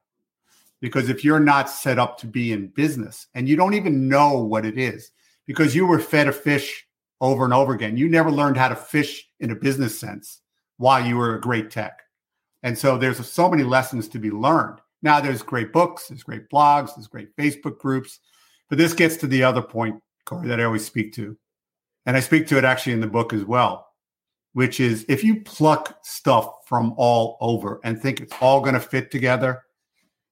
Because 0.80 1.10
if 1.10 1.24
you're 1.24 1.40
not 1.40 1.70
set 1.70 2.00
up 2.00 2.18
to 2.20 2.28
be 2.28 2.52
in 2.52 2.68
business 2.68 3.28
and 3.34 3.48
you 3.48 3.56
don't 3.56 3.74
even 3.74 4.08
know 4.08 4.40
what 4.40 4.66
it 4.66 4.78
is, 4.78 5.12
because 5.46 5.76
you 5.76 5.86
were 5.86 6.00
fed 6.00 6.28
a 6.28 6.32
fish 6.32 6.86
over 7.20 7.46
and 7.46 7.54
over 7.54 7.74
again, 7.74 7.98
you 7.98 8.10
never 8.10 8.32
learned 8.32 8.58
how 8.58 8.70
to 8.70 8.76
fish 8.76 9.28
in 9.40 9.52
a 9.52 9.56
business 9.56 10.00
sense 10.00 10.42
while 10.78 11.04
you 11.04 11.18
were 11.18 11.36
a 11.36 11.42
great 11.42 11.72
tech. 11.72 12.02
And 12.64 12.78
so 12.78 12.98
there's 12.98 13.26
so 13.28 13.50
many 13.50 13.64
lessons 13.64 14.08
to 14.10 14.20
be 14.20 14.30
learned. 14.30 14.80
Now 15.02 15.20
there's 15.20 15.42
great 15.42 15.72
books, 15.72 16.08
there's 16.08 16.24
great 16.24 16.50
blogs, 16.50 16.96
there's 16.96 17.08
great 17.08 17.36
Facebook 17.36 17.80
groups. 17.80 18.20
But 18.70 18.78
this 18.78 18.94
gets 18.94 19.16
to 19.18 19.28
the 19.28 19.44
other 19.44 19.62
point, 19.62 20.02
Corey, 20.26 20.48
that 20.48 20.60
I 20.60 20.64
always 20.64 20.86
speak 20.86 21.14
to. 21.14 21.38
And 22.08 22.18
I 22.18 22.22
speak 22.22 22.48
to 22.48 22.58
it 22.58 22.64
actually 22.64 22.94
in 22.94 23.02
the 23.02 23.08
book 23.08 23.34
as 23.34 23.46
well, 23.46 23.88
which 24.54 24.80
is 24.80 25.06
if 25.08 25.24
you 25.24 25.42
pluck 25.42 26.00
stuff 26.04 26.66
from 26.66 26.96
all 26.98 27.38
over 27.42 27.80
and 27.84 28.02
think 28.02 28.20
it's 28.20 28.34
all 28.42 28.62
going 28.62 28.74
to 28.74 28.80
fit 28.80 29.12
together, 29.12 29.62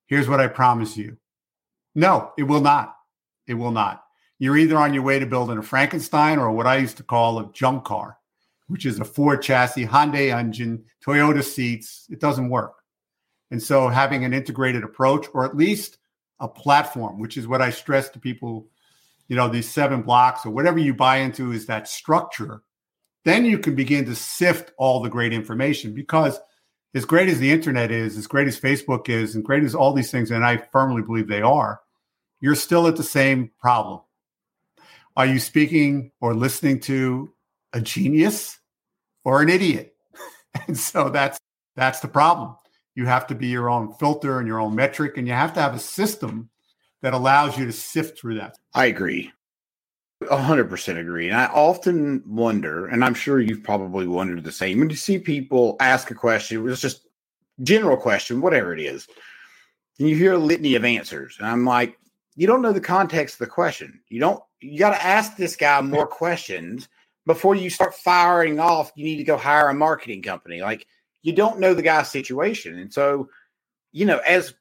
Here's 0.08 0.30
what 0.30 0.40
I 0.40 0.48
promise 0.48 0.98
you. 0.98 1.18
No, 1.96 2.32
it 2.38 2.44
will 2.44 2.62
not. 2.62 2.96
It 3.48 3.56
will 3.56 3.72
not. 3.72 4.04
You're 4.38 4.58
either 4.58 4.78
on 4.78 4.94
your 4.94 5.04
way 5.04 5.18
to 5.18 5.26
building 5.26 5.58
a 5.58 5.64
Frankenstein 5.64 6.38
or 6.38 6.52
what 6.52 6.68
I 6.68 6.78
used 6.78 6.98
to 6.98 7.04
call 7.04 7.40
a 7.40 7.52
junk 7.54 7.86
car, 7.86 8.18
which 8.68 8.86
is 8.86 9.00
a 9.00 9.06
Ford 9.06 9.42
chassis, 9.42 9.86
Hyundai 9.86 10.36
engine, 10.36 10.84
Toyota 11.04 11.44
seats. 11.44 12.06
It 12.10 12.20
doesn't 12.20 12.50
work. 12.50 12.74
And 13.52 13.62
so 13.62 13.88
having 13.88 14.26
an 14.26 14.34
integrated 14.34 14.84
approach 14.84 15.28
or 15.34 15.46
at 15.46 15.56
least 15.56 15.98
a 16.40 16.48
platform, 16.48 17.20
which 17.20 17.38
is 17.38 17.48
what 17.48 17.62
I 17.62 17.70
stress 17.70 18.10
to 18.10 18.20
people, 18.20 18.68
you 19.28 19.36
know, 19.36 19.48
these 19.48 19.70
seven 19.70 20.02
blocks 20.02 20.46
or 20.46 20.52
whatever 20.52 20.78
you 20.78 20.94
buy 20.94 21.18
into 21.18 21.52
is 21.52 21.66
that 21.66 21.88
structure, 21.88 22.62
then 23.24 23.46
you 23.46 23.58
can 23.58 23.76
begin 23.76 24.06
to 24.06 24.16
sift 24.16 24.72
all 24.78 25.02
the 25.02 25.10
great 25.10 25.34
information 25.34 25.94
because– 25.94 26.40
as 26.96 27.04
great 27.04 27.28
as 27.28 27.40
the 27.40 27.52
internet 27.52 27.92
is, 27.92 28.18
as 28.18 28.26
great 28.26 28.48
as 28.48 28.60
Facebook 28.60 29.10
is, 29.10 29.36
and 29.36 29.44
great 29.44 29.64
as 29.64 29.76
all 29.76 29.92
these 29.92 30.10
things, 30.10 30.32
and 30.32 30.46
I 30.46 30.58
firmly 30.72 31.02
believe 31.02 31.28
they 31.28 31.42
are, 31.42 31.82
you're 32.40 32.56
still 32.56 32.88
at 32.88 32.96
the 32.96 33.04
same 33.04 33.52
problem. 33.60 34.00
Are 35.18 35.26
you 35.26 35.40
speaking 35.40 36.12
or 36.22 36.34
listening 36.34 36.80
to 36.82 37.34
a 37.74 37.82
genius 37.82 38.60
or 39.26 39.42
an 39.42 39.50
idiot? 39.50 39.94
and 40.68 40.78
so 40.78 41.10
that's 41.10 41.38
that's 41.76 42.00
the 42.00 42.08
problem. 42.08 42.56
You 42.96 43.06
have 43.08 43.28
to 43.28 43.36
be 43.36 43.48
your 43.48 43.70
own 43.70 43.94
filter 43.96 44.40
and 44.40 44.48
your 44.48 44.62
own 44.62 44.74
metric, 44.74 45.18
and 45.18 45.28
you 45.28 45.34
have 45.34 45.54
to 45.56 45.62
have 45.62 45.76
a 45.76 45.80
system 45.80 46.50
that 47.02 47.14
allows 47.14 47.58
you 47.58 47.66
to 47.66 47.72
sift 47.72 48.20
through 48.20 48.36
that. 48.36 48.58
I 48.74 48.86
agree. 48.86 49.32
100% 50.24 51.00
agree. 51.00 51.30
And 51.30 51.38
I 51.38 51.46
often 51.48 52.24
wonder, 52.26 52.88
and 52.88 53.04
I'm 53.04 53.14
sure 53.14 53.40
you've 53.40 53.64
probably 53.64 54.08
wondered 54.08 54.44
the 54.44 54.52
same, 54.52 54.80
when 54.80 54.90
you 54.90 54.96
see 54.96 55.20
people 55.20 55.76
ask 55.80 56.10
a 56.10 56.16
question, 56.16 56.68
it's 56.70 56.82
just 56.82 57.08
general 57.64 57.98
question, 57.98 58.42
whatever 58.42 58.74
it 58.74 58.80
is, 58.80 59.08
and 60.00 60.10
you 60.10 60.16
hear 60.16 60.34
a 60.34 60.38
litany 60.38 60.76
of 60.76 60.86
answers. 60.86 61.36
And 61.38 61.48
I'm 61.48 61.66
like, 61.66 61.98
you 62.36 62.48
don't 62.48 62.62
know 62.62 62.74
the 62.74 62.82
context 62.82 63.36
of 63.36 63.40
the 63.40 63.52
question. 63.52 64.02
You 64.10 64.20
don't, 64.20 64.44
you 64.62 64.80
got 64.80 64.92
to 64.92 65.06
ask 65.06 65.38
this 65.38 65.56
guy 65.56 65.80
more 65.82 66.08
questions 66.08 66.90
before 67.26 67.56
you 67.56 67.70
start 67.70 67.94
firing 67.94 68.60
off. 68.60 68.92
You 68.96 69.06
need 69.06 69.18
to 69.18 69.24
go 69.24 69.38
hire 69.38 69.70
a 69.70 69.74
marketing 69.74 70.22
company. 70.22 70.62
Like, 70.62 70.88
you 71.24 71.34
don't 71.34 71.60
know 71.60 71.74
the 71.74 71.82
guy's 71.82 72.12
situation. 72.12 72.78
And 72.78 72.92
so, 72.92 73.30
you 73.92 74.06
know, 74.06 74.20
as 74.20 74.54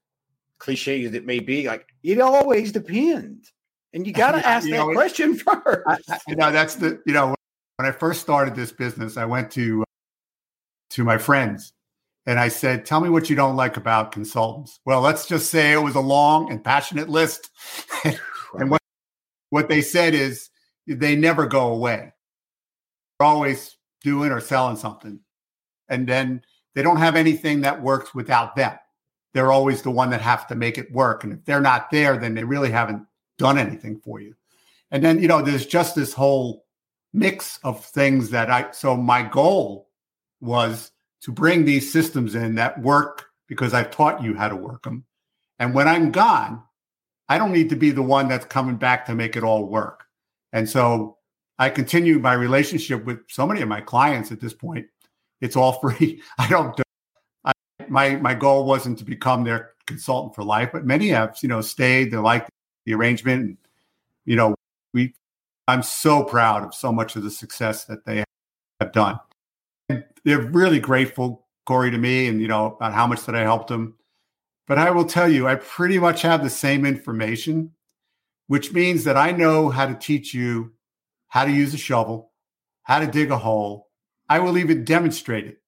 cliche 0.59 1.05
as 1.05 1.15
it 1.15 1.27
may 1.27 1.41
be, 1.41 1.67
like, 1.67 1.94
it 2.05 2.21
always 2.21 2.71
depends 2.71 3.53
and 3.95 4.07
you 4.07 4.13
got 4.13 4.33
to 4.33 4.39
ask 4.47 4.69
that 4.69 4.77
know, 4.77 4.93
question 4.93 5.35
first. 5.37 5.83
I, 5.87 5.97
I, 6.09 6.19
you 6.29 6.37
know, 6.37 6.53
that's 6.53 6.75
the, 6.75 7.01
you 7.07 7.15
know, 7.15 7.35
when 7.77 7.89
I 7.89 7.93
first 7.93 8.21
started 8.21 8.55
this 8.55 8.71
business, 8.71 9.17
I 9.17 9.25
went 9.25 9.51
to, 9.53 9.83
to 10.91 11.05
my 11.05 11.17
friends 11.17 11.73
and 12.27 12.39
I 12.39 12.49
said, 12.49 12.85
tell 12.85 13.01
me 13.01 13.09
what 13.09 13.31
you 13.31 13.37
don't 13.37 13.57
like 13.57 13.77
about 13.77 14.13
consultants. 14.13 14.79
Well, 14.85 15.01
let's 15.01 15.27
just 15.27 15.51
say 15.51 15.73
it 15.73 15.83
was 15.83 15.95
a 15.95 16.01
long 16.01 16.51
and 16.51 16.63
passionate 16.63 17.09
list. 17.09 17.51
and 18.05 18.71
what, 18.71 18.81
what 19.51 19.69
they 19.69 19.81
said 19.81 20.15
is 20.15 20.51
they 20.87 21.17
never 21.17 21.47
go 21.47 21.73
away. 21.73 22.13
They're 23.19 23.27
always 23.27 23.77
doing 24.03 24.31
or 24.31 24.41
selling 24.41 24.77
something. 24.77 25.21
And 25.89 26.07
then 26.07 26.43
they 26.75 26.83
don't 26.83 26.97
have 26.99 27.17
anything 27.17 27.63
that 27.63 27.83
works 27.83 28.15
without 28.15 28.57
them. 28.57 28.79
They're 29.35 29.53
always 29.53 29.83
the 29.83 29.91
one 29.91 30.11
that 30.11 30.21
have 30.23 30.47
to 30.47 30.55
make 30.55 30.79
it 30.79 30.91
work. 30.93 31.25
And 31.25 31.33
if 31.33 31.45
they're 31.45 31.61
not 31.61 31.91
there, 31.91 32.17
then 32.17 32.35
they 32.35 32.45
really 32.45 32.71
haven't 32.71 33.07
done 33.37 33.59
anything 33.59 34.01
for 34.01 34.21
you. 34.21 34.35
And 34.91 35.05
then, 35.05 35.21
you 35.21 35.29
know, 35.29 35.43
there's 35.43 35.67
just 35.67 35.97
this 35.97 36.13
whole 36.13 36.65
mix 37.13 37.59
of 37.65 37.85
things 37.85 38.31
that 38.31 38.49
I, 38.49 38.71
so 38.71 38.97
my 38.97 39.23
goal 39.23 39.91
was 40.41 40.93
to 41.23 41.33
bring 41.33 41.65
these 41.65 41.93
systems 41.93 42.35
in 42.35 42.55
that 42.55 42.81
work 42.81 43.27
because 43.49 43.75
I've 43.75 43.91
taught 43.91 44.23
you 44.23 44.35
how 44.35 44.49
to 44.49 44.57
work 44.57 44.85
them. 44.85 45.05
And 45.59 45.75
when 45.75 45.89
I'm 45.89 46.13
gone, 46.13 46.63
I 47.29 47.39
don't 47.39 47.53
need 47.53 47.71
to 47.71 47.77
be 47.77 47.91
the 47.91 48.03
one 48.03 48.29
that's 48.29 48.45
coming 48.45 48.77
back 48.77 49.07
to 49.07 49.15
make 49.15 49.37
it 49.37 49.43
all 49.43 49.67
work. 49.67 50.05
And 50.53 50.69
so 50.69 51.19
I 51.59 51.71
continue 51.71 52.19
my 52.19 52.35
relationship 52.35 53.05
with 53.05 53.21
so 53.29 53.47
many 53.47 53.63
of 53.63 53.69
my 53.69 53.81
clients 53.81 54.31
at 54.31 54.41
this 54.41 54.55
point. 54.55 54.87
It's 55.41 55.57
all 55.57 55.73
free. 55.81 56.23
I 56.39 56.49
don't, 56.49 56.81
my, 57.89 58.17
my 58.17 58.35
goal 58.35 58.65
wasn't 58.65 58.99
to 58.99 59.05
become 59.05 59.45
their 59.45 59.73
consultant 59.87 60.35
for 60.35 60.43
life, 60.43 60.71
but 60.73 60.85
many 60.85 61.09
have, 61.09 61.37
you 61.43 61.49
know, 61.49 61.61
stayed. 61.61 62.11
They 62.11 62.17
like 62.17 62.49
the 62.87 62.95
arrangement. 62.95 63.43
And, 63.43 63.57
you 64.25 64.37
know, 64.37 64.55
we 64.93 65.15
I'm 65.67 65.83
so 65.83 66.25
proud 66.25 66.65
of 66.65 66.75
so 66.75 66.93
much 66.93 67.17
of 67.17 67.23
the 67.23 67.31
success 67.31 67.85
that 67.87 68.05
they 68.05 68.25
have 68.81 68.93
done. 68.93 69.19
And 69.89 70.05
they're 70.25 70.41
really 70.41 70.79
grateful, 70.79 71.47
Corey, 71.67 71.91
to 71.91 71.99
me, 71.99 72.29
and 72.29 72.41
you 72.41 72.49
know 72.49 72.77
about 72.77 72.93
how 72.93 73.07
much 73.07 73.25
that 73.25 73.35
I 73.35 73.43
helped 73.43 73.69
them. 73.69 73.95
But 74.67 74.79
I 74.79 74.91
will 74.91 75.05
tell 75.05 75.29
you, 75.29 75.47
I 75.47 75.57
pretty 75.57 75.99
much 75.99 76.23
have 76.23 76.43
the 76.43 76.51
same 76.51 76.87
information, 76.87 77.73
which 78.47 78.73
means 78.73 79.05
that 79.05 79.17
I 79.17 79.31
know 79.31 79.69
how 79.69 79.87
to 79.87 79.95
teach 79.95 80.35
you 80.35 80.73
how 81.35 81.45
to 81.45 81.51
use 81.51 81.75
a 81.75 81.79
shovel, 81.79 82.31
how 82.85 83.01
to 83.01 83.09
dig 83.09 83.33
a 83.33 83.37
hole, 83.37 83.89
I 84.29 84.39
will 84.39 84.57
even 84.57 84.85
demonstrate 84.85 85.47
it. 85.47 85.61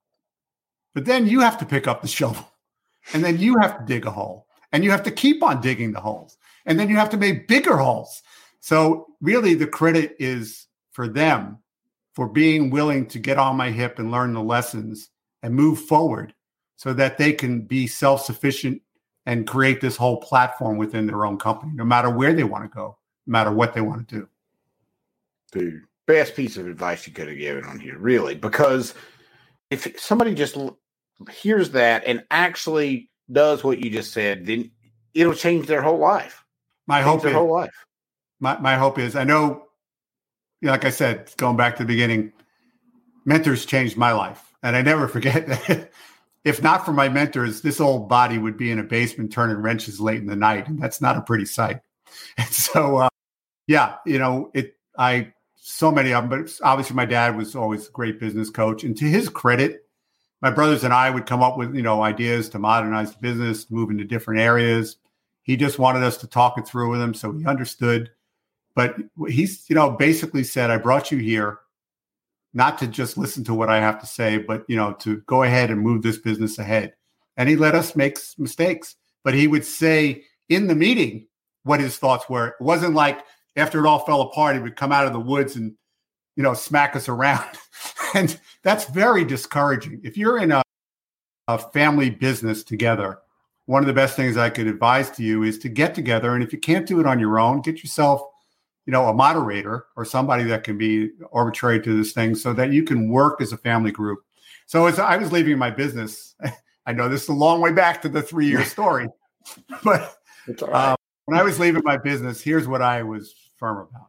But 0.97 1.05
then 1.05 1.26
you 1.26 1.40
have 1.40 1.59
to 1.59 1.66
pick 1.66 1.86
up 1.86 2.01
the 2.01 2.09
shovel 2.09 2.51
and 3.12 3.22
then 3.22 3.38
you 3.38 3.59
have 3.61 3.78
to 3.78 3.84
dig 3.84 4.07
a 4.07 4.11
hole 4.11 4.47
and 4.72 4.82
you 4.82 4.90
have 4.90 5.03
to 5.03 5.11
keep 5.11 5.42
on 5.42 5.61
digging 5.61 5.92
the 5.92 6.01
holes 6.01 6.38
and 6.64 6.80
then 6.80 6.88
you 6.88 6.97
have 6.97 7.11
to 7.11 7.18
make 7.18 7.49
bigger 7.49 7.76
holes. 7.76 8.22
So 8.61 9.09
really 9.20 9.53
the 9.53 9.66
credit 9.66 10.16
is 10.18 10.68
for 10.92 11.07
them 11.07 11.59
for 12.14 12.26
being 12.26 12.70
willing 12.70 13.05
to 13.09 13.18
get 13.18 13.36
on 13.36 13.59
my 13.59 13.70
hip 13.70 13.99
and 13.99 14.11
learn 14.11 14.32
the 14.32 14.42
lessons 14.42 15.11
and 15.42 15.55
move 15.55 15.80
forward 15.80 16.32
so 16.76 16.94
that 16.94 17.18
they 17.18 17.34
can 17.34 17.61
be 17.61 17.86
self-sufficient 17.86 18.80
and 19.26 19.47
create 19.47 19.82
this 19.82 19.99
whole 19.99 20.16
platform 20.22 20.78
within 20.78 21.07
their 21.07 21.26
own 21.26 21.36
company, 21.36 21.72
no 21.74 21.84
matter 21.84 22.09
where 22.09 22.32
they 22.32 22.44
want 22.44 22.64
to 22.64 22.74
go, 22.74 22.97
no 23.26 23.32
matter 23.32 23.53
what 23.53 23.74
they 23.74 23.82
want 23.82 24.09
to 24.09 24.14
do. 24.20 24.28
The 25.53 25.82
best 26.07 26.34
piece 26.34 26.57
of 26.57 26.66
advice 26.66 27.07
you 27.07 27.12
could 27.12 27.28
have 27.28 27.36
given 27.36 27.64
on 27.64 27.78
here, 27.78 27.99
really, 27.99 28.34
because 28.34 28.94
if 29.70 30.01
somebody 30.01 30.34
just 30.34 30.57
hears 31.30 31.70
that 31.70 32.04
and 32.06 32.24
actually 32.30 33.10
does 33.30 33.64
what 33.64 33.78
you 33.78 33.90
just 33.90 34.12
said, 34.12 34.46
then 34.46 34.70
it'll 35.14 35.34
change 35.34 35.66
their 35.66 35.82
whole 35.82 35.98
life. 35.98 36.44
My 36.86 37.02
hope 37.02 37.22
their 37.22 37.30
is, 37.30 37.36
whole 37.36 37.52
life. 37.52 37.86
my, 38.40 38.58
my 38.58 38.76
hope 38.76 38.98
is 38.98 39.16
I 39.16 39.24
know, 39.24 39.66
you 40.60 40.66
know, 40.66 40.72
like 40.72 40.84
I 40.84 40.90
said, 40.90 41.32
going 41.36 41.56
back 41.56 41.76
to 41.76 41.82
the 41.82 41.88
beginning, 41.88 42.32
mentors 43.24 43.66
changed 43.66 43.96
my 43.96 44.12
life. 44.12 44.52
And 44.62 44.76
I 44.76 44.82
never 44.82 45.08
forget 45.08 45.46
that 45.68 45.90
if 46.44 46.62
not 46.62 46.84
for 46.84 46.92
my 46.92 47.08
mentors, 47.08 47.60
this 47.60 47.80
old 47.80 48.08
body 48.08 48.38
would 48.38 48.56
be 48.56 48.70
in 48.70 48.78
a 48.78 48.84
basement 48.84 49.32
turning 49.32 49.56
wrenches 49.56 50.00
late 50.00 50.20
in 50.20 50.26
the 50.26 50.36
night. 50.36 50.68
And 50.68 50.80
that's 50.80 51.00
not 51.00 51.16
a 51.16 51.22
pretty 51.22 51.46
sight. 51.46 51.80
And 52.38 52.48
so, 52.48 52.96
uh, 52.96 53.08
yeah, 53.66 53.96
you 54.06 54.18
know, 54.18 54.50
it, 54.54 54.76
I, 54.96 55.32
so 55.56 55.90
many 55.90 56.14
of 56.14 56.28
them, 56.28 56.44
but 56.44 56.50
obviously 56.62 56.94
my 56.94 57.04
dad 57.04 57.36
was 57.36 57.56
always 57.56 57.88
a 57.88 57.90
great 57.90 58.20
business 58.20 58.48
coach. 58.48 58.84
And 58.84 58.96
to 58.96 59.04
his 59.04 59.28
credit, 59.28 59.86
my 60.43 60.51
brothers 60.51 60.84
and 60.84 60.93
I 60.93 61.11
would 61.11 61.26
come 61.26 61.43
up 61.43 61.57
with, 61.57 61.74
you 61.74 61.82
know, 61.82 62.03
ideas 62.03 62.49
to 62.51 62.59
modernize 62.59 63.12
the 63.12 63.18
business, 63.18 63.70
move 63.70 63.91
into 63.91 64.05
different 64.05 64.41
areas. 64.41 64.97
He 65.43 65.57
just 65.57 65.78
wanted 65.78 66.03
us 66.03 66.16
to 66.18 66.26
talk 66.26 66.59
it 66.59 66.66
through 66.66 66.91
with 66.91 67.01
him. 67.01 67.14
So 67.14 67.32
he 67.32 67.47
understood. 67.47 68.11
But 68.74 68.97
he's, 69.28 69.68
you 69.70 69.74
know, 69.74 69.91
basically 69.91 70.45
said, 70.45 70.70
I 70.70 70.76
brought 70.76 71.11
you 71.11 71.18
here 71.18 71.61
not 72.53 72.78
to 72.78 72.87
just 72.87 73.16
listen 73.16 73.45
to 73.45 73.55
what 73.55 73.70
I 73.70 73.80
have 73.80 74.01
to 74.01 74.07
say, 74.07 74.39
but, 74.39 74.64
you 74.68 74.76
know, 74.76 74.93
to 75.01 75.18
go 75.26 75.43
ahead 75.43 75.70
and 75.70 75.80
move 75.80 76.03
this 76.03 76.18
business 76.18 76.59
ahead. 76.59 76.95
And 77.37 77.49
he 77.49 77.57
let 77.57 77.74
us 77.74 77.97
make 77.97 78.18
mistakes, 78.39 78.97
but 79.24 79.34
he 79.34 79.47
would 79.47 79.64
say 79.64 80.24
in 80.49 80.66
the 80.66 80.74
meeting 80.74 81.26
what 81.64 81.80
his 81.80 81.99
thoughts 81.99 82.28
were. 82.28 82.49
It 82.49 82.55
wasn't 82.61 82.95
like 82.95 83.20
after 83.57 83.78
it 83.84 83.89
all 83.89 83.99
fell 84.01 84.22
apart, 84.22 84.57
he 84.57 84.62
would 84.62 84.76
come 84.76 84.93
out 84.93 85.07
of 85.07 85.12
the 85.12 85.20
woods 85.20 85.57
and, 85.57 85.74
you 86.37 86.43
know, 86.43 86.55
smack 86.55 86.95
us 86.95 87.09
around. 87.09 87.45
and 88.16 88.40
that's 88.62 88.86
very 88.86 89.24
discouraging. 89.24 90.00
If 90.02 90.16
you're 90.16 90.38
in 90.38 90.50
a, 90.50 90.62
a 91.48 91.58
family 91.58 92.08
business 92.08 92.64
together, 92.64 93.18
one 93.66 93.82
of 93.82 93.86
the 93.86 93.92
best 93.92 94.16
things 94.16 94.36
I 94.38 94.48
could 94.48 94.66
advise 94.66 95.10
to 95.12 95.22
you 95.22 95.42
is 95.42 95.58
to 95.58 95.68
get 95.68 95.94
together. 95.94 96.34
And 96.34 96.42
if 96.42 96.52
you 96.52 96.58
can't 96.58 96.86
do 96.86 96.98
it 96.98 97.06
on 97.06 97.20
your 97.20 97.38
own, 97.38 97.60
get 97.60 97.82
yourself, 97.82 98.22
you 98.86 98.92
know, 98.92 99.08
a 99.08 99.12
moderator 99.12 99.86
or 99.96 100.04
somebody 100.06 100.44
that 100.44 100.64
can 100.64 100.78
be 100.78 101.10
arbitrary 101.30 101.80
to 101.82 101.96
this 101.96 102.12
thing 102.12 102.34
so 102.34 102.54
that 102.54 102.72
you 102.72 102.84
can 102.84 103.10
work 103.10 103.42
as 103.42 103.52
a 103.52 103.58
family 103.58 103.90
group. 103.90 104.20
So 104.64 104.86
as 104.86 104.98
I 104.98 105.16
was 105.18 105.30
leaving 105.30 105.58
my 105.58 105.70
business, 105.70 106.34
I 106.86 106.92
know 106.92 107.08
this 107.08 107.24
is 107.24 107.28
a 107.28 107.34
long 107.34 107.60
way 107.60 107.72
back 107.72 108.00
to 108.02 108.08
the 108.08 108.22
three 108.22 108.46
year 108.46 108.64
story, 108.64 109.08
but 109.84 110.16
all 110.62 110.68
right. 110.68 110.90
um, 110.90 110.96
when 111.26 111.38
I 111.38 111.42
was 111.42 111.58
leaving 111.58 111.82
my 111.84 111.98
business, 111.98 112.40
here's 112.40 112.66
what 112.66 112.80
I 112.80 113.02
was 113.02 113.34
firm 113.58 113.78
about. 113.78 114.08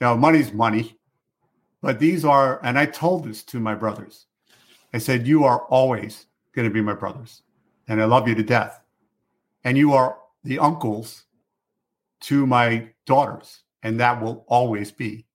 You 0.00 0.06
know, 0.06 0.16
money's 0.16 0.52
money, 0.52 0.99
but 1.82 1.98
these 1.98 2.24
are, 2.24 2.60
and 2.64 2.78
I 2.78 2.86
told 2.86 3.24
this 3.24 3.42
to 3.44 3.60
my 3.60 3.74
brothers. 3.74 4.26
I 4.92 4.98
said, 4.98 5.26
You 5.26 5.44
are 5.44 5.60
always 5.66 6.26
going 6.54 6.68
to 6.68 6.74
be 6.74 6.82
my 6.82 6.94
brothers, 6.94 7.42
and 7.88 8.00
I 8.00 8.04
love 8.04 8.28
you 8.28 8.34
to 8.34 8.42
death. 8.42 8.82
And 9.64 9.76
you 9.76 9.92
are 9.92 10.18
the 10.44 10.58
uncles 10.58 11.24
to 12.20 12.46
my 12.46 12.90
daughters, 13.06 13.60
and 13.82 14.00
that 14.00 14.20
will 14.20 14.44
always 14.48 14.90
be. 14.90 15.26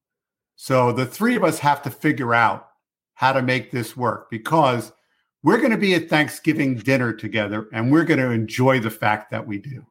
So 0.56 0.92
the 0.92 1.06
three 1.06 1.36
of 1.36 1.44
us 1.44 1.60
have 1.60 1.82
to 1.84 1.90
figure 1.90 2.34
out 2.34 2.70
how 3.14 3.34
to 3.34 3.42
make 3.42 3.72
this 3.72 3.96
work 3.98 4.30
because 4.30 4.92
we're 5.44 5.58
going 5.58 5.72
to 5.72 5.78
be 5.78 5.94
at 5.96 6.10
Thanksgiving 6.10 6.76
dinner 6.76 7.14
together 7.14 7.68
and 7.72 7.92
we're 7.92 8.04
going 8.04 8.20
to 8.20 8.32
enjoy 8.32 8.80
the 8.80 8.90
fact 8.90 9.32
that 9.32 9.46
we 9.46 9.58
do. 9.58 9.86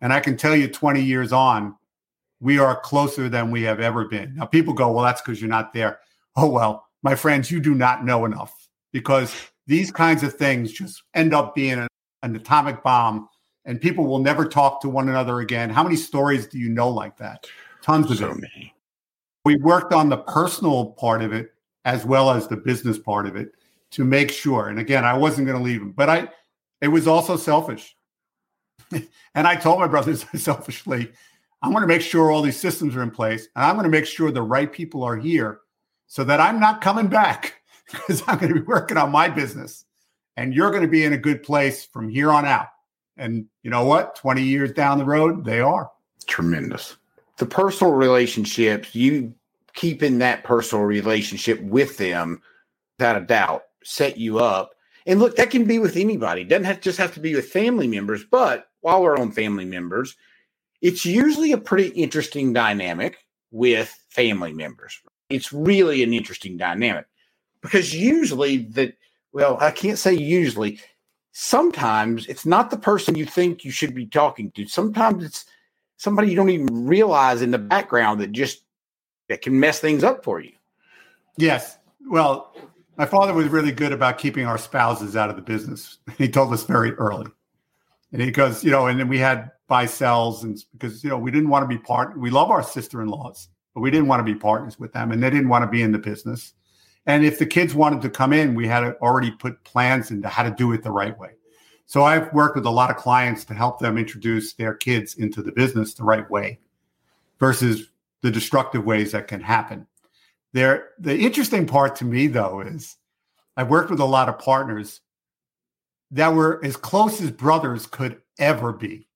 And 0.00 0.12
I 0.12 0.20
can 0.20 0.36
tell 0.36 0.56
you 0.56 0.68
20 0.68 1.00
years 1.00 1.32
on, 1.32 1.76
we 2.40 2.58
are 2.58 2.80
closer 2.80 3.28
than 3.28 3.50
we 3.50 3.62
have 3.62 3.80
ever 3.80 4.04
been. 4.06 4.34
Now, 4.36 4.46
people 4.46 4.74
go, 4.74 4.92
well, 4.92 5.04
that's 5.04 5.20
because 5.20 5.40
you're 5.40 5.50
not 5.50 5.72
there. 5.72 5.98
Oh, 6.36 6.48
well, 6.48 6.86
my 7.02 7.14
friends, 7.14 7.50
you 7.50 7.60
do 7.60 7.74
not 7.74 8.04
know 8.04 8.24
enough 8.24 8.68
because 8.92 9.34
these 9.66 9.90
kinds 9.90 10.22
of 10.22 10.34
things 10.34 10.72
just 10.72 11.02
end 11.14 11.34
up 11.34 11.54
being 11.54 11.78
a- 11.78 11.88
an 12.22 12.34
atomic 12.36 12.82
bomb 12.82 13.28
and 13.64 13.80
people 13.80 14.06
will 14.06 14.18
never 14.20 14.44
talk 14.44 14.80
to 14.80 14.88
one 14.88 15.08
another 15.08 15.40
again. 15.40 15.68
How 15.68 15.82
many 15.82 15.96
stories 15.96 16.46
do 16.46 16.58
you 16.58 16.68
know 16.68 16.88
like 16.88 17.16
that? 17.18 17.46
Tons 17.82 18.10
of 18.10 18.18
so 18.18 18.30
it 18.30 18.40
many. 18.40 18.74
we 19.44 19.56
worked 19.56 19.92
on 19.92 20.08
the 20.08 20.16
personal 20.18 20.92
part 20.92 21.22
of 21.22 21.32
it 21.32 21.52
as 21.84 22.04
well 22.04 22.30
as 22.30 22.48
the 22.48 22.56
business 22.56 22.98
part 22.98 23.26
of 23.26 23.36
it 23.36 23.52
to 23.90 24.04
make 24.04 24.30
sure. 24.30 24.68
And 24.68 24.78
again, 24.78 25.04
I 25.04 25.16
wasn't 25.16 25.46
going 25.46 25.58
to 25.58 25.64
leave 25.64 25.80
him, 25.80 25.92
but 25.92 26.08
I, 26.08 26.28
it 26.80 26.88
was 26.88 27.06
also 27.06 27.36
selfish. 27.36 27.96
and 28.92 29.46
I 29.46 29.56
told 29.56 29.80
my 29.80 29.86
brothers 29.86 30.24
selfishly, 30.34 31.10
I'm 31.62 31.72
going 31.72 31.82
to 31.82 31.88
make 31.88 32.02
sure 32.02 32.30
all 32.30 32.42
these 32.42 32.58
systems 32.58 32.94
are 32.96 33.02
in 33.02 33.10
place 33.10 33.48
and 33.56 33.64
I'm 33.64 33.74
going 33.74 33.84
to 33.84 33.90
make 33.90 34.06
sure 34.06 34.30
the 34.30 34.42
right 34.42 34.72
people 34.72 35.02
are 35.02 35.16
here 35.16 35.60
so 36.06 36.24
that 36.24 36.40
I'm 36.40 36.60
not 36.60 36.80
coming 36.80 37.08
back 37.08 37.62
because 37.90 38.22
I'm 38.26 38.38
going 38.38 38.54
to 38.54 38.60
be 38.60 38.66
working 38.66 38.96
on 38.96 39.10
my 39.10 39.28
business 39.28 39.84
and 40.36 40.54
you're 40.54 40.70
going 40.70 40.82
to 40.82 40.88
be 40.88 41.04
in 41.04 41.12
a 41.12 41.18
good 41.18 41.42
place 41.42 41.84
from 41.84 42.08
here 42.08 42.30
on 42.30 42.46
out. 42.46 42.68
And 43.16 43.46
you 43.64 43.70
know 43.70 43.84
what? 43.84 44.14
20 44.14 44.42
years 44.42 44.72
down 44.72 44.98
the 44.98 45.04
road, 45.04 45.44
they 45.44 45.60
are. 45.60 45.90
tremendous. 46.26 46.96
The 47.38 47.46
personal 47.46 47.92
relationships, 47.92 48.94
you 48.94 49.34
keeping 49.74 50.18
that 50.18 50.44
personal 50.44 50.84
relationship 50.84 51.60
with 51.62 51.96
them, 51.96 52.40
without 52.98 53.20
a 53.20 53.24
doubt, 53.24 53.64
set 53.82 54.16
you 54.16 54.38
up. 54.38 54.70
And 55.06 55.18
look, 55.18 55.36
that 55.36 55.50
can 55.50 55.64
be 55.64 55.78
with 55.78 55.96
anybody. 55.96 56.42
It 56.42 56.48
doesn't 56.48 56.64
have, 56.64 56.80
just 56.80 56.98
have 56.98 57.14
to 57.14 57.20
be 57.20 57.34
with 57.34 57.48
family 57.48 57.88
members. 57.88 58.24
But 58.24 58.68
while 58.80 59.02
we're 59.02 59.18
on 59.18 59.32
family 59.32 59.64
members, 59.64 60.16
it's 60.80 61.04
usually 61.04 61.52
a 61.52 61.58
pretty 61.58 61.88
interesting 61.88 62.52
dynamic 62.52 63.18
with 63.50 63.94
family 64.08 64.52
members. 64.52 65.00
It's 65.30 65.52
really 65.52 66.02
an 66.02 66.12
interesting 66.12 66.56
dynamic 66.56 67.06
because 67.60 67.94
usually 67.94 68.58
that, 68.58 68.94
well, 69.32 69.58
I 69.60 69.70
can't 69.70 69.98
say 69.98 70.14
usually. 70.14 70.80
Sometimes 71.32 72.26
it's 72.26 72.46
not 72.46 72.70
the 72.70 72.76
person 72.76 73.14
you 73.14 73.24
think 73.24 73.64
you 73.64 73.70
should 73.70 73.94
be 73.94 74.06
talking 74.06 74.50
to. 74.52 74.66
Sometimes 74.66 75.24
it's 75.24 75.44
somebody 75.96 76.30
you 76.30 76.36
don't 76.36 76.50
even 76.50 76.86
realize 76.86 77.42
in 77.42 77.50
the 77.50 77.58
background 77.58 78.20
that 78.20 78.32
just 78.32 78.62
that 79.28 79.42
can 79.42 79.60
mess 79.60 79.78
things 79.78 80.02
up 80.02 80.24
for 80.24 80.40
you. 80.40 80.52
Yes. 81.36 81.78
Well, 82.08 82.56
my 82.96 83.06
father 83.06 83.32
was 83.34 83.48
really 83.48 83.70
good 83.70 83.92
about 83.92 84.18
keeping 84.18 84.46
our 84.46 84.58
spouses 84.58 85.14
out 85.16 85.30
of 85.30 85.36
the 85.36 85.42
business. 85.42 85.98
He 86.16 86.28
told 86.28 86.52
us 86.52 86.64
very 86.64 86.92
early. 86.94 87.26
And 88.12 88.22
he 88.22 88.30
goes, 88.30 88.64
you 88.64 88.70
know, 88.70 88.86
and 88.86 88.98
then 88.98 89.08
we 89.08 89.18
had 89.18 89.52
buy 89.68 89.86
sells 89.86 90.44
and 90.44 90.58
because 90.72 91.04
you 91.04 91.10
know 91.10 91.18
we 91.18 91.30
didn't 91.30 91.50
want 91.50 91.62
to 91.62 91.68
be 91.68 91.78
part 91.78 92.18
we 92.18 92.30
love 92.30 92.50
our 92.50 92.62
sister-in-laws, 92.62 93.48
but 93.74 93.82
we 93.82 93.90
didn't 93.90 94.08
want 94.08 94.20
to 94.20 94.24
be 94.24 94.38
partners 94.38 94.78
with 94.78 94.92
them 94.92 95.12
and 95.12 95.22
they 95.22 95.30
didn't 95.30 95.48
want 95.48 95.62
to 95.62 95.70
be 95.70 95.82
in 95.82 95.92
the 95.92 95.98
business. 95.98 96.54
And 97.06 97.24
if 97.24 97.38
the 97.38 97.46
kids 97.46 97.74
wanted 97.74 98.02
to 98.02 98.10
come 98.10 98.32
in, 98.32 98.54
we 98.54 98.66
had 98.66 98.84
already 99.00 99.30
put 99.30 99.62
plans 99.64 100.10
into 100.10 100.28
how 100.28 100.42
to 100.42 100.50
do 100.50 100.72
it 100.72 100.82
the 100.82 100.90
right 100.90 101.16
way. 101.18 101.30
So 101.86 102.02
I've 102.02 102.30
worked 102.34 102.56
with 102.56 102.66
a 102.66 102.70
lot 102.70 102.90
of 102.90 102.96
clients 102.96 103.46
to 103.46 103.54
help 103.54 103.78
them 103.78 103.96
introduce 103.96 104.52
their 104.52 104.74
kids 104.74 105.14
into 105.14 105.42
the 105.42 105.52
business 105.52 105.94
the 105.94 106.04
right 106.04 106.28
way 106.30 106.58
versus 107.38 107.88
the 108.20 108.30
destructive 108.30 108.84
ways 108.84 109.12
that 109.12 109.26
can 109.26 109.40
happen. 109.40 109.86
There, 110.52 110.90
the 110.98 111.16
interesting 111.16 111.66
part 111.66 111.96
to 111.96 112.04
me 112.04 112.26
though 112.26 112.60
is 112.60 112.96
I've 113.56 113.70
worked 113.70 113.90
with 113.90 114.00
a 114.00 114.04
lot 114.04 114.28
of 114.28 114.38
partners 114.38 115.00
that 116.10 116.34
were 116.34 116.60
as 116.64 116.76
close 116.76 117.20
as 117.20 117.30
brothers 117.30 117.86
could 117.86 118.20
ever 118.38 118.72
be 118.72 119.07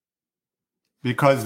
because 1.03 1.45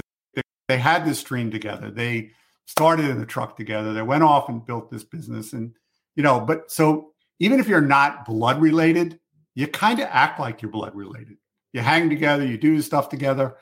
they, 0.67 0.77
had 0.77 1.05
this 1.05 1.23
dream 1.23 1.49
together. 1.49 1.91
They 1.91 2.31
started 2.65 3.05
in 3.05 3.19
the 3.19 3.25
truck 3.25 3.57
together. 3.57 3.93
They 3.93 4.01
went 4.01 4.23
off 4.23 4.49
and 4.49 4.65
built 4.65 4.91
this 4.91 5.03
business. 5.03 5.53
And, 5.53 5.73
you 6.15 6.23
know, 6.23 6.39
but 6.39 6.71
so 6.71 7.11
even 7.39 7.59
if 7.59 7.67
you're 7.67 7.81
not 7.81 8.25
blood 8.25 8.61
related, 8.61 9.19
you 9.55 9.67
kind 9.67 9.99
of 9.99 10.07
act 10.11 10.39
like 10.39 10.61
you're 10.61 10.71
blood 10.71 10.95
related. 10.95 11.37
You 11.73 11.81
hang 11.81 12.09
together, 12.09 12.45
you 12.45 12.57
do 12.57 12.81
stuff 12.81 13.09
together. 13.09 13.55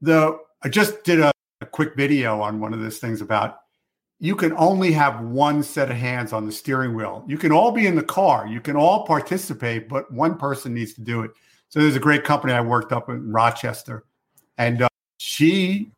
The 0.00 0.38
I 0.62 0.68
just 0.68 1.04
did 1.04 1.20
a, 1.20 1.30
a 1.60 1.66
quick 1.66 1.94
video 1.96 2.40
on 2.40 2.60
one 2.60 2.72
of 2.72 2.80
those 2.80 2.98
things 2.98 3.20
about 3.20 3.60
you 4.20 4.34
can 4.34 4.52
only 4.56 4.92
have 4.92 5.20
one 5.20 5.62
set 5.62 5.90
of 5.90 5.96
hands 5.96 6.32
on 6.32 6.46
the 6.46 6.52
steering 6.52 6.94
wheel. 6.94 7.24
You 7.26 7.36
can 7.36 7.52
all 7.52 7.72
be 7.72 7.86
in 7.86 7.94
the 7.94 8.02
car, 8.02 8.46
you 8.46 8.60
can 8.60 8.76
all 8.76 9.04
participate, 9.06 9.88
but 9.88 10.10
one 10.12 10.38
person 10.38 10.72
needs 10.72 10.94
to 10.94 11.02
do 11.02 11.22
it. 11.22 11.32
So 11.68 11.80
there's 11.80 11.96
a 11.96 12.00
great 12.00 12.24
company 12.24 12.52
I 12.52 12.60
worked 12.60 12.92
up 12.92 13.08
in 13.08 13.32
Rochester, 13.32 14.04
and 14.58 14.82
uh, 14.82 14.88
she 15.18 15.90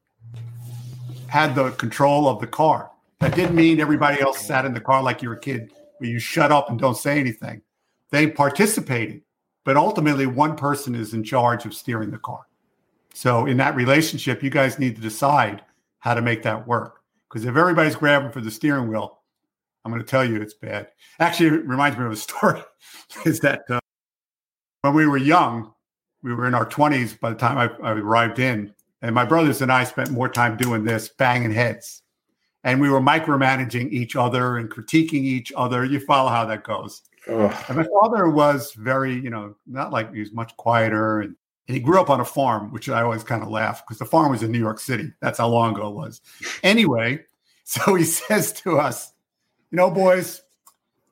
had 1.28 1.54
the 1.54 1.70
control 1.72 2.28
of 2.28 2.40
the 2.40 2.46
car. 2.46 2.90
That 3.20 3.34
didn't 3.34 3.54
mean 3.54 3.80
everybody 3.80 4.20
else 4.20 4.40
sat 4.40 4.64
in 4.64 4.74
the 4.74 4.80
car 4.80 5.02
like 5.02 5.22
you're 5.22 5.34
a 5.34 5.40
kid 5.40 5.72
where 5.98 6.10
you 6.10 6.18
shut 6.18 6.52
up 6.52 6.70
and 6.70 6.78
don't 6.78 6.96
say 6.96 7.18
anything. 7.18 7.62
They 8.10 8.26
participated, 8.28 9.22
but 9.64 9.76
ultimately 9.76 10.26
one 10.26 10.56
person 10.56 10.94
is 10.94 11.14
in 11.14 11.24
charge 11.24 11.64
of 11.66 11.74
steering 11.74 12.10
the 12.10 12.18
car. 12.18 12.46
So 13.14 13.46
in 13.46 13.56
that 13.56 13.74
relationship, 13.74 14.42
you 14.42 14.50
guys 14.50 14.78
need 14.78 14.94
to 14.96 15.02
decide 15.02 15.62
how 16.00 16.14
to 16.14 16.22
make 16.22 16.42
that 16.42 16.66
work. 16.66 17.00
Because 17.28 17.44
if 17.44 17.56
everybody's 17.56 17.96
grabbing 17.96 18.30
for 18.30 18.40
the 18.40 18.50
steering 18.50 18.88
wheel, 18.88 19.20
I'm 19.84 19.90
going 19.90 20.02
to 20.02 20.08
tell 20.08 20.24
you 20.24 20.40
it's 20.40 20.54
bad. 20.54 20.88
Actually, 21.18 21.58
it 21.58 21.66
reminds 21.66 21.98
me 21.98 22.04
of 22.04 22.12
a 22.12 22.16
story. 22.28 22.60
is 23.24 23.40
that 23.40 23.62
uh, 23.70 23.80
when 24.82 24.94
we 24.94 25.06
were 25.06 25.16
young, 25.16 25.72
we 26.22 26.34
were 26.34 26.46
in 26.46 26.54
our 26.54 26.66
20s 26.66 27.18
by 27.18 27.30
the 27.30 27.36
time 27.36 27.58
I, 27.58 27.86
I 27.86 27.92
arrived 27.92 28.38
in, 28.38 28.72
and 29.02 29.14
my 29.14 29.24
brothers 29.24 29.62
and 29.62 29.70
I 29.70 29.84
spent 29.84 30.10
more 30.10 30.28
time 30.28 30.56
doing 30.56 30.84
this, 30.84 31.08
banging 31.08 31.52
heads. 31.52 32.02
And 32.64 32.80
we 32.80 32.90
were 32.90 33.00
micromanaging 33.00 33.92
each 33.92 34.16
other 34.16 34.56
and 34.56 34.68
critiquing 34.68 35.22
each 35.22 35.52
other. 35.56 35.84
You 35.84 36.00
follow 36.00 36.30
how 36.30 36.44
that 36.46 36.64
goes. 36.64 37.02
Ugh. 37.28 37.54
And 37.68 37.76
my 37.76 37.86
father 38.00 38.28
was 38.28 38.72
very, 38.72 39.14
you 39.14 39.30
know, 39.30 39.54
not 39.66 39.92
like 39.92 40.12
he 40.12 40.20
was 40.20 40.32
much 40.32 40.56
quieter. 40.56 41.20
And, 41.20 41.36
and 41.68 41.76
he 41.76 41.80
grew 41.80 42.00
up 42.00 42.10
on 42.10 42.20
a 42.20 42.24
farm, 42.24 42.72
which 42.72 42.88
I 42.88 43.02
always 43.02 43.22
kind 43.22 43.42
of 43.42 43.48
laugh 43.48 43.84
because 43.84 43.98
the 43.98 44.04
farm 44.04 44.32
was 44.32 44.42
in 44.42 44.50
New 44.50 44.58
York 44.58 44.80
City. 44.80 45.12
That's 45.20 45.38
how 45.38 45.48
long 45.48 45.74
ago 45.76 45.88
it 45.88 45.94
was. 45.94 46.20
Anyway, 46.64 47.24
so 47.64 47.94
he 47.94 48.04
says 48.04 48.52
to 48.62 48.78
us, 48.78 49.12
you 49.70 49.76
know, 49.76 49.90
boys, 49.90 50.42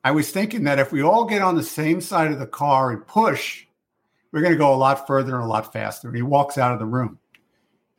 I 0.03 0.11
was 0.11 0.31
thinking 0.31 0.63
that 0.65 0.79
if 0.79 0.91
we 0.91 1.01
all 1.01 1.25
get 1.25 1.41
on 1.41 1.55
the 1.55 1.63
same 1.63 1.99
side 1.99 2.31
of 2.31 2.39
the 2.39 2.47
car 2.47 2.91
and 2.91 3.05
push, 3.07 3.64
we're 4.35 4.41
going 4.41 4.53
to 4.53 4.59
go 4.59 4.73
a 4.73 4.75
lot 4.75 5.07
further 5.07 5.35
and 5.35 5.45
a 5.45 5.47
lot 5.47 5.71
faster. 5.71 6.09
And 6.09 6.17
he 6.17 6.21
walks 6.21 6.57
out 6.57 6.73
of 6.73 6.79
the 6.79 6.85
room. 6.85 7.19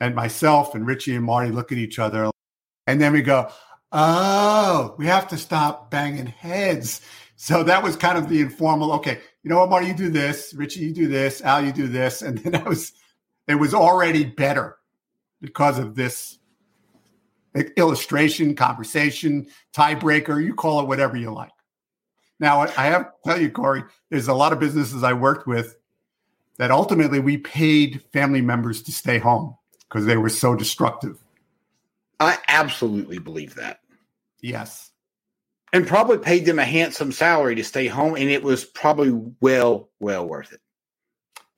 And 0.01 0.15
myself 0.15 0.75
and 0.75 0.87
Richie 0.87 1.15
and 1.15 1.25
Marty 1.25 1.51
look 1.51 1.73
at 1.73 1.79
each 1.79 1.99
other. 1.99 2.31
And 2.87 3.01
then 3.01 3.15
we 3.15 3.23
go, 3.23 3.49
oh, 3.91 4.95
we 4.99 5.07
have 5.07 5.29
to 5.29 5.39
stop 5.39 5.91
banging 5.91 6.27
heads. 6.27 7.01
So 7.37 7.63
that 7.63 7.83
was 7.83 7.97
kind 7.97 8.19
of 8.19 8.29
the 8.29 8.43
informal, 8.43 8.93
okay, 8.93 9.19
you 9.43 9.49
know 9.49 9.61
what, 9.61 9.71
Marty, 9.71 9.87
you 9.87 9.95
do 9.95 10.11
this. 10.11 10.53
Richie, 10.53 10.81
you 10.81 10.93
do 10.93 11.09
this. 11.09 11.41
Al, 11.41 11.65
you 11.65 11.73
do 11.73 11.89
this. 11.89 12.21
And 12.21 12.37
then 12.37 12.55
I 12.67 12.69
was, 12.69 12.93
it 13.49 13.55
was 13.55 13.73
already 13.73 14.27
better 14.27 14.77
because 15.41 15.79
of 15.79 15.95
this 15.95 16.37
illustration, 17.79 18.55
conversation, 18.55 19.47
tiebreaker, 19.73 20.45
you 20.45 20.55
call 20.55 20.81
it 20.81 20.87
whatever 20.87 21.17
you 21.17 21.33
like. 21.33 21.53
Now, 22.39 22.61
I 22.61 22.89
have 22.89 23.05
to 23.05 23.13
tell 23.25 23.41
you, 23.41 23.51
Corey, 23.51 23.85
there's 24.11 24.29
a 24.29 24.35
lot 24.35 24.53
of 24.53 24.61
businesses 24.61 25.03
I 25.03 25.15
worked 25.15 25.47
with 25.47 25.77
that 26.59 26.71
ultimately 26.71 27.21
we 27.21 27.37
paid 27.39 28.03
family 28.13 28.41
members 28.41 28.83
to 28.83 28.93
stay 28.93 29.19
home 29.19 29.57
because 29.89 30.07
they 30.07 30.17
were 30.17 30.29
so 30.29 30.55
destructive. 30.55 31.19
I 32.19 32.39
absolutely 32.49 33.19
believe 33.19 33.55
that. 33.57 33.81
Yes. 34.41 34.91
And 35.73 35.87
probably 35.87 36.19
paid 36.19 36.47
them 36.47 36.59
a 36.59 36.65
handsome 36.65 37.13
salary 37.13 37.55
to 37.57 37.65
stay 37.65 37.87
home, 37.87 38.15
and 38.15 38.31
it 38.31 38.43
was 38.43 38.65
probably 38.65 39.11
well, 39.41 39.91
well 40.01 40.27
worth 40.27 40.53
it. 40.53 40.61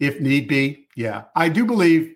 If 0.01 0.21
need 0.21 0.49
be. 0.49 0.87
Yeah. 0.97 1.25
I 1.37 1.49
do 1.49 1.65
believe 1.65 2.15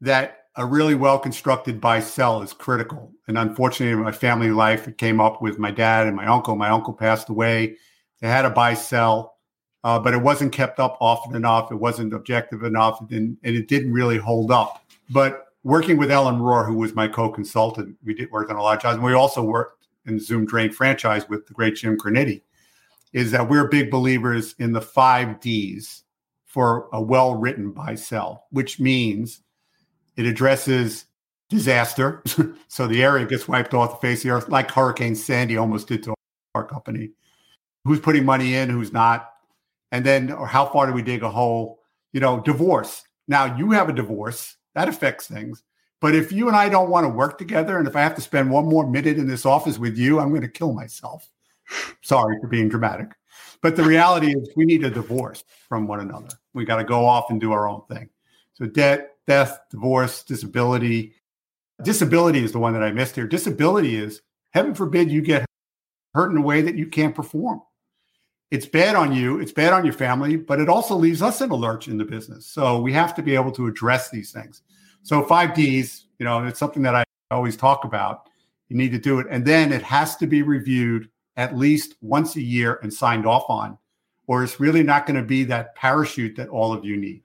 that 0.00 0.44
a 0.56 0.66
really 0.66 0.94
well 0.94 1.18
constructed 1.18 1.80
buy 1.80 2.00
sell 2.00 2.42
is 2.42 2.52
critical. 2.52 3.12
And 3.26 3.38
unfortunately, 3.38 3.92
in 3.92 4.02
my 4.02 4.12
family 4.12 4.50
life, 4.50 4.88
it 4.88 4.98
came 4.98 5.20
up 5.20 5.40
with 5.40 5.58
my 5.58 5.70
dad 5.70 6.06
and 6.06 6.16
my 6.16 6.26
uncle. 6.26 6.56
My 6.56 6.68
uncle 6.68 6.92
passed 6.92 7.28
away. 7.28 7.76
They 8.20 8.28
had 8.28 8.44
a 8.44 8.50
buy 8.50 8.74
sell 8.74 9.37
uh, 9.84 9.98
but 9.98 10.14
it 10.14 10.22
wasn't 10.22 10.52
kept 10.52 10.80
up 10.80 10.96
often 11.00 11.34
enough. 11.34 11.70
It 11.70 11.76
wasn't 11.76 12.12
objective 12.12 12.62
enough, 12.62 13.00
and, 13.10 13.36
and 13.42 13.56
it 13.56 13.68
didn't 13.68 13.92
really 13.92 14.18
hold 14.18 14.50
up. 14.50 14.84
But 15.10 15.46
working 15.62 15.96
with 15.96 16.10
Ellen 16.10 16.38
Rohr, 16.40 16.66
who 16.66 16.74
was 16.74 16.94
my 16.94 17.08
co-consultant, 17.08 17.96
we 18.04 18.14
did 18.14 18.30
work 18.30 18.50
on 18.50 18.56
a 18.56 18.62
lot 18.62 18.76
of 18.76 18.82
jobs. 18.82 18.96
And 18.96 19.04
we 19.04 19.12
also 19.12 19.42
worked 19.42 19.86
in 20.06 20.18
Zoom 20.18 20.46
Drain 20.46 20.70
franchise 20.72 21.28
with 21.28 21.46
the 21.46 21.54
great 21.54 21.76
Jim 21.76 21.96
Criniti. 21.96 22.42
Is 23.12 23.30
that 23.30 23.48
we're 23.48 23.68
big 23.68 23.90
believers 23.90 24.54
in 24.58 24.72
the 24.72 24.80
five 24.80 25.40
Ds 25.40 26.02
for 26.44 26.88
a 26.92 27.00
well-written 27.00 27.72
buy 27.72 27.94
sell, 27.94 28.46
which 28.50 28.80
means 28.80 29.40
it 30.16 30.26
addresses 30.26 31.06
disaster. 31.48 32.22
so 32.68 32.86
the 32.86 33.02
area 33.02 33.24
gets 33.24 33.48
wiped 33.48 33.74
off 33.74 34.00
the 34.00 34.06
face 34.06 34.18
of 34.20 34.22
the 34.24 34.30
earth, 34.30 34.48
like 34.48 34.70
Hurricane 34.70 35.14
Sandy 35.14 35.56
almost 35.56 35.88
did 35.88 36.02
to 36.02 36.14
our 36.54 36.64
company. 36.64 37.10
Who's 37.84 38.00
putting 38.00 38.24
money 38.24 38.54
in, 38.54 38.68
who's 38.68 38.92
not? 38.92 39.32
And 39.92 40.04
then 40.04 40.30
or 40.30 40.46
how 40.46 40.66
far 40.66 40.86
do 40.86 40.92
we 40.92 41.02
dig 41.02 41.22
a 41.22 41.30
hole? 41.30 41.80
You 42.12 42.20
know 42.20 42.40
divorce. 42.40 43.02
Now 43.26 43.56
you 43.56 43.70
have 43.72 43.88
a 43.88 43.92
divorce. 43.92 44.56
That 44.74 44.88
affects 44.88 45.26
things. 45.26 45.62
But 46.00 46.14
if 46.14 46.30
you 46.30 46.48
and 46.48 46.56
i 46.56 46.68
don't 46.68 46.90
want 46.90 47.04
to 47.04 47.08
work 47.08 47.38
together 47.38 47.78
and 47.78 47.88
if 47.88 47.96
i 47.96 48.00
have 48.00 48.14
to 48.14 48.20
spend 48.20 48.50
one 48.50 48.66
more 48.66 48.88
minute 48.88 49.18
in 49.18 49.26
this 49.26 49.44
office 49.46 49.78
with 49.78 49.98
you 49.98 50.20
i'm 50.20 50.30
going 50.30 50.42
to 50.42 50.48
kill 50.48 50.72
myself. 50.72 51.28
Sorry 52.02 52.36
for 52.40 52.48
being 52.48 52.68
dramatic. 52.68 53.08
But 53.60 53.76
the 53.76 53.82
reality 53.82 54.28
is 54.28 54.50
we 54.56 54.64
need 54.64 54.84
a 54.84 54.90
divorce 54.90 55.44
from 55.68 55.86
one 55.86 56.00
another. 56.00 56.28
We 56.54 56.64
got 56.64 56.76
to 56.76 56.84
go 56.84 57.04
off 57.04 57.30
and 57.30 57.40
do 57.40 57.52
our 57.52 57.68
own 57.68 57.82
thing. 57.90 58.08
So 58.54 58.66
debt 58.66 59.16
death 59.26 59.60
divorce 59.70 60.22
disability. 60.22 61.14
Disability 61.82 62.42
is 62.42 62.52
the 62.52 62.58
one 62.58 62.72
that 62.72 62.82
i 62.82 62.90
missed 62.90 63.14
here. 63.14 63.26
Disability 63.26 63.96
is 63.96 64.22
heaven 64.50 64.74
forbid 64.74 65.10
you 65.10 65.22
get 65.22 65.46
hurt 66.14 66.30
in 66.30 66.38
a 66.38 66.42
way 66.42 66.62
that 66.62 66.76
you 66.76 66.86
can't 66.86 67.14
perform 67.14 67.60
it's 68.50 68.66
bad 68.66 68.96
on 68.96 69.12
you, 69.12 69.40
it's 69.40 69.52
bad 69.52 69.72
on 69.72 69.84
your 69.84 69.94
family, 69.94 70.36
but 70.36 70.60
it 70.60 70.68
also 70.68 70.94
leaves 70.94 71.20
us 71.22 71.40
in 71.40 71.50
a 71.50 71.54
lurch 71.54 71.88
in 71.88 71.98
the 71.98 72.04
business. 72.04 72.46
So 72.46 72.80
we 72.80 72.92
have 72.94 73.14
to 73.16 73.22
be 73.22 73.34
able 73.34 73.52
to 73.52 73.66
address 73.66 74.10
these 74.10 74.32
things. 74.32 74.62
So 75.02 75.22
five 75.22 75.54
Ds, 75.54 76.06
you 76.18 76.24
know, 76.24 76.44
it's 76.44 76.58
something 76.58 76.82
that 76.82 76.94
I 76.94 77.04
always 77.30 77.56
talk 77.56 77.84
about. 77.84 78.28
You 78.68 78.76
need 78.76 78.92
to 78.92 78.98
do 78.98 79.18
it. 79.18 79.26
And 79.30 79.44
then 79.44 79.72
it 79.72 79.82
has 79.82 80.16
to 80.16 80.26
be 80.26 80.42
reviewed 80.42 81.08
at 81.36 81.56
least 81.56 81.96
once 82.00 82.36
a 82.36 82.42
year 82.42 82.78
and 82.82 82.92
signed 82.92 83.26
off 83.26 83.48
on, 83.48 83.78
or 84.26 84.42
it's 84.42 84.60
really 84.60 84.82
not 84.82 85.06
going 85.06 85.16
to 85.16 85.26
be 85.26 85.44
that 85.44 85.74
parachute 85.74 86.36
that 86.36 86.48
all 86.48 86.72
of 86.72 86.84
you 86.84 86.96
need. 86.96 87.22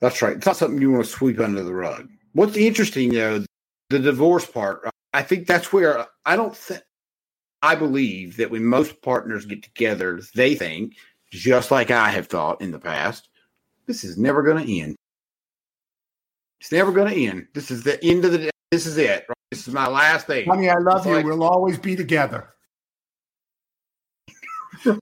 That's 0.00 0.22
right. 0.22 0.36
It's 0.36 0.46
not 0.46 0.56
something 0.56 0.80
you 0.80 0.92
want 0.92 1.04
to 1.04 1.10
sweep 1.10 1.40
under 1.40 1.62
the 1.62 1.74
rug. 1.74 2.08
What's 2.34 2.56
interesting, 2.56 3.12
though, 3.12 3.44
the 3.88 3.98
divorce 3.98 4.46
part, 4.46 4.88
I 5.14 5.22
think 5.22 5.46
that's 5.46 5.72
where 5.72 6.06
I 6.24 6.36
don't 6.36 6.54
think 6.54 6.82
I 7.66 7.74
believe 7.74 8.36
that 8.36 8.52
when 8.52 8.64
most 8.64 9.02
partners 9.02 9.44
get 9.44 9.64
together, 9.64 10.20
they 10.36 10.54
think, 10.54 10.94
just 11.32 11.72
like 11.72 11.90
I 11.90 12.10
have 12.10 12.28
thought 12.28 12.62
in 12.62 12.70
the 12.70 12.78
past, 12.78 13.28
this 13.86 14.04
is 14.04 14.16
never 14.16 14.44
going 14.44 14.64
to 14.64 14.80
end. 14.80 14.94
It's 16.60 16.70
never 16.70 16.92
going 16.92 17.12
to 17.12 17.26
end. 17.26 17.48
This 17.54 17.72
is 17.72 17.82
the 17.82 18.00
end 18.04 18.24
of 18.24 18.30
the 18.30 18.38
day. 18.38 18.50
This 18.70 18.86
is 18.86 18.98
it. 18.98 19.26
Right? 19.28 19.36
This 19.50 19.66
is 19.66 19.74
my 19.74 19.88
last 19.88 20.28
day. 20.28 20.44
Honey, 20.44 20.70
I 20.70 20.78
love 20.78 20.98
it's 20.98 21.06
you. 21.06 21.14
Like, 21.14 21.24
we'll 21.24 21.42
always 21.42 21.76
be 21.76 21.96
together. 21.96 22.54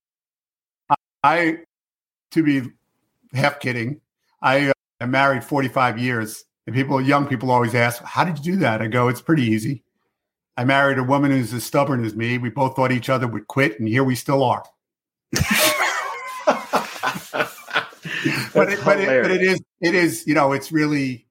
I, 1.23 1.59
to 2.31 2.43
be 2.43 2.63
half 3.35 3.61
kidding, 3.61 4.01
I 4.41 4.71
uh, 4.71 4.73
am 5.03 5.11
married 5.11 5.45
45 5.45 5.99
years. 5.99 6.47
And 6.67 6.75
people, 6.75 6.99
young 6.99 7.27
people 7.27 7.51
always 7.51 7.75
ask, 7.75 8.03
How 8.03 8.25
did 8.25 8.39
you 8.39 8.55
do 8.55 8.59
that? 8.61 8.81
I 8.81 8.87
go, 8.87 9.09
It's 9.09 9.21
pretty 9.21 9.43
easy. 9.43 9.84
I 10.57 10.65
married 10.65 10.99
a 10.99 11.05
woman 11.05 11.31
who's 11.31 11.53
as 11.53 11.65
stubborn 11.65 12.05
as 12.05 12.15
me. 12.15 12.39
We 12.39 12.51
both 12.51 12.77
thought 12.77 12.93
each 12.93 13.09
other 13.09 13.27
would 13.27 13.49
quit, 13.49 13.79
and 13.79 13.89
here 13.89 14.05
we 14.05 14.15
still 14.15 14.43
are. 14.43 14.65
but, 18.55 18.69
it, 18.69 18.79
but, 18.85 19.01
it, 19.01 19.23
but 19.23 19.31
it 19.31 19.43
is 19.43 19.61
it 19.81 19.95
is 19.95 20.27
you 20.29 20.35
know 20.35 20.53
it's 20.53 20.71
really 20.71 21.27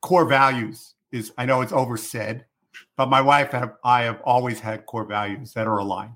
core 0.00 0.24
values 0.24 0.94
is 1.10 1.32
I 1.36 1.44
know 1.46 1.60
it's 1.60 1.72
oversaid, 1.72 2.44
but 2.96 3.08
my 3.08 3.20
wife 3.20 3.52
and 3.52 3.72
I 3.82 4.02
have 4.02 4.20
always 4.24 4.60
had 4.60 4.86
core 4.86 5.04
values 5.04 5.52
that 5.54 5.66
are 5.66 5.78
aligned. 5.78 6.14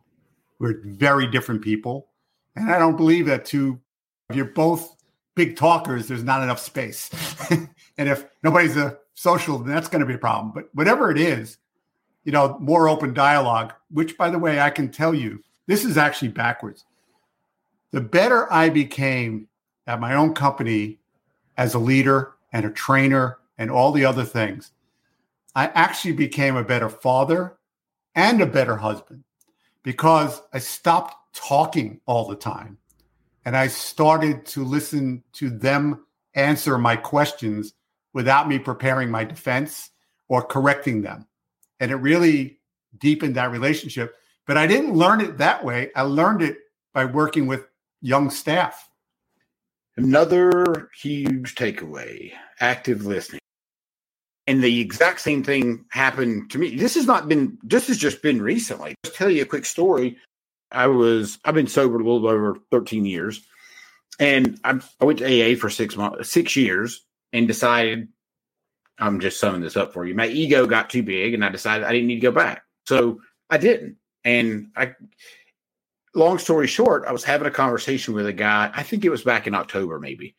We're 0.61 0.81
very 0.85 1.27
different 1.27 1.63
people, 1.63 2.09
and 2.55 2.71
I 2.71 2.79
don't 2.79 2.97
believe 2.97 3.27
that 3.27 3.45
two 3.45 3.81
if 4.29 4.37
you're 4.37 4.45
both 4.45 4.95
big 5.35 5.57
talkers, 5.57 6.07
there's 6.07 6.23
not 6.23 6.45
enough 6.45 6.61
space, 6.61 7.11
and 7.51 7.69
if 8.09 8.25
nobody's 8.45 8.77
a 8.77 8.99
social, 9.15 9.59
then 9.59 9.75
that's 9.75 9.89
going 9.89 10.01
to 10.01 10.07
be 10.07 10.15
a 10.15 10.19
problem. 10.19 10.53
But 10.55 10.69
whatever 10.75 11.11
it 11.11 11.19
is, 11.19 11.59
you 12.25 12.33
know, 12.33 12.59
more 12.61 12.89
open 12.89 13.15
dialogue, 13.15 13.73
which 13.91 14.17
by 14.17 14.31
the 14.31 14.39
way, 14.39 14.61
I 14.61 14.71
can 14.71 14.91
tell 14.91 15.15
you, 15.15 15.43
this 15.67 15.85
is 15.85 15.97
actually 15.97 16.29
backwards. 16.29 16.85
The 17.93 18.01
better 18.01 18.53
I 18.53 18.69
became 18.69 19.49
at 19.87 20.01
my 20.01 20.15
own 20.15 20.35
company 20.35 20.99
as 21.57 21.75
a 21.75 21.79
leader 21.79 22.35
and 22.53 22.65
a 22.65 22.71
trainer 22.71 23.39
and 23.59 23.71
all 23.71 23.93
the 23.93 24.05
other 24.05 24.25
things, 24.25 24.73
I 25.55 25.67
actually 25.69 26.13
became 26.13 26.57
a 26.57 26.65
better 26.65 26.89
father 26.89 27.57
and 28.15 28.41
a 28.41 28.47
better 28.47 28.77
husband 28.77 29.25
because 29.83 30.43
I 30.53 30.59
stopped 30.59 31.35
talking 31.35 32.01
all 32.07 32.27
the 32.27 32.37
time 32.37 32.79
and 33.45 33.57
I 33.57 33.67
started 33.67 34.45
to 34.47 34.65
listen 34.65 35.23
to 35.35 35.51
them 35.51 36.05
answer 36.35 36.79
my 36.79 36.97
questions 36.97 37.75
without 38.13 38.49
me 38.49 38.59
preparing 38.59 39.11
my 39.11 39.25
defense 39.25 39.91
or 40.29 40.43
correcting 40.43 41.03
them 41.03 41.27
and 41.81 41.91
it 41.91 41.97
really 41.97 42.59
deepened 42.99 43.35
that 43.35 43.51
relationship. 43.51 44.15
But 44.47 44.57
I 44.57 44.67
didn't 44.67 44.95
learn 44.95 45.21
it 45.21 45.39
that 45.39 45.65
way. 45.65 45.91
I 45.97 46.03
learned 46.03 46.43
it 46.43 46.59
by 46.93 47.05
working 47.05 47.47
with 47.47 47.67
young 48.01 48.31
staff. 48.31 48.89
Another 49.97 50.91
huge 51.01 51.55
takeaway 51.55 52.33
active 52.61 53.07
listening. 53.07 53.41
And 54.47 54.63
the 54.63 54.81
exact 54.81 55.21
same 55.21 55.43
thing 55.43 55.85
happened 55.91 56.51
to 56.51 56.59
me. 56.59 56.77
This 56.77 56.95
has 56.95 57.07
not 57.07 57.29
been, 57.29 57.59
this 57.63 57.87
has 57.89 57.99
just 57.99 58.23
been 58.23 58.43
recently. 58.43 58.95
Just 59.05 59.17
tell 59.17 59.31
you 59.31 59.43
a 59.43 59.47
quick 59.47 59.65
story. 59.65 60.17
I 60.73 60.87
was 60.87 61.39
I've 61.45 61.55
been 61.55 61.67
sober 61.67 61.97
a 61.97 62.05
little 62.05 62.29
over 62.29 62.57
13 62.71 63.05
years, 63.05 63.45
and 64.19 64.59
I, 64.65 64.81
I 65.01 65.05
went 65.05 65.19
to 65.19 65.25
AA 65.25 65.57
for 65.57 65.69
six 65.69 65.97
months, 65.97 66.31
six 66.31 66.55
years, 66.57 67.05
and 67.33 67.49
decided 67.49 68.09
I'm 69.01 69.21
just 69.21 69.41
summing 69.41 69.61
this 69.61 69.77
up 69.77 69.93
for 69.93 70.05
you. 70.05 70.15
My 70.15 70.27
ego 70.27 70.67
got 70.67 70.91
too 70.91 71.03
big, 71.03 71.35
and 71.35 71.45
I 71.45 71.49
decided 71.49 71.87
I 71.87 71.93
didn't 71.93 72.09
need 72.09 72.17
to 72.17 72.21
go 72.21 72.33
back, 72.33 72.63
so 72.87 73.21
I 73.49 73.59
didn't. 73.59 73.97
And 74.25 74.69
I, 74.77 74.95
long 76.15 76.39
story 76.39 76.67
short, 76.67 77.05
I 77.07 77.13
was 77.13 77.25
having 77.25 77.49
a 77.49 77.51
conversation 77.51 78.15
with 78.15 78.27
a 78.27 78.33
guy. 78.33 78.71
I 78.75 78.83
think 78.83 79.05
it 79.05 79.11
was 79.11 79.25
back 79.25 79.47
in 79.47 79.55
October, 79.55 79.99
maybe, 79.99 80.37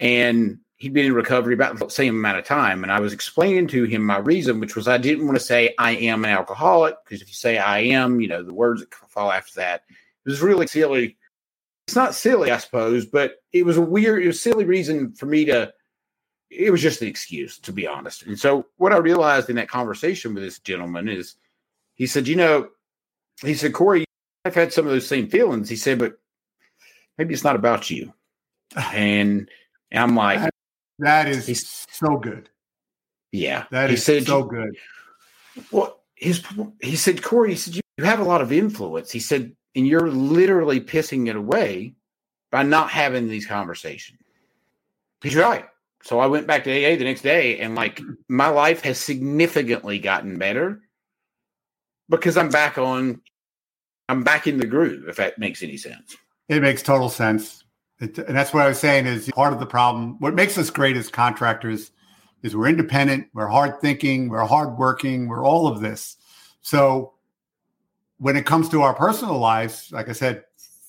and 0.00 0.58
he'd 0.78 0.92
been 0.92 1.06
in 1.06 1.12
recovery 1.12 1.54
about 1.54 1.78
the 1.78 1.88
same 1.88 2.16
amount 2.16 2.38
of 2.38 2.44
time. 2.44 2.82
And 2.82 2.92
I 2.92 3.00
was 3.00 3.12
explaining 3.12 3.66
to 3.68 3.84
him 3.84 4.04
my 4.04 4.18
reason, 4.18 4.60
which 4.60 4.76
was 4.76 4.86
I 4.86 4.96
didn't 4.96 5.26
want 5.26 5.36
to 5.36 5.44
say 5.44 5.74
I 5.78 5.92
am 5.92 6.24
an 6.24 6.30
alcoholic 6.30 6.94
because 7.04 7.20
if 7.20 7.28
you 7.28 7.34
say 7.34 7.58
I 7.58 7.80
am, 7.80 8.20
you 8.20 8.28
know, 8.28 8.42
the 8.42 8.54
words 8.54 8.80
that 8.80 8.94
fall 8.94 9.32
after 9.32 9.54
that, 9.56 9.82
it 9.88 10.28
was 10.28 10.40
really 10.40 10.68
silly. 10.68 11.16
It's 11.86 11.96
not 11.96 12.14
silly, 12.14 12.50
I 12.50 12.58
suppose, 12.58 13.06
but 13.06 13.36
it 13.52 13.64
was 13.64 13.76
a 13.76 13.82
weird, 13.82 14.22
it 14.22 14.28
was 14.28 14.40
silly 14.40 14.64
reason 14.64 15.14
for 15.14 15.26
me 15.26 15.46
to, 15.46 15.72
it 16.50 16.70
was 16.70 16.80
just 16.80 17.02
an 17.02 17.08
excuse, 17.08 17.58
to 17.58 17.72
be 17.72 17.86
honest. 17.86 18.24
And 18.24 18.38
so 18.38 18.66
what 18.76 18.92
I 18.92 18.98
realized 18.98 19.50
in 19.50 19.56
that 19.56 19.68
conversation 19.68 20.34
with 20.34 20.42
this 20.42 20.58
gentleman 20.58 21.08
is 21.08 21.36
he 21.94 22.06
said, 22.06 22.26
you 22.26 22.36
know, 22.36 22.68
he 23.42 23.54
said, 23.54 23.74
Corey, 23.74 24.04
I've 24.44 24.54
had 24.54 24.72
some 24.72 24.86
of 24.86 24.92
those 24.92 25.06
same 25.06 25.28
feelings. 25.28 25.68
He 25.68 25.76
said, 25.76 25.98
but 25.98 26.18
maybe 27.18 27.34
it's 27.34 27.44
not 27.44 27.56
about 27.56 27.90
you. 27.90 28.12
And, 28.76 29.48
and 29.90 30.02
I'm 30.02 30.16
like, 30.16 30.50
that 30.98 31.28
is 31.28 31.46
He's, 31.46 31.86
so 31.90 32.16
good. 32.16 32.48
Yeah, 33.30 33.66
that 33.70 33.90
is 33.90 34.04
said, 34.04 34.26
so 34.26 34.42
good. 34.42 34.74
Well, 35.70 36.00
his 36.14 36.42
he 36.80 36.96
said, 36.96 37.22
Corey, 37.22 37.50
he 37.50 37.56
said 37.56 37.74
you, 37.76 37.82
you 37.98 38.04
have 38.04 38.20
a 38.20 38.24
lot 38.24 38.40
of 38.40 38.52
influence. 38.52 39.10
He 39.10 39.20
said, 39.20 39.54
and 39.76 39.86
you're 39.86 40.10
literally 40.10 40.80
pissing 40.80 41.28
it 41.28 41.36
away 41.36 41.94
by 42.50 42.62
not 42.62 42.90
having 42.90 43.28
these 43.28 43.46
conversations. 43.46 44.18
He's 45.22 45.36
right. 45.36 45.66
So 46.08 46.20
I 46.20 46.26
went 46.26 46.46
back 46.46 46.64
to 46.64 46.70
AA 46.70 46.96
the 46.96 47.04
next 47.04 47.20
day, 47.20 47.58
and 47.58 47.74
like 47.74 48.00
my 48.30 48.48
life 48.48 48.80
has 48.80 48.98
significantly 48.98 49.98
gotten 49.98 50.38
better 50.38 50.80
because 52.08 52.38
I'm 52.38 52.48
back 52.48 52.78
on. 52.78 53.20
I'm 54.08 54.22
back 54.22 54.46
in 54.46 54.56
the 54.56 54.66
groove. 54.66 55.06
If 55.06 55.16
that 55.16 55.38
makes 55.38 55.62
any 55.62 55.76
sense. 55.76 56.16
It 56.48 56.62
makes 56.62 56.80
total 56.82 57.10
sense. 57.10 57.62
It, 58.00 58.16
and 58.16 58.34
that's 58.34 58.54
what 58.54 58.64
I 58.64 58.68
was 58.68 58.78
saying 58.78 59.04
is 59.04 59.30
part 59.32 59.52
of 59.52 59.60
the 59.60 59.66
problem. 59.66 60.18
What 60.18 60.32
makes 60.32 60.56
us 60.56 60.70
great 60.70 60.96
as 60.96 61.10
contractors 61.10 61.90
is 62.42 62.56
we're 62.56 62.68
independent, 62.68 63.26
we're 63.34 63.48
hard 63.48 63.78
thinking, 63.82 64.30
we're 64.30 64.46
hardworking, 64.46 65.28
we're 65.28 65.44
all 65.44 65.68
of 65.68 65.82
this. 65.82 66.16
So 66.62 67.12
when 68.16 68.34
it 68.34 68.46
comes 68.46 68.70
to 68.70 68.80
our 68.80 68.94
personal 68.94 69.38
lives, 69.38 69.90
like 69.92 70.08
I 70.08 70.12
said, 70.12 70.44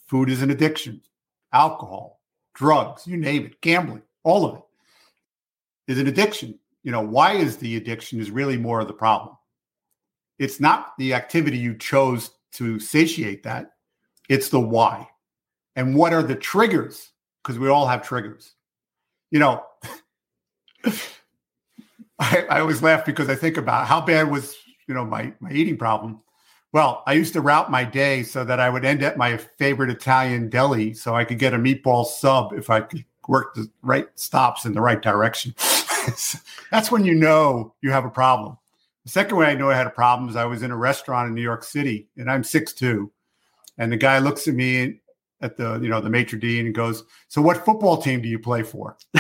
food 0.07 0.30
is 0.30 0.41
an 0.41 0.49
addiction, 0.49 1.01
alcohol, 1.51 2.22
drugs, 2.53 3.05
you 3.05 3.17
name 3.17 3.47
it, 3.47 3.59
gambling, 3.59 4.03
all 4.24 4.45
of 4.45 4.55
it 4.59 4.63
is 5.89 5.99
an 5.99 6.07
addiction. 6.07 6.57
You 6.83 6.91
know, 6.93 7.01
why 7.01 7.33
is 7.33 7.57
the 7.57 7.75
addiction 7.75 8.21
is 8.21 8.31
really 8.31 8.55
more 8.55 8.79
of 8.79 8.87
the 8.87 8.93
problem. 8.93 9.35
It's 10.37 10.61
not 10.61 10.93
the 10.97 11.13
activity 11.13 11.57
you 11.57 11.75
chose 11.75 12.31
to 12.53 12.79
satiate 12.79 13.43
that, 13.43 13.71
it's 14.29 14.49
the 14.49 14.59
why. 14.59 15.07
And 15.75 15.95
what 15.95 16.13
are 16.13 16.23
the 16.23 16.35
triggers? 16.35 17.11
Because 17.43 17.59
we 17.59 17.67
all 17.67 17.87
have 17.87 18.07
triggers. 18.07 18.55
You 19.31 19.39
know 19.39 19.63
I, 22.19 22.45
I, 22.49 22.59
always 22.59 22.81
laugh 22.81 23.05
because 23.05 23.29
i 23.29 23.35
think 23.35 23.57
about 23.57 23.87
how 23.87 24.01
bad 24.01 24.31
was 24.31 24.55
you 24.87 24.93
know 24.93 25.05
my 25.05 25.33
my 25.39 25.51
eating 25.51 25.77
problem. 25.77 26.21
Well 26.71 27.03
i 27.05 27.13
used 27.13 27.33
to 27.33 27.41
route 27.41 27.69
my 27.69 27.83
day 27.83 28.23
so 28.23 28.43
that 28.43 28.59
i 28.59 28.69
would 28.69 28.85
end 28.85 29.03
at 29.03 29.17
my 29.17 29.37
favorite 29.37 29.89
italian 29.89 30.49
deli 30.49 30.93
so 30.93 31.15
i 31.15 31.23
could 31.23 31.39
get 31.39 31.53
a 31.53 31.57
meatball 31.57 32.05
sub 32.05 32.53
if 32.53 32.69
i 32.69 32.81
could 32.81 33.05
work 33.27 33.53
the 33.55 33.69
right 33.81 34.07
stops 34.15 34.65
in 34.65 34.73
the 34.73 34.81
right 34.81 35.01
direction 35.01 35.53
that's 36.72 36.91
when 36.91 37.06
you 37.06 37.16
know 37.16 37.74
you 37.82 37.91
have 37.91 38.06
a 38.06 38.10
problem 38.10 38.58
the 39.06 39.12
second 39.12 39.38
way 39.38 39.47
i 39.47 39.56
know 39.56 39.70
i 39.70 39.76
had 39.76 39.88
a 39.88 39.91
problem 39.91 40.30
is 40.30 40.36
i 40.36 40.45
was 40.45 40.64
in 40.64 40.72
a 40.72 40.78
restaurant 40.78 41.28
in 41.28 41.34
new 41.34 41.41
york 41.41 41.64
city 41.64 42.08
and 42.18 42.30
i'm 42.30 42.43
6'2 42.43 43.10
and 43.80 43.91
the 43.91 43.97
guy 43.97 44.20
looks 44.20 44.47
at 44.47 44.54
me 44.54 45.00
at 45.41 45.58
the 45.58 45.80
you 45.82 45.89
know 45.89 46.02
the 46.02 46.10
maitre 46.10 46.38
d 46.39 46.60
and 46.60 46.76
goes, 46.76 47.04
"So 47.28 47.41
what 47.41 47.66
football 47.66 48.02
team 48.02 48.22
do 48.22 48.28
you 48.28 48.39
play 48.39 48.62
for?" 48.64 48.97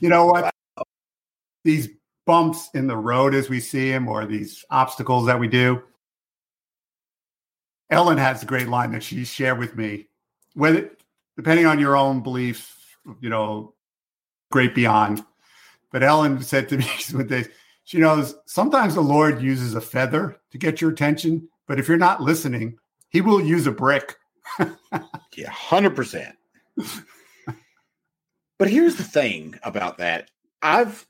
you 0.00 0.08
know 0.08 0.26
what? 0.26 0.52
These 1.62 1.88
bumps 2.26 2.70
in 2.74 2.86
the 2.86 2.96
road 2.96 3.34
as 3.34 3.48
we 3.48 3.60
see 3.60 3.90
them, 3.90 4.08
or 4.08 4.26
these 4.26 4.64
obstacles 4.70 5.26
that 5.26 5.38
we 5.38 5.48
do. 5.48 5.82
Ellen 7.90 8.18
has 8.18 8.42
a 8.42 8.46
great 8.46 8.68
line 8.68 8.92
that 8.92 9.02
she 9.02 9.24
shared 9.24 9.58
with 9.58 9.76
me. 9.76 10.08
Whether 10.54 10.90
depending 11.36 11.66
on 11.66 11.78
your 11.78 11.96
own 11.96 12.22
beliefs, 12.22 12.72
you 13.20 13.28
know, 13.28 13.74
great 14.50 14.74
beyond. 14.74 15.24
But 15.92 16.02
Ellen 16.02 16.42
said 16.42 16.68
to 16.68 16.78
me 16.78 16.86
with 17.14 17.28
this, 17.28 17.48
she 17.84 17.98
knows 17.98 18.34
sometimes 18.46 18.94
the 18.94 19.00
Lord 19.00 19.42
uses 19.42 19.74
a 19.74 19.80
feather 19.80 20.40
to 20.50 20.58
get 20.58 20.80
your 20.80 20.90
attention, 20.90 21.48
but 21.66 21.78
if 21.78 21.88
you're 21.88 21.96
not 21.98 22.22
listening, 22.22 22.78
he 23.10 23.20
will 23.20 23.40
use 23.40 23.66
a 23.66 23.72
brick. 23.72 24.16
yeah, 24.58 25.50
100%. 25.50 26.32
but 28.58 28.70
here's 28.70 28.96
the 28.96 29.04
thing 29.04 29.58
about 29.62 29.98
that. 29.98 30.30
I've 30.62 31.06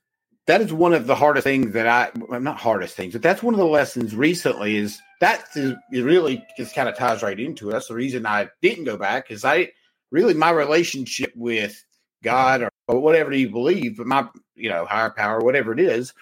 that 0.47 0.61
is 0.61 0.73
one 0.73 0.93
of 0.93 1.07
the 1.07 1.15
hardest 1.15 1.45
things 1.45 1.73
that 1.73 1.87
I 1.87 2.11
well, 2.29 2.41
not 2.41 2.59
hardest 2.59 2.97
things, 2.97 3.15
but 3.15 3.23
that's 3.23 3.43
one 3.43 3.55
of 3.55 3.59
the 3.59 3.67
lessons 3.67 4.15
recently 4.15 4.77
is 4.77 5.01
that 5.21 5.45
is 5.55 5.75
it 5.93 6.01
really 6.01 6.45
just 6.59 6.75
kind 6.75 6.89
of 6.89 6.97
ties 6.97 7.23
right 7.23 7.39
into 7.39 7.71
it. 7.71 7.73
That's 7.73 7.89
the 7.89 7.95
reason 7.95 8.27
I 8.27 8.49
didn't 8.61 8.85
go 8.85 8.99
back 8.99 9.31
is 9.31 9.45
I 9.45 9.71
really 10.15 10.33
my 10.33 10.51
relationship 10.51 11.33
with 11.35 11.85
God 12.23 12.63
or, 12.63 12.71
whatever 12.87 13.35
you 13.35 13.51
believe, 13.51 13.97
but 13.97 14.07
my 14.07 14.29
you 14.55 14.71
know 14.71 14.85
higher 14.85 15.11
power, 15.11 15.41
whatever 15.41 15.73
it 15.73 15.81
is, 15.81 16.15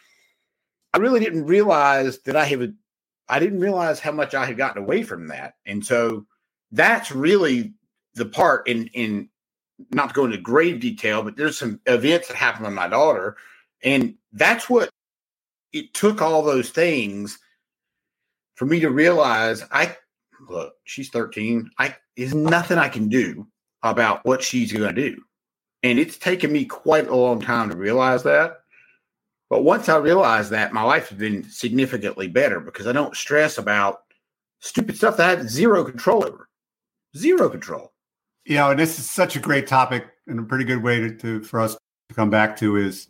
I 0.95 0.99
really 0.99 1.21
didn't 1.21 1.45
realize 1.45 2.19
that 2.21 2.37
I 2.37 2.45
have, 2.47 2.73
I 3.29 3.39
didn't 3.39 3.61
realize 3.61 4.01
how 4.01 4.13
much 4.13 4.35
I 4.35 4.47
had 4.47 4.57
gotten 4.57 4.83
away 4.83 5.03
from 5.03 5.29
that. 5.29 5.55
And 5.67 5.85
so 5.85 6.27
that's 6.71 7.13
really 7.13 7.75
the 8.15 8.25
part 8.25 8.69
in, 8.69 8.87
in 8.95 9.29
not 9.91 10.09
to 10.09 10.15
go 10.15 10.25
into 10.25 10.39
grave 10.39 10.81
detail, 10.81 11.23
but 11.23 11.37
there's 11.37 11.59
some 11.59 11.81
events 11.87 12.29
that 12.29 12.37
happened 12.37 12.65
with 12.65 12.75
my 12.75 12.89
daughter. 12.89 13.37
And 13.83 14.15
that's 14.33 14.71
what 14.71 14.89
it 15.73 15.93
took 15.95 16.23
all 16.23 16.43
those 16.43 16.71
things 16.71 17.39
for 18.55 18.67
me 18.67 18.81
to 18.81 18.91
realize 18.91 19.65
I 19.71 19.97
look, 20.49 20.75
she's 20.85 21.11
13. 21.11 21.71
I 21.79 21.97
is 22.17 22.35
nothing 22.35 22.79
I 22.79 22.89
can 22.89 23.09
do 23.09 23.47
about 23.83 24.25
what 24.25 24.43
she's 24.43 24.73
going 24.73 24.95
to 24.95 25.11
do. 25.11 25.23
And 25.83 25.99
it's 25.99 26.17
taken 26.17 26.53
me 26.53 26.65
quite 26.65 27.09
a 27.09 27.17
long 27.17 27.41
time 27.41 27.71
to 27.71 27.77
realize 27.77 28.23
that. 28.23 28.61
But 29.51 29.65
once 29.65 29.89
I 29.89 29.97
realized 29.97 30.51
that, 30.51 30.73
my 30.73 30.83
life 30.83 31.09
has 31.09 31.19
been 31.19 31.45
significantly 31.45 32.29
better 32.29 32.61
because 32.61 32.87
I 32.87 32.93
don't 32.93 33.17
stress 33.17 33.59
about 33.59 34.05
stupid 34.61 34.97
stuff 34.97 35.17
that 35.17 35.27
I 35.27 35.31
had 35.31 35.51
zero 35.51 35.85
control 35.85 36.25
over. 36.25 36.49
Zero 37.17 37.51
control. 37.51 37.93
You 38.45 38.57
know, 38.57 38.71
and 38.71 38.81
this 38.81 38.99
is 38.99 39.11
such 39.11 39.37
a 39.37 39.41
great 39.41 39.67
topic 39.67 40.07
and 40.27 40.39
a 40.39 40.43
pretty 40.43 40.65
good 40.65 40.83
way 40.83 41.01
to, 41.01 41.15
to 41.17 41.43
for 41.43 41.61
us 41.61 41.77
to 42.09 42.15
come 42.15 42.31
back 42.31 42.57
to 42.59 42.77
is 42.77 43.09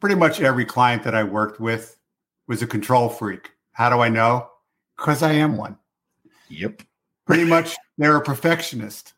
pretty 0.00 0.16
much 0.16 0.40
every 0.40 0.64
client 0.64 1.04
that 1.04 1.14
I 1.14 1.22
worked 1.22 1.60
with 1.60 1.96
was 2.48 2.62
a 2.62 2.66
control 2.66 3.08
freak. 3.08 3.52
How 3.72 3.90
do 3.90 4.00
I 4.00 4.08
know? 4.08 4.50
Because 4.96 5.22
I 5.22 5.32
am 5.32 5.56
one. 5.56 5.78
Yep. 6.48 6.82
Pretty 7.26 7.44
much 7.44 7.76
they're 7.96 8.16
a 8.16 8.20
perfectionist. 8.20 9.14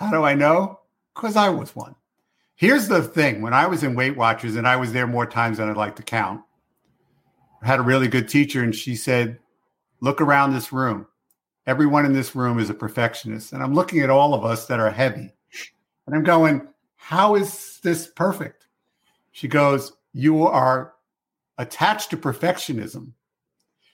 How 0.00 0.10
do 0.10 0.24
I 0.24 0.32
know? 0.32 0.80
Because 1.14 1.36
I 1.36 1.50
was 1.50 1.76
one. 1.76 1.94
Here's 2.54 2.88
the 2.88 3.02
thing 3.02 3.42
when 3.42 3.52
I 3.52 3.66
was 3.66 3.82
in 3.82 3.94
Weight 3.94 4.16
Watchers, 4.16 4.56
and 4.56 4.66
I 4.66 4.76
was 4.76 4.94
there 4.94 5.06
more 5.06 5.26
times 5.26 5.58
than 5.58 5.68
I'd 5.68 5.76
like 5.76 5.96
to 5.96 6.02
count, 6.02 6.40
I 7.62 7.66
had 7.66 7.80
a 7.80 7.82
really 7.82 8.08
good 8.08 8.26
teacher, 8.26 8.62
and 8.62 8.74
she 8.74 8.96
said, 8.96 9.38
Look 10.00 10.22
around 10.22 10.54
this 10.54 10.72
room. 10.72 11.06
Everyone 11.66 12.06
in 12.06 12.14
this 12.14 12.34
room 12.34 12.58
is 12.58 12.70
a 12.70 12.74
perfectionist. 12.74 13.52
And 13.52 13.62
I'm 13.62 13.74
looking 13.74 14.00
at 14.00 14.08
all 14.08 14.32
of 14.32 14.42
us 14.42 14.64
that 14.66 14.80
are 14.80 14.90
heavy. 14.90 15.34
And 16.06 16.16
I'm 16.16 16.24
going, 16.24 16.66
How 16.96 17.34
is 17.34 17.78
this 17.82 18.06
perfect? 18.06 18.68
She 19.32 19.48
goes, 19.48 19.92
You 20.14 20.46
are 20.46 20.94
attached 21.58 22.08
to 22.10 22.16
perfectionism. 22.16 23.12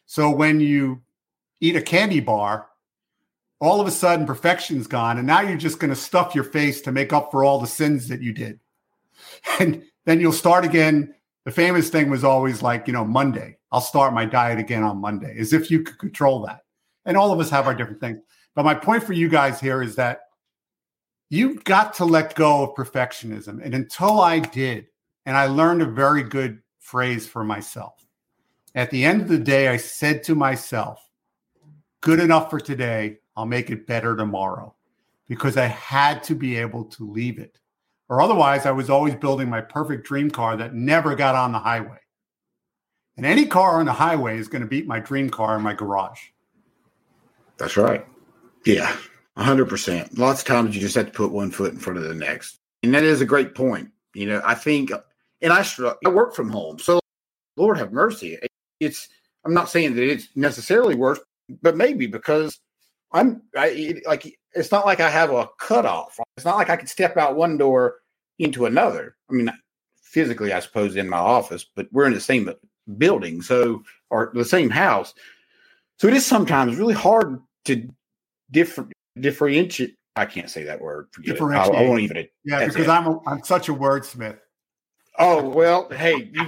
So 0.07 0.31
when 0.31 0.61
you 0.61 1.03
eat 1.61 1.75
a 1.75 1.83
candy 1.83 2.21
bar, 2.21 2.69
all 3.61 3.81
of 3.81 3.87
a 3.87 3.91
sudden 3.91 4.27
perfection's 4.27 4.87
gone 4.87 5.19
and 5.19 5.27
now 5.27 5.41
you're 5.41 5.57
just 5.57 5.79
going 5.79 5.91
to 5.91 5.97
stuff 5.97 6.35
your 6.35 6.45
face 6.45 6.81
to 6.83 6.93
make 6.93 7.13
up 7.13 7.31
for 7.31 7.45
all 7.45 7.59
the 7.59 7.67
sins 7.67 8.09
that 8.09 8.23
you 8.23 8.33
did. 8.33 8.61
And 9.59 9.83
then 10.05 10.21
you'll 10.21 10.33
start 10.33 10.65
again. 10.65 11.15
The 11.45 11.51
famous 11.51 11.89
thing 11.89 12.11
was 12.11 12.25
always 12.25 12.63
like 12.63 12.87
you 12.87 12.93
know 12.93 13.05
monday. 13.05 13.57
I'll 13.73 13.81
start 13.81 14.13
my 14.13 14.25
diet 14.25 14.59
again 14.59 14.83
on 14.83 14.99
monday 15.01 15.37
as 15.39 15.53
if 15.53 15.71
you 15.71 15.83
could 15.83 15.99
control 15.99 16.45
that. 16.47 16.61
And 17.05 17.17
all 17.17 17.33
of 17.33 17.41
us 17.41 17.51
have 17.51 17.67
our 17.67 17.75
different 17.75 18.01
things. 18.01 18.19
But 18.55 18.65
my 18.65 18.75
point 18.75 19.05
for 19.05 19.13
you 19.13 19.29
guys 19.29 19.61
here 19.61 19.83
is 19.83 19.97
that 19.97 20.21
you've 21.31 21.65
got 21.65 21.95
to 21.95 22.05
let 22.05 22.35
go 22.35 22.63
of 22.63 22.75
perfectionism. 22.75 23.65
And 23.65 23.75
until 23.75 24.21
i 24.21 24.39
did 24.39 24.87
and 25.25 25.37
i 25.37 25.47
learned 25.47 25.83
a 25.83 25.87
very 25.87 26.23
good 26.23 26.61
phrase 26.87 27.27
for 27.27 27.43
myself 27.43 28.07
At 28.77 28.91
the 28.91 29.05
end 29.05 29.23
of 29.23 29.29
the 29.29 29.39
day, 29.39 29.69
I 29.69 29.77
said 29.77 30.23
to 30.25 30.37
myself, 30.37 31.01
good 32.01 32.21
enough 32.21 32.49
for 32.49 32.61
today. 32.61 33.19
I'll 33.37 33.47
make 33.47 33.71
it 33.71 33.87
better 33.87 34.17
tomorrow 34.17 34.75
because 35.29 35.57
I 35.57 35.67
had 35.67 36.23
to 36.25 36.35
be 36.35 36.57
able 36.57 36.85
to 36.85 37.11
leave 37.11 37.39
it. 37.39 37.59
Or 38.09 38.21
otherwise, 38.21 38.67
I 38.67 38.71
was 38.71 38.89
always 38.89 39.15
building 39.17 39.51
my 39.51 39.61
perfect 39.61 40.07
dream 40.07 40.31
car 40.31 40.57
that 40.57 40.75
never 40.75 41.15
got 41.15 41.35
on 41.35 41.53
the 41.53 41.59
highway. 41.59 41.99
And 43.17 43.27
any 43.27 43.47
car 43.47 43.81
on 43.81 43.87
the 43.87 43.93
highway 43.93 44.39
is 44.39 44.49
going 44.49 44.63
to 44.63 44.69
beat 44.69 44.87
my 44.87 45.01
dream 45.01 45.31
car 45.31 45.57
in 45.57 45.63
my 45.63 45.75
garage. 45.75 46.21
That's 47.57 47.77
right. 47.77 48.07
Yeah, 48.65 48.95
100%. 49.39 50.19
Lots 50.19 50.43
of 50.43 50.47
times 50.47 50.75
you 50.75 50.81
just 50.81 50.95
have 50.95 51.07
to 51.07 51.13
put 51.13 51.33
one 51.33 51.51
foot 51.51 51.73
in 51.73 51.79
front 51.79 51.99
of 51.99 52.05
the 52.05 52.15
next. 52.15 52.59
And 52.83 52.95
that 52.95 53.05
is 53.05 53.21
a 53.21 53.27
great 53.27 53.55
point. 53.55 53.91
You 54.15 54.27
know, 54.27 54.43
I 54.45 54.55
think, 54.55 54.93
and 55.43 55.53
I, 55.53 55.67
I 56.05 56.09
work 56.09 56.35
from 56.35 56.51
home. 56.51 56.79
So, 56.79 57.01
Lord 57.57 57.79
have 57.79 57.93
mercy. 57.93 58.39
It's, 58.81 59.09
I'm 59.45 59.55
not 59.55 59.71
saying 59.71 59.95
that 59.95 60.03
it's 60.03 60.29
necessarily 60.37 60.95
worse, 60.95 61.21
but 61.63 61.77
maybe 61.77 62.07
because 62.07 62.61
I'm 63.13 63.43
I, 63.57 63.95
like, 64.07 64.39
it's 64.55 64.73
not 64.73 64.87
like 64.87 65.01
I 65.01 65.11
have 65.11 65.31
a 65.31 65.49
cutoff. 65.59 66.19
It's 66.37 66.45
not 66.45 66.57
like 66.57 66.71
I 66.71 66.77
could 66.77 66.89
step 66.89 67.17
out 67.17 67.37
one 67.37 67.57
door 67.57 67.97
into 68.39 68.67
another. 68.67 69.17
I 69.31 69.35
mean, 69.35 69.51
physically, 70.03 70.53
I 70.53 70.61
suppose, 70.61 70.97
in 70.97 71.09
my 71.09 71.19
office, 71.19 71.65
but 71.75 71.89
we're 71.93 72.07
in 72.07 72.15
the 72.15 72.21
same 72.21 72.51
building, 72.99 73.43
so 73.43 73.83
or 74.11 74.33
the 74.35 74.45
same 74.45 74.71
house. 74.71 75.15
So 75.99 76.09
it 76.09 76.15
is 76.15 76.27
sometimes 76.27 76.77
really 76.77 76.95
hard 76.95 77.41
to 77.67 77.89
differ, 78.51 78.89
differentiate. 79.19 79.95
I 80.17 80.27
can't 80.27 80.51
say 80.51 80.65
that 80.65 80.81
word. 80.81 81.09
Differentiate. 81.23 81.75
I, 81.75 81.85
I, 81.85 81.89
won't 81.89 82.01
even. 82.01 82.27
Yeah, 82.45 82.67
because 82.67 82.87
it. 82.87 82.89
I'm 82.89 83.07
a, 83.07 83.21
I'm 83.27 83.43
such 83.45 83.69
a 83.69 83.75
wordsmith. 83.75 84.39
Oh 85.19 85.49
well, 85.49 85.89
hey. 85.91 86.31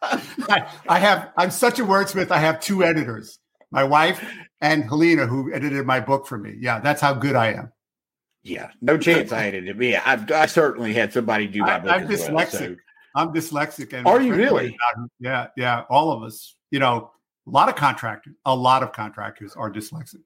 I, 0.02 0.70
I 0.88 0.98
have. 0.98 1.30
I'm 1.36 1.50
such 1.50 1.78
a 1.78 1.84
wordsmith. 1.84 2.30
I 2.30 2.38
have 2.38 2.60
two 2.60 2.84
editors. 2.84 3.38
My 3.70 3.84
wife 3.84 4.24
and 4.60 4.84
Helena, 4.84 5.26
who 5.26 5.52
edited 5.52 5.86
my 5.86 6.00
book 6.00 6.26
for 6.26 6.38
me. 6.38 6.56
Yeah, 6.58 6.80
that's 6.80 7.00
how 7.00 7.14
good 7.14 7.36
I 7.36 7.52
am. 7.52 7.72
Yeah, 8.42 8.70
no 8.80 8.96
chance 8.96 9.32
I 9.32 9.46
edited 9.46 9.76
me. 9.76 9.96
I, 9.96 10.24
I 10.34 10.46
certainly 10.46 10.94
had 10.94 11.12
somebody 11.12 11.46
do 11.46 11.60
my 11.60 11.78
book. 11.78 11.90
I, 11.90 11.96
am 11.96 12.08
dyslexic. 12.08 12.32
Well, 12.32 12.46
so. 12.48 12.76
I'm 13.14 13.32
dyslexic. 13.32 13.92
And 13.92 14.06
Are 14.06 14.20
you 14.20 14.34
really? 14.34 14.76
Yeah, 15.18 15.48
yeah. 15.56 15.82
All 15.90 16.12
of 16.12 16.22
us. 16.22 16.54
You 16.70 16.78
know, 16.78 17.10
a 17.46 17.50
lot 17.50 17.68
of 17.68 17.76
contractors, 17.76 18.34
a 18.44 18.54
lot 18.54 18.82
of 18.82 18.92
contractors 18.92 19.54
are 19.54 19.70
dyslexic. 19.70 20.22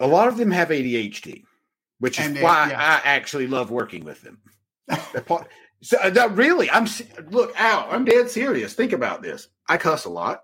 A 0.00 0.06
lot 0.06 0.28
of 0.28 0.36
them 0.36 0.50
have 0.50 0.68
ADHD, 0.68 1.42
which 1.98 2.20
is 2.20 2.40
why 2.40 2.70
yeah. 2.70 2.80
I 2.80 3.08
actually 3.08 3.48
love 3.48 3.70
working 3.70 4.04
with 4.04 4.22
them. 4.22 4.38
so 5.82 5.98
uh, 5.98 6.28
really, 6.32 6.70
I'm 6.70 6.86
look 7.30 7.52
out. 7.56 7.92
I'm 7.92 8.04
dead 8.04 8.30
serious. 8.30 8.74
Think 8.74 8.92
about 8.92 9.22
this. 9.22 9.48
I 9.68 9.76
cuss 9.76 10.04
a 10.04 10.10
lot. 10.10 10.42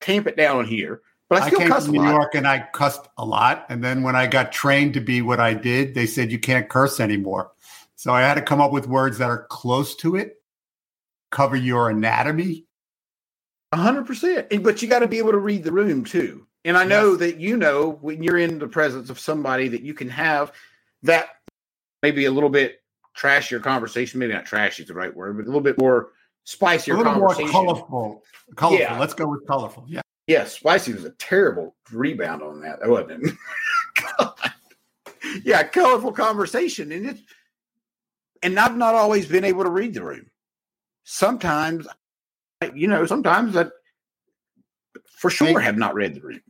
Tamp 0.00 0.26
it 0.26 0.36
down 0.36 0.64
here, 0.64 1.02
but 1.28 1.42
I 1.42 1.46
still 1.48 1.58
I 1.58 1.62
came 1.62 1.72
cuss 1.72 1.84
to 1.86 1.90
New 1.90 2.04
York 2.04 2.34
and 2.34 2.46
I 2.46 2.60
cussed 2.72 3.08
a 3.18 3.24
lot. 3.24 3.66
And 3.68 3.82
then 3.82 4.02
when 4.02 4.14
I 4.14 4.26
got 4.26 4.52
trained 4.52 4.94
to 4.94 5.00
be 5.00 5.22
what 5.22 5.40
I 5.40 5.54
did, 5.54 5.94
they 5.94 6.06
said 6.06 6.30
you 6.30 6.38
can't 6.38 6.68
curse 6.68 7.00
anymore. 7.00 7.52
So 7.96 8.12
I 8.12 8.20
had 8.20 8.34
to 8.34 8.42
come 8.42 8.60
up 8.60 8.72
with 8.72 8.86
words 8.86 9.18
that 9.18 9.30
are 9.30 9.46
close 9.48 9.96
to 9.96 10.16
it, 10.16 10.40
cover 11.30 11.56
your 11.56 11.90
anatomy. 11.90 12.66
A 13.72 13.76
hundred 13.76 14.06
percent. 14.06 14.48
But 14.62 14.80
you 14.80 14.88
got 14.88 15.00
to 15.00 15.08
be 15.08 15.18
able 15.18 15.32
to 15.32 15.38
read 15.38 15.64
the 15.64 15.72
room 15.72 16.04
too. 16.04 16.46
And 16.64 16.76
I 16.76 16.84
know 16.84 17.12
yes. 17.12 17.20
that 17.20 17.40
you 17.40 17.56
know 17.56 17.98
when 18.00 18.22
you're 18.22 18.38
in 18.38 18.58
the 18.58 18.68
presence 18.68 19.10
of 19.10 19.18
somebody 19.18 19.68
that 19.68 19.82
you 19.82 19.94
can 19.94 20.08
have 20.08 20.52
that 21.02 21.28
maybe 22.02 22.26
a 22.26 22.30
little 22.30 22.50
bit 22.50 22.82
trashier 23.16 23.62
conversation, 23.62 24.20
maybe 24.20 24.32
not 24.32 24.46
trashy 24.46 24.82
is 24.82 24.88
the 24.88 24.94
right 24.94 25.14
word, 25.14 25.36
but 25.36 25.44
a 25.44 25.46
little 25.46 25.60
bit 25.60 25.78
more 25.78 26.10
spicier 26.44 26.94
a 26.94 26.98
little 26.98 27.14
more 27.14 27.34
colorful. 27.34 28.22
Colorful. 28.54 28.78
Yeah. 28.78 28.98
Let's 28.98 29.14
go 29.14 29.26
with 29.26 29.46
colorful. 29.46 29.84
Yeah. 29.88 30.02
Yeah, 30.26 30.44
spicy 30.44 30.92
was 30.92 31.04
a 31.04 31.10
terrible 31.10 31.76
rebound 31.92 32.42
on 32.42 32.60
that. 32.62 32.78
Wasn't 32.82 33.24
it. 33.24 33.34
yeah, 35.44 35.62
colorful 35.62 36.12
conversation. 36.12 36.90
And 36.92 37.06
it 37.06 37.18
and 38.42 38.58
I've 38.58 38.76
not 38.76 38.94
always 38.94 39.26
been 39.26 39.44
able 39.44 39.64
to 39.64 39.70
read 39.70 39.94
the 39.94 40.02
room. 40.02 40.26
Sometimes 41.04 41.86
you 42.74 42.88
know, 42.88 43.06
sometimes 43.06 43.54
that 43.54 43.70
for 45.18 45.30
sure 45.30 45.60
have 45.60 45.76
not 45.76 45.94
read 45.94 46.14
the 46.14 46.20
room. 46.20 46.40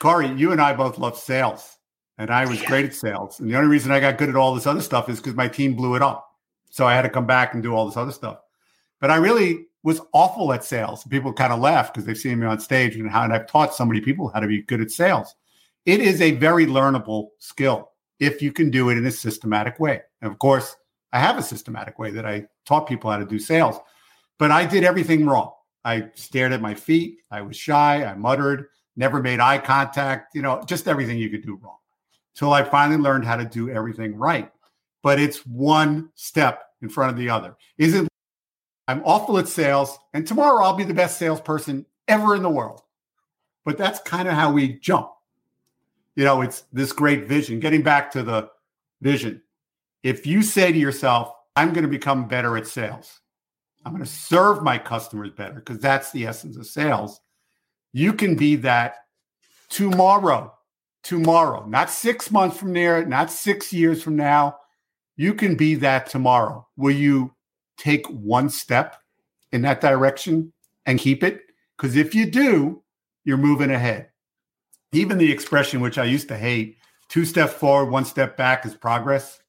Corey, 0.00 0.32
you 0.32 0.52
and 0.52 0.60
I 0.60 0.72
both 0.72 0.98
love 0.98 1.16
sales, 1.16 1.78
and 2.18 2.30
I 2.30 2.46
was 2.46 2.60
yeah. 2.60 2.68
great 2.68 2.86
at 2.86 2.94
sales. 2.94 3.38
And 3.38 3.48
the 3.48 3.56
only 3.56 3.68
reason 3.68 3.92
I 3.92 4.00
got 4.00 4.18
good 4.18 4.28
at 4.28 4.36
all 4.36 4.54
this 4.54 4.66
other 4.66 4.80
stuff 4.80 5.08
is 5.08 5.18
because 5.18 5.34
my 5.34 5.48
team 5.48 5.74
blew 5.74 5.94
it 5.94 6.02
up. 6.02 6.28
So 6.70 6.86
I 6.86 6.94
had 6.94 7.02
to 7.02 7.10
come 7.10 7.26
back 7.26 7.54
and 7.54 7.62
do 7.62 7.74
all 7.74 7.86
this 7.86 7.96
other 7.96 8.12
stuff. 8.12 8.38
But 9.00 9.10
I 9.10 9.16
really 9.16 9.66
was 9.82 10.00
awful 10.12 10.52
at 10.52 10.64
sales. 10.64 11.04
People 11.04 11.32
kind 11.32 11.52
of 11.52 11.60
laugh 11.60 11.92
because 11.92 12.04
they've 12.04 12.16
seen 12.16 12.38
me 12.38 12.46
on 12.46 12.60
stage 12.60 12.96
and 12.96 13.10
how 13.10 13.24
and 13.24 13.32
I've 13.32 13.46
taught 13.46 13.74
so 13.74 13.84
many 13.84 14.00
people 14.00 14.28
how 14.28 14.40
to 14.40 14.46
be 14.46 14.62
good 14.62 14.80
at 14.80 14.90
sales. 14.90 15.34
It 15.84 16.00
is 16.00 16.20
a 16.20 16.32
very 16.32 16.66
learnable 16.66 17.28
skill 17.38 17.90
if 18.20 18.40
you 18.40 18.52
can 18.52 18.70
do 18.70 18.90
it 18.90 18.98
in 18.98 19.06
a 19.06 19.10
systematic 19.10 19.80
way. 19.80 20.00
And 20.20 20.30
of 20.30 20.38
course, 20.38 20.76
I 21.12 21.18
have 21.18 21.36
a 21.36 21.42
systematic 21.42 21.98
way 21.98 22.10
that 22.12 22.24
I 22.24 22.46
taught 22.64 22.86
people 22.86 23.10
how 23.10 23.18
to 23.18 23.26
do 23.26 23.38
sales, 23.38 23.76
but 24.38 24.50
I 24.50 24.64
did 24.64 24.84
everything 24.84 25.26
wrong. 25.26 25.52
I 25.84 26.10
stared 26.14 26.52
at 26.52 26.60
my 26.60 26.74
feet. 26.74 27.18
I 27.30 27.42
was 27.42 27.56
shy. 27.56 28.04
I 28.04 28.14
muttered, 28.14 28.66
never 28.96 29.20
made 29.20 29.40
eye 29.40 29.58
contact, 29.58 30.34
you 30.34 30.42
know, 30.42 30.62
just 30.66 30.86
everything 30.86 31.18
you 31.18 31.30
could 31.30 31.44
do 31.44 31.58
wrong. 31.60 31.78
Till 32.34 32.52
I 32.52 32.62
finally 32.62 32.98
learned 32.98 33.24
how 33.24 33.36
to 33.36 33.44
do 33.44 33.68
everything 33.68 34.14
right. 34.16 34.50
But 35.02 35.18
it's 35.18 35.44
one 35.44 36.10
step 36.14 36.62
in 36.80 36.88
front 36.88 37.10
of 37.10 37.18
the 37.18 37.28
other. 37.28 37.56
Is 37.76 37.94
it 37.94 38.08
I'm 38.88 39.02
awful 39.04 39.38
at 39.38 39.48
sales, 39.48 39.98
and 40.12 40.26
tomorrow 40.26 40.64
I'll 40.64 40.76
be 40.76 40.84
the 40.84 40.94
best 40.94 41.18
salesperson 41.18 41.86
ever 42.08 42.34
in 42.34 42.42
the 42.42 42.50
world? 42.50 42.82
But 43.64 43.78
that's 43.78 44.00
kind 44.00 44.28
of 44.28 44.34
how 44.34 44.52
we 44.52 44.74
jump. 44.80 45.10
You 46.16 46.24
know, 46.24 46.42
it's 46.42 46.64
this 46.72 46.92
great 46.92 47.26
vision. 47.26 47.60
Getting 47.60 47.82
back 47.82 48.10
to 48.12 48.22
the 48.22 48.50
vision. 49.00 49.42
If 50.02 50.26
you 50.26 50.42
say 50.42 50.72
to 50.72 50.78
yourself, 50.78 51.32
I'm 51.54 51.72
going 51.72 51.84
to 51.84 51.88
become 51.88 52.28
better 52.28 52.56
at 52.56 52.66
sales, 52.66 53.20
I'm 53.84 53.92
going 53.92 54.04
to 54.04 54.10
serve 54.10 54.62
my 54.62 54.78
customers 54.78 55.30
better 55.30 55.54
because 55.54 55.78
that's 55.78 56.12
the 56.12 56.26
essence 56.26 56.56
of 56.56 56.66
sales. 56.66 57.20
You 57.92 58.12
can 58.12 58.36
be 58.36 58.56
that 58.56 58.96
tomorrow, 59.68 60.54
tomorrow, 61.02 61.66
not 61.66 61.90
six 61.90 62.30
months 62.30 62.56
from 62.56 62.72
there, 62.72 63.04
not 63.04 63.30
six 63.30 63.72
years 63.72 64.02
from 64.02 64.16
now. 64.16 64.56
You 65.16 65.34
can 65.34 65.56
be 65.56 65.74
that 65.76 66.08
tomorrow. 66.08 66.66
Will 66.76 66.94
you 66.94 67.34
take 67.76 68.06
one 68.06 68.48
step 68.48 68.96
in 69.52 69.62
that 69.62 69.80
direction 69.80 70.52
and 70.86 70.98
keep 70.98 71.22
it? 71.22 71.42
Because 71.76 71.96
if 71.96 72.14
you 72.14 72.30
do, 72.30 72.82
you're 73.24 73.36
moving 73.36 73.70
ahead. 73.70 74.08
Even 74.92 75.18
the 75.18 75.32
expression, 75.32 75.80
which 75.80 75.98
I 75.98 76.04
used 76.04 76.28
to 76.28 76.36
hate, 76.36 76.76
two 77.08 77.24
steps 77.24 77.54
forward, 77.54 77.90
one 77.90 78.04
step 78.04 78.36
back 78.36 78.66
is 78.66 78.74
progress. 78.74 79.40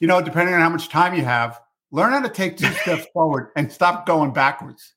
You 0.00 0.06
know, 0.06 0.20
depending 0.20 0.54
on 0.54 0.60
how 0.60 0.68
much 0.68 0.88
time 0.88 1.14
you 1.14 1.24
have, 1.24 1.60
Learn 1.92 2.12
how 2.12 2.20
to 2.22 2.28
take 2.28 2.56
two 2.56 2.70
steps 2.82 3.06
forward 3.12 3.50
and 3.56 3.70
stop 3.70 4.06
going 4.06 4.32
backwards. 4.32 4.94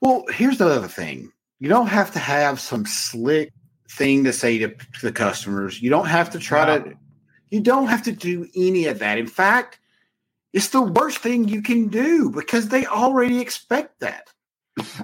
Well, 0.00 0.24
here's 0.30 0.58
the 0.58 0.66
other 0.66 0.88
thing. 0.88 1.32
You 1.58 1.68
don't 1.68 1.86
have 1.88 2.12
to 2.12 2.18
have 2.18 2.60
some 2.60 2.84
slick 2.86 3.52
thing 3.90 4.24
to 4.24 4.32
say 4.32 4.58
to, 4.58 4.68
to 4.68 5.02
the 5.02 5.12
customers. 5.12 5.80
You 5.80 5.90
don't 5.90 6.06
have 6.06 6.30
to 6.30 6.38
try 6.38 6.66
yeah. 6.66 6.78
to 6.78 6.94
you 7.50 7.60
don't 7.60 7.86
have 7.86 8.02
to 8.02 8.12
do 8.12 8.48
any 8.56 8.86
of 8.86 8.98
that. 8.98 9.18
In 9.18 9.28
fact, 9.28 9.78
it's 10.52 10.68
the 10.68 10.82
worst 10.82 11.18
thing 11.18 11.48
you 11.48 11.62
can 11.62 11.88
do 11.88 12.30
because 12.30 12.68
they 12.68 12.86
already 12.86 13.40
expect 13.40 14.00
that. 14.00 14.30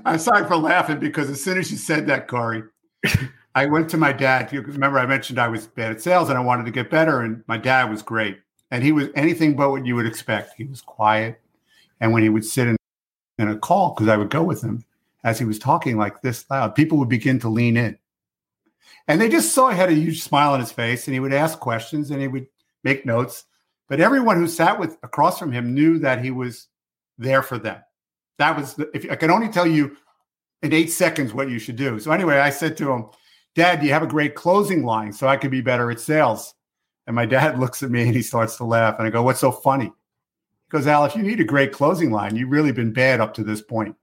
I'm 0.04 0.18
sorry 0.18 0.46
for 0.46 0.56
laughing 0.56 0.98
because 0.98 1.30
as 1.30 1.42
soon 1.42 1.58
as 1.58 1.70
you 1.70 1.76
said 1.76 2.06
that, 2.06 2.28
Corey, 2.28 2.62
I 3.54 3.66
went 3.66 3.90
to 3.90 3.96
my 3.96 4.12
dad. 4.12 4.52
You 4.52 4.62
remember 4.62 4.98
I 4.98 5.06
mentioned 5.06 5.38
I 5.38 5.48
was 5.48 5.66
bad 5.66 5.92
at 5.92 6.00
sales 6.00 6.28
and 6.28 6.38
I 6.38 6.42
wanted 6.42 6.64
to 6.66 6.72
get 6.72 6.90
better, 6.90 7.20
and 7.20 7.42
my 7.46 7.58
dad 7.58 7.90
was 7.90 8.02
great 8.02 8.38
and 8.72 8.82
he 8.82 8.90
was 8.90 9.08
anything 9.14 9.54
but 9.54 9.70
what 9.70 9.86
you 9.86 9.94
would 9.94 10.06
expect. 10.06 10.54
He 10.56 10.64
was 10.64 10.80
quiet, 10.80 11.38
and 12.00 12.12
when 12.12 12.22
he 12.24 12.30
would 12.30 12.44
sit 12.44 12.66
in, 12.66 12.76
in 13.38 13.48
a 13.48 13.56
call, 13.56 13.90
because 13.90 14.08
I 14.08 14.16
would 14.16 14.30
go 14.30 14.42
with 14.42 14.62
him 14.62 14.82
as 15.22 15.38
he 15.38 15.44
was 15.44 15.58
talking 15.58 15.98
like 15.98 16.22
this 16.22 16.50
loud, 16.50 16.74
people 16.74 16.98
would 16.98 17.10
begin 17.10 17.38
to 17.40 17.50
lean 17.50 17.76
in, 17.76 17.98
and 19.06 19.20
they 19.20 19.28
just 19.28 19.54
saw 19.54 19.68
he 19.68 19.76
had 19.76 19.90
a 19.90 19.94
huge 19.94 20.22
smile 20.22 20.54
on 20.54 20.60
his 20.60 20.72
face, 20.72 21.06
and 21.06 21.12
he 21.12 21.20
would 21.20 21.34
ask 21.34 21.60
questions 21.60 22.10
and 22.10 22.20
he 22.20 22.28
would 22.28 22.46
make 22.82 23.06
notes. 23.06 23.44
But 23.92 24.00
everyone 24.00 24.38
who 24.38 24.48
sat 24.48 24.80
with 24.80 24.96
across 25.02 25.38
from 25.38 25.52
him 25.52 25.74
knew 25.74 25.98
that 25.98 26.24
he 26.24 26.30
was 26.30 26.68
there 27.18 27.42
for 27.42 27.58
them. 27.58 27.76
That 28.38 28.56
was 28.56 28.72
the, 28.72 28.90
if 28.96 29.04
I 29.10 29.16
can 29.16 29.30
only 29.30 29.50
tell 29.50 29.66
you 29.66 29.98
in 30.62 30.72
eight 30.72 30.90
seconds 30.90 31.34
what 31.34 31.50
you 31.50 31.58
should 31.58 31.76
do. 31.76 32.00
So 32.00 32.10
anyway, 32.10 32.38
I 32.38 32.48
said 32.48 32.74
to 32.78 32.90
him, 32.90 33.04
"Dad, 33.54 33.84
you 33.84 33.92
have 33.92 34.02
a 34.02 34.06
great 34.06 34.34
closing 34.34 34.82
line, 34.82 35.12
so 35.12 35.28
I 35.28 35.36
could 35.36 35.50
be 35.50 35.60
better 35.60 35.90
at 35.90 36.00
sales." 36.00 36.54
And 37.06 37.14
my 37.14 37.26
dad 37.26 37.58
looks 37.60 37.82
at 37.82 37.90
me 37.90 38.04
and 38.04 38.16
he 38.16 38.22
starts 38.22 38.56
to 38.56 38.64
laugh. 38.64 38.94
And 38.96 39.06
I 39.06 39.10
go, 39.10 39.22
What's 39.22 39.40
so 39.40 39.52
funny? 39.52 39.84
He 39.84 40.70
goes, 40.70 40.86
Al, 40.86 41.04
if 41.04 41.14
you 41.14 41.22
need 41.22 41.40
a 41.40 41.44
great 41.44 41.72
closing 41.72 42.10
line, 42.10 42.34
you've 42.34 42.50
really 42.50 42.72
been 42.72 42.94
bad 42.94 43.20
up 43.20 43.34
to 43.34 43.44
this 43.44 43.60
point. 43.60 43.94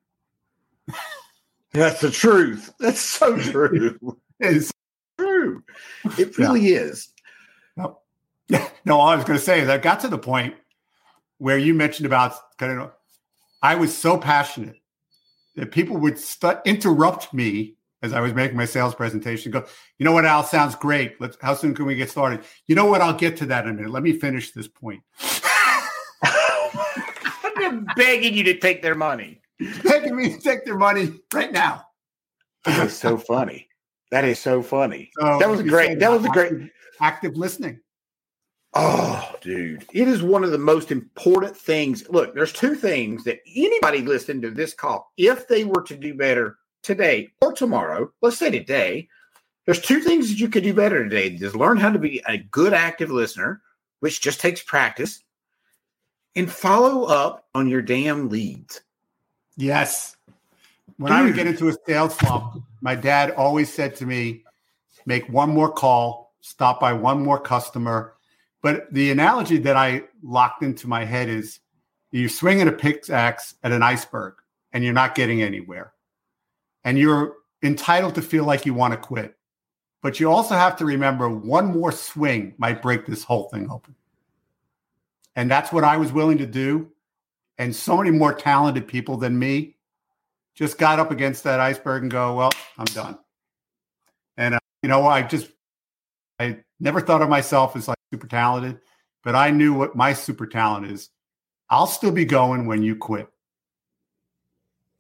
That's 1.73 1.99
the 1.99 2.11
truth. 2.11 2.71
That's 2.79 3.01
so 3.01 3.35
true. 3.39 3.97
it's 4.39 4.71
true. 5.17 5.63
It 6.19 6.37
really 6.37 6.73
yeah. 6.73 6.81
is. 6.81 7.11
No. 8.85 8.95
no, 8.95 8.99
all 8.99 9.09
I 9.09 9.15
was 9.15 9.25
going 9.25 9.37
to 9.37 9.45
say 9.45 9.59
is 9.59 9.69
I 9.69 9.77
got 9.77 9.99
to 9.99 10.07
the 10.07 10.17
point 10.17 10.55
where 11.37 11.57
you 11.57 11.73
mentioned 11.73 12.05
about 12.07 12.33
kind 12.57 12.79
of, 12.79 12.91
I 13.61 13.75
was 13.75 13.95
so 13.95 14.17
passionate 14.17 14.77
that 15.55 15.71
people 15.71 15.97
would 15.97 16.17
stu- 16.17 16.57
interrupt 16.65 17.33
me 17.33 17.75
as 18.01 18.13
I 18.13 18.21
was 18.21 18.33
making 18.33 18.57
my 18.57 18.65
sales 18.65 18.95
presentation. 18.95 19.51
Go, 19.51 19.65
you 19.97 20.05
know 20.05 20.11
what, 20.11 20.25
Al? 20.25 20.43
Sounds 20.43 20.75
great. 20.75 21.19
Let's. 21.19 21.37
How 21.41 21.53
soon 21.53 21.75
can 21.75 21.85
we 21.85 21.95
get 21.95 22.09
started? 22.09 22.43
You 22.67 22.75
know 22.75 22.85
what? 22.85 23.01
I'll 23.01 23.13
get 23.13 23.35
to 23.37 23.45
that 23.47 23.65
in 23.65 23.71
a 23.71 23.73
minute. 23.73 23.91
Let 23.91 24.03
me 24.03 24.13
finish 24.13 24.51
this 24.51 24.67
point. 24.67 25.01
They're 27.57 27.83
begging 27.97 28.33
you 28.33 28.43
to 28.45 28.57
take 28.57 28.81
their 28.81 28.95
money. 28.95 29.41
Begging 29.83 30.15
me 30.15 30.31
to 30.33 30.39
take 30.39 30.63
their 30.63 30.77
money 30.77 31.11
right 31.33 31.51
now. 31.51 31.85
That 32.63 32.87
is 32.87 32.97
so 32.97 33.17
funny. 33.17 33.67
That 34.11 34.23
is 34.23 34.39
so 34.39 34.63
funny. 34.63 35.11
So 35.19 35.37
that 35.39 35.49
was 35.49 35.61
you 35.61 35.69
great. 35.69 35.99
That 35.99 36.11
was 36.11 36.23
a 36.23 36.29
great. 36.29 36.53
active, 36.53 36.69
active 37.01 37.35
listening. 37.35 37.81
Oh, 38.73 39.35
dude. 39.41 39.85
It 39.93 40.07
is 40.07 40.21
one 40.21 40.43
of 40.43 40.51
the 40.51 40.57
most 40.57 40.91
important 40.91 41.57
things. 41.57 42.07
Look, 42.09 42.35
there's 42.35 42.53
two 42.53 42.75
things 42.75 43.23
that 43.23 43.39
anybody 43.55 44.01
listening 44.01 44.41
to 44.43 44.51
this 44.51 44.73
call, 44.73 45.11
if 45.17 45.47
they 45.47 45.63
were 45.63 45.81
to 45.83 45.95
do 45.95 46.13
better 46.13 46.57
today 46.83 47.29
or 47.41 47.51
tomorrow, 47.51 48.11
let's 48.21 48.37
say 48.37 48.51
today, 48.51 49.09
there's 49.65 49.81
two 49.81 50.01
things 50.01 50.29
that 50.29 50.39
you 50.39 50.49
could 50.49 50.63
do 50.63 50.73
better 50.73 51.03
today. 51.03 51.35
Just 51.35 51.55
learn 51.55 51.77
how 51.77 51.91
to 51.91 51.99
be 51.99 52.21
a 52.27 52.37
good 52.37 52.73
active 52.73 53.11
listener, 53.11 53.61
which 53.99 54.21
just 54.21 54.39
takes 54.39 54.61
practice, 54.61 55.23
and 56.35 56.51
follow 56.51 57.03
up 57.05 57.47
on 57.55 57.67
your 57.67 57.81
damn 57.81 58.29
leads. 58.29 58.81
Yes. 59.57 60.15
When 60.97 61.11
I 61.11 61.23
would 61.23 61.35
get 61.35 61.47
into 61.47 61.69
a 61.69 61.73
sales 61.85 62.15
slump, 62.15 62.63
my 62.81 62.95
dad 62.95 63.31
always 63.31 63.73
said 63.73 63.95
to 63.97 64.05
me, 64.05 64.43
make 65.05 65.27
one 65.27 65.49
more 65.49 65.71
call, 65.71 66.33
stop 66.41 66.79
by 66.79 66.93
one 66.93 67.23
more 67.23 67.39
customer. 67.39 68.13
But 68.61 68.91
the 68.93 69.11
analogy 69.11 69.57
that 69.59 69.75
I 69.75 70.03
locked 70.21 70.63
into 70.63 70.87
my 70.87 71.05
head 71.05 71.29
is 71.29 71.59
you're 72.11 72.29
swinging 72.29 72.67
a 72.67 72.71
pickaxe 72.71 73.55
at 73.63 73.71
an 73.71 73.83
iceberg 73.83 74.35
and 74.73 74.83
you're 74.83 74.93
not 74.93 75.15
getting 75.15 75.41
anywhere. 75.41 75.93
And 76.83 76.97
you're 76.97 77.35
entitled 77.63 78.15
to 78.15 78.21
feel 78.21 78.45
like 78.45 78.65
you 78.65 78.73
want 78.73 78.93
to 78.93 78.97
quit. 78.97 79.35
But 80.01 80.19
you 80.19 80.31
also 80.31 80.55
have 80.55 80.77
to 80.77 80.85
remember 80.85 81.29
one 81.29 81.77
more 81.77 81.91
swing 81.91 82.53
might 82.57 82.81
break 82.81 83.05
this 83.05 83.23
whole 83.23 83.49
thing 83.49 83.69
open. 83.69 83.95
And 85.35 85.51
that's 85.51 85.71
what 85.71 85.83
I 85.83 85.97
was 85.97 86.11
willing 86.11 86.37
to 86.39 86.45
do. 86.45 86.89
And 87.57 87.75
so 87.75 87.97
many 87.97 88.11
more 88.11 88.33
talented 88.33 88.87
people 88.87 89.17
than 89.17 89.37
me 89.37 89.75
just 90.55 90.77
got 90.77 90.99
up 90.99 91.11
against 91.11 91.43
that 91.43 91.59
iceberg 91.59 92.03
and 92.03 92.11
go, 92.11 92.35
well, 92.35 92.49
I'm 92.77 92.85
done. 92.85 93.17
And, 94.37 94.55
uh, 94.55 94.59
you 94.81 94.89
know, 94.89 95.05
I 95.05 95.21
just, 95.21 95.49
I 96.39 96.59
never 96.79 97.01
thought 97.01 97.21
of 97.21 97.29
myself 97.29 97.75
as 97.75 97.89
like 97.89 97.98
super 98.11 98.27
talented, 98.27 98.79
but 99.23 99.35
I 99.35 99.51
knew 99.51 99.73
what 99.73 99.95
my 99.95 100.13
super 100.13 100.47
talent 100.47 100.87
is. 100.91 101.09
I'll 101.69 101.87
still 101.87 102.11
be 102.11 102.25
going 102.25 102.65
when 102.65 102.81
you 102.81 102.95
quit. 102.95 103.29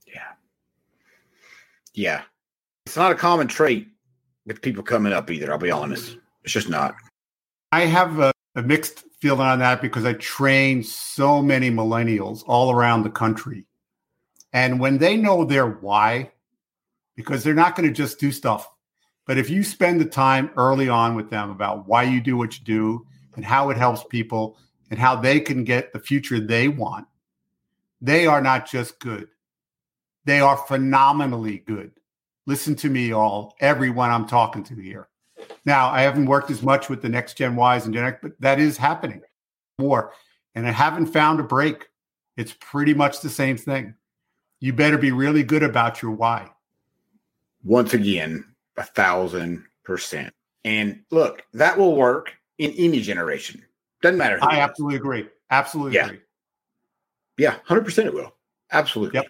Yeah. 0.07 0.31
Yeah. 1.93 2.21
It's 2.85 2.95
not 2.95 3.11
a 3.11 3.15
common 3.15 3.47
trait 3.47 3.87
with 4.45 4.61
people 4.61 4.83
coming 4.83 5.13
up 5.13 5.31
either. 5.31 5.51
I'll 5.51 5.57
be 5.57 5.71
honest. 5.71 6.17
It's 6.43 6.53
just 6.53 6.69
not. 6.69 6.95
I 7.71 7.81
have 7.81 8.19
a, 8.19 8.31
a 8.55 8.61
mixed 8.61 9.03
feeling 9.19 9.47
on 9.47 9.59
that 9.59 9.81
because 9.81 10.05
I 10.05 10.13
train 10.13 10.83
so 10.83 11.41
many 11.41 11.69
millennials 11.69 12.43
all 12.47 12.71
around 12.71 13.03
the 13.03 13.09
country. 13.09 13.65
And 14.53 14.79
when 14.79 14.97
they 14.97 15.17
know 15.17 15.43
their 15.43 15.67
why, 15.67 16.31
because 17.15 17.43
they're 17.43 17.53
not 17.53 17.75
going 17.75 17.87
to 17.87 17.93
just 17.93 18.19
do 18.19 18.31
stuff, 18.31 18.67
but 19.29 19.37
if 19.37 19.47
you 19.47 19.63
spend 19.63 20.01
the 20.01 20.05
time 20.05 20.49
early 20.57 20.89
on 20.89 21.13
with 21.13 21.29
them 21.29 21.51
about 21.51 21.87
why 21.87 22.01
you 22.01 22.19
do 22.19 22.35
what 22.35 22.57
you 22.57 22.65
do 22.65 23.05
and 23.35 23.45
how 23.45 23.69
it 23.69 23.77
helps 23.77 24.03
people 24.05 24.57
and 24.89 24.99
how 24.99 25.15
they 25.15 25.39
can 25.39 25.63
get 25.63 25.93
the 25.93 25.99
future 25.99 26.39
they 26.39 26.67
want, 26.67 27.05
they 28.01 28.25
are 28.25 28.41
not 28.41 28.67
just 28.67 28.97
good. 28.97 29.27
They 30.25 30.39
are 30.39 30.57
phenomenally 30.57 31.59
good. 31.59 31.91
Listen 32.47 32.75
to 32.77 32.89
me, 32.89 33.11
all, 33.11 33.53
everyone 33.59 34.09
I'm 34.09 34.25
talking 34.25 34.63
to 34.63 34.73
here. 34.73 35.09
Now, 35.63 35.89
I 35.89 36.01
haven't 36.01 36.25
worked 36.25 36.49
as 36.49 36.63
much 36.63 36.89
with 36.89 37.03
the 37.03 37.09
next 37.09 37.37
Gen 37.37 37.55
Ys 37.55 37.85
and 37.85 37.93
Gen 37.93 38.05
X, 38.05 38.17
but 38.23 38.31
that 38.39 38.59
is 38.59 38.77
happening 38.77 39.21
more. 39.77 40.11
And 40.55 40.67
I 40.67 40.71
haven't 40.71 41.05
found 41.05 41.39
a 41.39 41.43
break. 41.43 41.87
It's 42.35 42.55
pretty 42.59 42.95
much 42.95 43.21
the 43.21 43.29
same 43.29 43.57
thing. 43.57 43.93
You 44.59 44.73
better 44.73 44.97
be 44.97 45.11
really 45.11 45.43
good 45.43 45.61
about 45.61 46.01
your 46.01 46.13
why. 46.13 46.49
Once 47.63 47.93
again, 47.93 48.43
a 48.79 48.83
thousand 48.83 49.65
percent. 49.83 50.33
And 50.63 51.01
look, 51.11 51.43
that 51.53 51.77
will 51.77 51.95
work 51.95 52.33
in 52.57 52.71
any 52.71 53.01
generation. 53.01 53.63
Doesn't 54.01 54.17
matter. 54.17 54.39
I 54.41 54.55
it 54.55 54.57
is. 54.57 54.63
absolutely 54.69 54.95
agree. 54.97 55.27
Absolutely 55.51 55.95
Yeah. 55.95 56.05
agree. 56.05 56.19
Yeah, 57.37 57.55
hundred 57.65 57.85
percent. 57.85 58.07
It 58.07 58.13
will 58.13 58.33
absolutely. 58.71 59.19
Yep. 59.19 59.27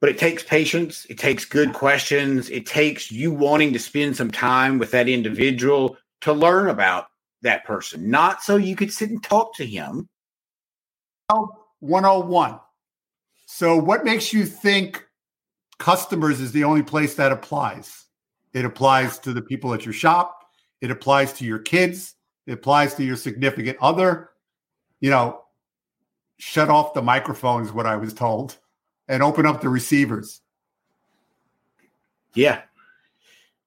But 0.00 0.10
it 0.10 0.18
takes 0.18 0.42
patience. 0.42 1.06
It 1.08 1.18
takes 1.18 1.44
good 1.44 1.72
questions. 1.72 2.50
It 2.50 2.66
takes 2.66 3.10
you 3.10 3.32
wanting 3.32 3.72
to 3.72 3.78
spend 3.78 4.16
some 4.16 4.30
time 4.30 4.78
with 4.78 4.90
that 4.90 5.08
individual 5.08 5.96
to 6.20 6.32
learn 6.32 6.68
about 6.68 7.06
that 7.42 7.64
person, 7.64 8.10
not 8.10 8.42
so 8.42 8.56
you 8.56 8.76
could 8.76 8.92
sit 8.92 9.10
and 9.10 9.22
talk 9.22 9.54
to 9.56 9.66
him. 9.66 10.08
101. 11.80 12.60
So, 13.46 13.76
what 13.76 14.04
makes 14.04 14.32
you 14.32 14.44
think 14.44 15.04
customers 15.78 16.40
is 16.40 16.52
the 16.52 16.64
only 16.64 16.82
place 16.82 17.14
that 17.14 17.32
applies? 17.32 18.05
It 18.56 18.64
applies 18.64 19.18
to 19.18 19.34
the 19.34 19.42
people 19.42 19.74
at 19.74 19.84
your 19.84 19.92
shop, 19.92 20.46
it 20.80 20.90
applies 20.90 21.34
to 21.34 21.44
your 21.44 21.58
kids, 21.58 22.14
it 22.46 22.52
applies 22.54 22.94
to 22.94 23.04
your 23.04 23.16
significant 23.16 23.76
other. 23.82 24.30
You 25.00 25.10
know, 25.10 25.42
shut 26.38 26.70
off 26.70 26.94
the 26.94 27.02
microphone 27.02 27.64
is 27.64 27.70
what 27.70 27.84
I 27.84 27.96
was 27.96 28.14
told 28.14 28.56
and 29.08 29.22
open 29.22 29.44
up 29.44 29.60
the 29.60 29.68
receivers. 29.68 30.40
Yeah. 32.32 32.62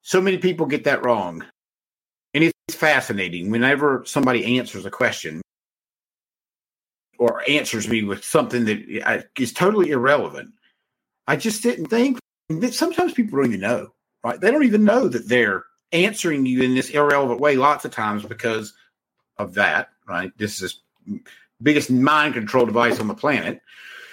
So 0.02 0.20
many 0.20 0.40
people 0.40 0.66
get 0.66 0.86
that 0.86 1.06
wrong. 1.06 1.46
And 2.34 2.44
it's 2.44 2.76
fascinating 2.76 3.52
whenever 3.52 4.02
somebody 4.08 4.58
answers 4.58 4.88
a 4.88 4.92
question 4.92 5.40
or 7.20 7.48
answers 7.48 7.88
me 7.88 8.02
with 8.02 8.24
something 8.24 8.66
that 8.66 9.30
is 9.38 9.54
totally 9.54 9.92
irrelevant. 9.92 10.52
I 11.28 11.36
just 11.36 11.62
didn't 11.62 11.88
think 11.88 12.18
that 12.50 12.74
sometimes 12.74 13.14
people 13.14 13.38
don't 13.38 13.50
even 13.50 13.60
know, 13.60 13.94
right? 14.24 14.40
They 14.40 14.52
don't 14.52 14.64
even 14.64 14.84
know 14.84 15.08
that 15.08 15.28
they're 15.28 15.66
answering 15.92 16.46
you 16.46 16.62
in 16.62 16.76
this 16.76 16.90
irrelevant 16.90 17.40
way 17.40 17.56
lots 17.56 17.86
of 17.86 17.92
times 17.92 18.24
because 18.24 18.74
of 19.38 19.54
that, 19.56 19.90
right? 20.08 20.32
This 20.38 20.62
is 20.62 20.82
biggest 21.62 21.90
mind 21.90 22.36
control 22.36 22.66
device 22.66 23.00
on 23.00 23.08
the 23.08 23.14
planet. 23.14 23.62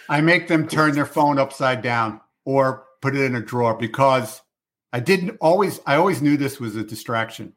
I 0.09 0.21
make 0.21 0.49
them 0.49 0.69
turn 0.69 0.95
their 0.95 1.07
phone 1.07 1.39
upside 1.39 1.83
down 1.83 2.21
or 2.45 2.85
put 3.01 3.17
it 3.17 3.23
in 3.23 3.37
a 3.37 3.41
drawer 3.41 3.75
because 3.75 4.41
I 4.93 5.01
didn't 5.01 5.37
always, 5.41 5.81
I 5.87 5.97
always 5.97 6.23
knew 6.23 6.37
this 6.37 6.61
was 6.61 6.77
a 6.77 6.85
distraction. 6.85 7.53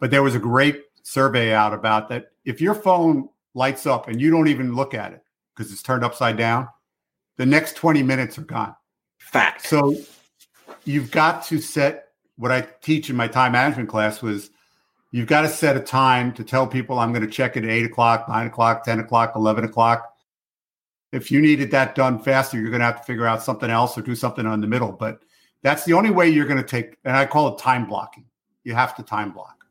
But 0.00 0.10
there 0.10 0.22
was 0.22 0.34
a 0.34 0.40
great 0.40 0.84
survey 1.02 1.52
out 1.52 1.74
about 1.74 2.08
that. 2.10 2.30
If 2.44 2.60
your 2.60 2.74
phone 2.74 3.28
lights 3.54 3.86
up 3.86 4.08
and 4.08 4.20
you 4.20 4.30
don't 4.30 4.48
even 4.48 4.74
look 4.74 4.94
at 4.94 5.12
it 5.12 5.22
because 5.54 5.72
it's 5.72 5.82
turned 5.82 6.04
upside 6.04 6.36
down, 6.36 6.68
the 7.36 7.46
next 7.46 7.76
20 7.76 8.02
minutes 8.02 8.38
are 8.38 8.42
gone. 8.42 8.76
Fact. 9.18 9.66
So 9.66 9.96
you've 10.88 11.10
got 11.10 11.44
to 11.44 11.60
set 11.60 12.08
what 12.36 12.50
I 12.50 12.62
teach 12.80 13.10
in 13.10 13.16
my 13.16 13.28
time 13.28 13.52
management 13.52 13.90
class 13.90 14.22
was 14.22 14.50
you've 15.10 15.26
got 15.26 15.42
to 15.42 15.48
set 15.48 15.76
a 15.76 15.80
time 15.80 16.32
to 16.32 16.42
tell 16.44 16.66
people 16.66 16.98
I'm 16.98 17.12
going 17.12 17.26
to 17.26 17.30
check 17.30 17.56
it 17.58 17.64
at 17.64 17.70
eight 17.70 17.84
o'clock, 17.84 18.26
nine 18.26 18.46
o'clock, 18.46 18.84
10 18.84 19.00
o'clock, 19.00 19.32
11 19.36 19.64
o'clock. 19.64 20.14
If 21.12 21.30
you 21.30 21.42
needed 21.42 21.70
that 21.72 21.94
done 21.94 22.18
faster, 22.18 22.58
you're 22.58 22.70
going 22.70 22.80
to 22.80 22.86
have 22.86 23.00
to 23.00 23.04
figure 23.04 23.26
out 23.26 23.42
something 23.42 23.70
else 23.70 23.98
or 23.98 24.02
do 24.02 24.14
something 24.14 24.46
in 24.46 24.60
the 24.62 24.66
middle. 24.66 24.92
But 24.92 25.20
that's 25.62 25.84
the 25.84 25.92
only 25.92 26.10
way 26.10 26.28
you're 26.28 26.46
going 26.46 26.62
to 26.62 26.66
take, 26.66 26.96
and 27.04 27.16
I 27.16 27.26
call 27.26 27.54
it 27.54 27.58
time 27.58 27.86
blocking. 27.86 28.24
You 28.64 28.74
have 28.74 28.94
to 28.96 29.02
time 29.02 29.32
block. 29.32 29.66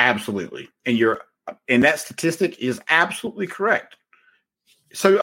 Absolutely. 0.00 0.68
And 0.86 0.98
you're 0.98 1.20
and 1.68 1.84
that 1.84 2.00
statistic 2.00 2.58
is 2.58 2.80
absolutely 2.88 3.46
correct. 3.46 3.96
So 4.92 5.20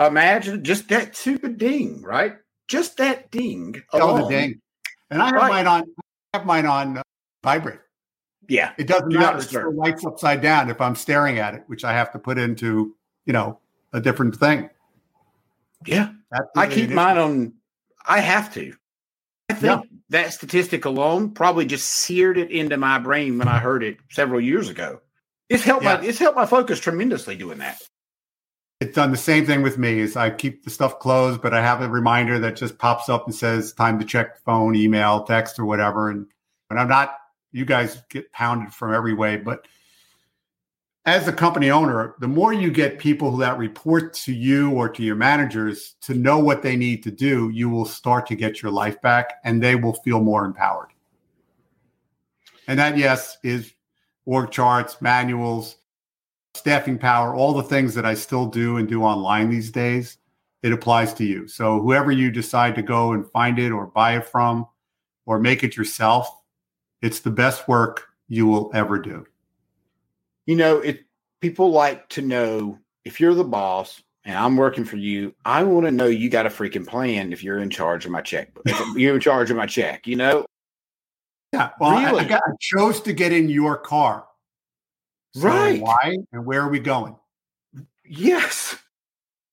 imagine 0.00 0.64
just 0.64 0.88
that 0.88 1.14
stupid 1.14 1.58
ding, 1.58 2.02
right? 2.02 2.36
Just 2.68 2.96
that 2.96 3.30
ding. 3.30 3.82
Tell 3.92 4.16
the 4.16 4.28
ding. 4.28 4.60
And 5.10 5.22
I 5.22 5.26
have 5.26 5.34
Right. 5.34 5.50
mine 5.50 5.66
on, 5.66 5.82
I 6.32 6.38
have 6.38 6.46
mine 6.46 6.66
on 6.66 6.98
uh, 6.98 7.02
vibrate. 7.44 7.80
Yeah. 8.48 8.72
It 8.78 8.86
doesn't 8.86 9.10
Do 9.10 9.18
matter. 9.18 9.38
It 9.38 9.42
still 9.42 9.74
lights 9.74 10.04
upside 10.04 10.40
down 10.40 10.70
if 10.70 10.80
I'm 10.80 10.94
staring 10.96 11.38
at 11.38 11.54
it, 11.54 11.62
which 11.66 11.84
I 11.84 11.92
have 11.92 12.12
to 12.12 12.18
put 12.18 12.38
into, 12.38 12.94
you 13.24 13.32
know, 13.32 13.60
a 13.92 14.00
different 14.00 14.36
thing. 14.36 14.68
Yeah. 15.86 16.10
I 16.56 16.66
keep 16.66 16.90
mine 16.90 17.18
on 17.18 17.52
I 18.06 18.20
have 18.20 18.52
to. 18.54 18.74
I 19.48 19.54
think 19.54 19.86
that 20.10 20.32
statistic 20.32 20.84
alone 20.84 21.30
probably 21.30 21.66
just 21.66 21.88
seared 21.88 22.38
it 22.38 22.50
into 22.50 22.76
my 22.76 22.98
brain 22.98 23.38
when 23.38 23.48
I 23.48 23.58
heard 23.58 23.82
it 23.82 23.98
several 24.10 24.40
years 24.40 24.68
ago. 24.68 25.00
It's 25.48 25.62
helped 25.62 25.84
my 25.84 26.00
it's 26.00 26.18
helped 26.18 26.36
my 26.36 26.46
focus 26.46 26.80
tremendously 26.80 27.36
doing 27.36 27.58
that. 27.58 27.80
It's 28.80 28.94
done 28.94 29.10
the 29.10 29.16
same 29.16 29.46
thing 29.46 29.62
with 29.62 29.78
me. 29.78 30.00
Is 30.00 30.16
I 30.16 30.30
keep 30.30 30.64
the 30.64 30.70
stuff 30.70 30.98
closed, 30.98 31.40
but 31.40 31.54
I 31.54 31.62
have 31.62 31.80
a 31.80 31.88
reminder 31.88 32.38
that 32.40 32.56
just 32.56 32.78
pops 32.78 33.08
up 33.08 33.26
and 33.26 33.34
says 33.34 33.72
time 33.72 33.98
to 33.98 34.04
check 34.04 34.38
phone, 34.44 34.74
email, 34.74 35.24
text, 35.24 35.58
or 35.58 35.64
whatever. 35.64 36.10
And 36.10 36.26
I'm 36.70 36.88
not. 36.88 37.16
You 37.52 37.64
guys 37.64 38.02
get 38.10 38.30
pounded 38.32 38.74
from 38.74 38.92
every 38.92 39.14
way, 39.14 39.36
but 39.36 39.66
as 41.06 41.28
a 41.28 41.32
company 41.32 41.70
owner, 41.70 42.16
the 42.18 42.26
more 42.26 42.52
you 42.52 42.68
get 42.68 42.98
people 42.98 43.30
who 43.30 43.38
that 43.38 43.56
report 43.56 44.12
to 44.12 44.32
you 44.32 44.72
or 44.72 44.88
to 44.88 45.04
your 45.04 45.14
managers 45.14 45.94
to 46.02 46.14
know 46.14 46.38
what 46.38 46.62
they 46.62 46.76
need 46.76 47.04
to 47.04 47.12
do, 47.12 47.48
you 47.50 47.70
will 47.70 47.84
start 47.84 48.26
to 48.26 48.34
get 48.34 48.60
your 48.60 48.72
life 48.72 49.00
back 49.00 49.34
and 49.44 49.62
they 49.62 49.76
will 49.76 49.94
feel 49.94 50.20
more 50.20 50.44
empowered. 50.44 50.88
And 52.66 52.78
that, 52.80 52.98
yes, 52.98 53.38
is 53.44 53.72
org 54.24 54.50
charts, 54.50 55.00
manuals, 55.00 55.76
staffing 56.56 56.98
power, 56.98 57.34
all 57.34 57.52
the 57.52 57.62
things 57.62 57.94
that 57.94 58.06
I 58.06 58.14
still 58.14 58.46
do 58.46 58.76
and 58.76 58.88
do 58.88 59.02
online 59.02 59.50
these 59.50 59.70
days. 59.70 60.18
It 60.62 60.72
applies 60.72 61.14
to 61.14 61.24
you. 61.24 61.46
So, 61.46 61.80
whoever 61.80 62.10
you 62.10 62.30
decide 62.30 62.74
to 62.76 62.82
go 62.82 63.12
and 63.12 63.30
find 63.30 63.58
it 63.58 63.70
or 63.70 63.86
buy 63.86 64.16
it 64.16 64.26
from 64.26 64.66
or 65.24 65.38
make 65.38 65.62
it 65.62 65.76
yourself, 65.76 66.28
it's 67.02 67.20
the 67.20 67.30
best 67.30 67.68
work 67.68 68.08
you 68.28 68.46
will 68.46 68.70
ever 68.74 68.98
do. 68.98 69.26
You 70.46 70.56
know, 70.56 70.78
it 70.78 71.04
people 71.40 71.70
like 71.70 72.08
to 72.10 72.22
know 72.22 72.78
if 73.04 73.20
you're 73.20 73.34
the 73.34 73.44
boss 73.44 74.02
and 74.24 74.36
I'm 74.36 74.56
working 74.56 74.84
for 74.84 74.96
you, 74.96 75.34
I 75.44 75.62
want 75.62 75.86
to 75.86 75.92
know 75.92 76.06
you 76.06 76.28
got 76.28 76.46
a 76.46 76.50
freaking 76.50 76.86
plan 76.86 77.32
if 77.32 77.44
you're 77.44 77.58
in 77.58 77.70
charge 77.70 78.04
of 78.04 78.10
my 78.10 78.20
checkbook. 78.20 78.64
If 78.66 78.80
you're 78.96 79.14
in 79.14 79.20
charge 79.20 79.50
of 79.50 79.56
my 79.56 79.66
check, 79.66 80.06
you 80.06 80.16
know? 80.16 80.44
Yeah. 81.52 81.70
Well, 81.78 81.92
really? 81.92 82.22
I, 82.22 82.24
I, 82.24 82.28
got, 82.28 82.42
I 82.44 82.50
chose 82.60 83.00
to 83.02 83.12
get 83.12 83.32
in 83.32 83.48
your 83.48 83.76
car. 83.76 84.26
So 85.36 85.48
right. 85.48 85.80
Why 85.82 86.16
and 86.32 86.46
where 86.46 86.62
are 86.62 86.70
we 86.70 86.78
going? 86.78 87.14
Yes. 88.06 88.74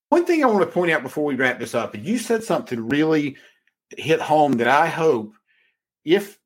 One 0.07 0.25
thing 0.25 0.41
I 0.41 0.47
want 0.47 0.61
to 0.61 0.71
point 0.71 0.91
out 0.91 1.03
before 1.03 1.25
we 1.25 1.35
wrap 1.35 1.59
this 1.59 1.75
up, 1.75 1.93
and 1.93 2.05
you 2.05 2.17
said 2.17 2.43
something 2.43 2.87
really 2.87 3.35
hit 3.97 4.21
home 4.21 4.53
that 4.53 4.69
I 4.69 4.87
hope 4.87 5.33
if 6.05 6.39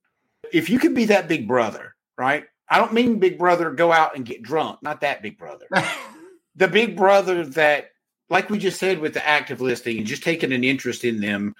if 0.51 0.71
you 0.71 0.79
could 0.79 0.95
be 0.95 1.05
that 1.05 1.27
big 1.27 1.47
brother, 1.47 1.95
right? 2.17 2.45
I 2.67 2.79
don't 2.79 2.93
mean 2.93 3.19
big 3.19 3.37
brother 3.37 3.69
go 3.69 3.91
out 3.91 4.15
and 4.15 4.25
get 4.25 4.41
drunk, 4.41 4.81
not 4.81 5.01
that 5.01 5.21
big 5.21 5.37
brother. 5.37 5.67
the 6.55 6.67
big 6.67 6.97
brother 6.97 7.45
that, 7.45 7.91
like 8.29 8.49
we 8.49 8.57
just 8.57 8.79
said 8.79 8.99
with 8.99 9.13
the 9.13 9.27
active 9.27 9.61
listing, 9.61 9.99
and 9.99 10.07
just 10.07 10.23
taking 10.23 10.51
an 10.51 10.63
interest 10.63 11.03
in 11.03 11.21
them, 11.21 11.53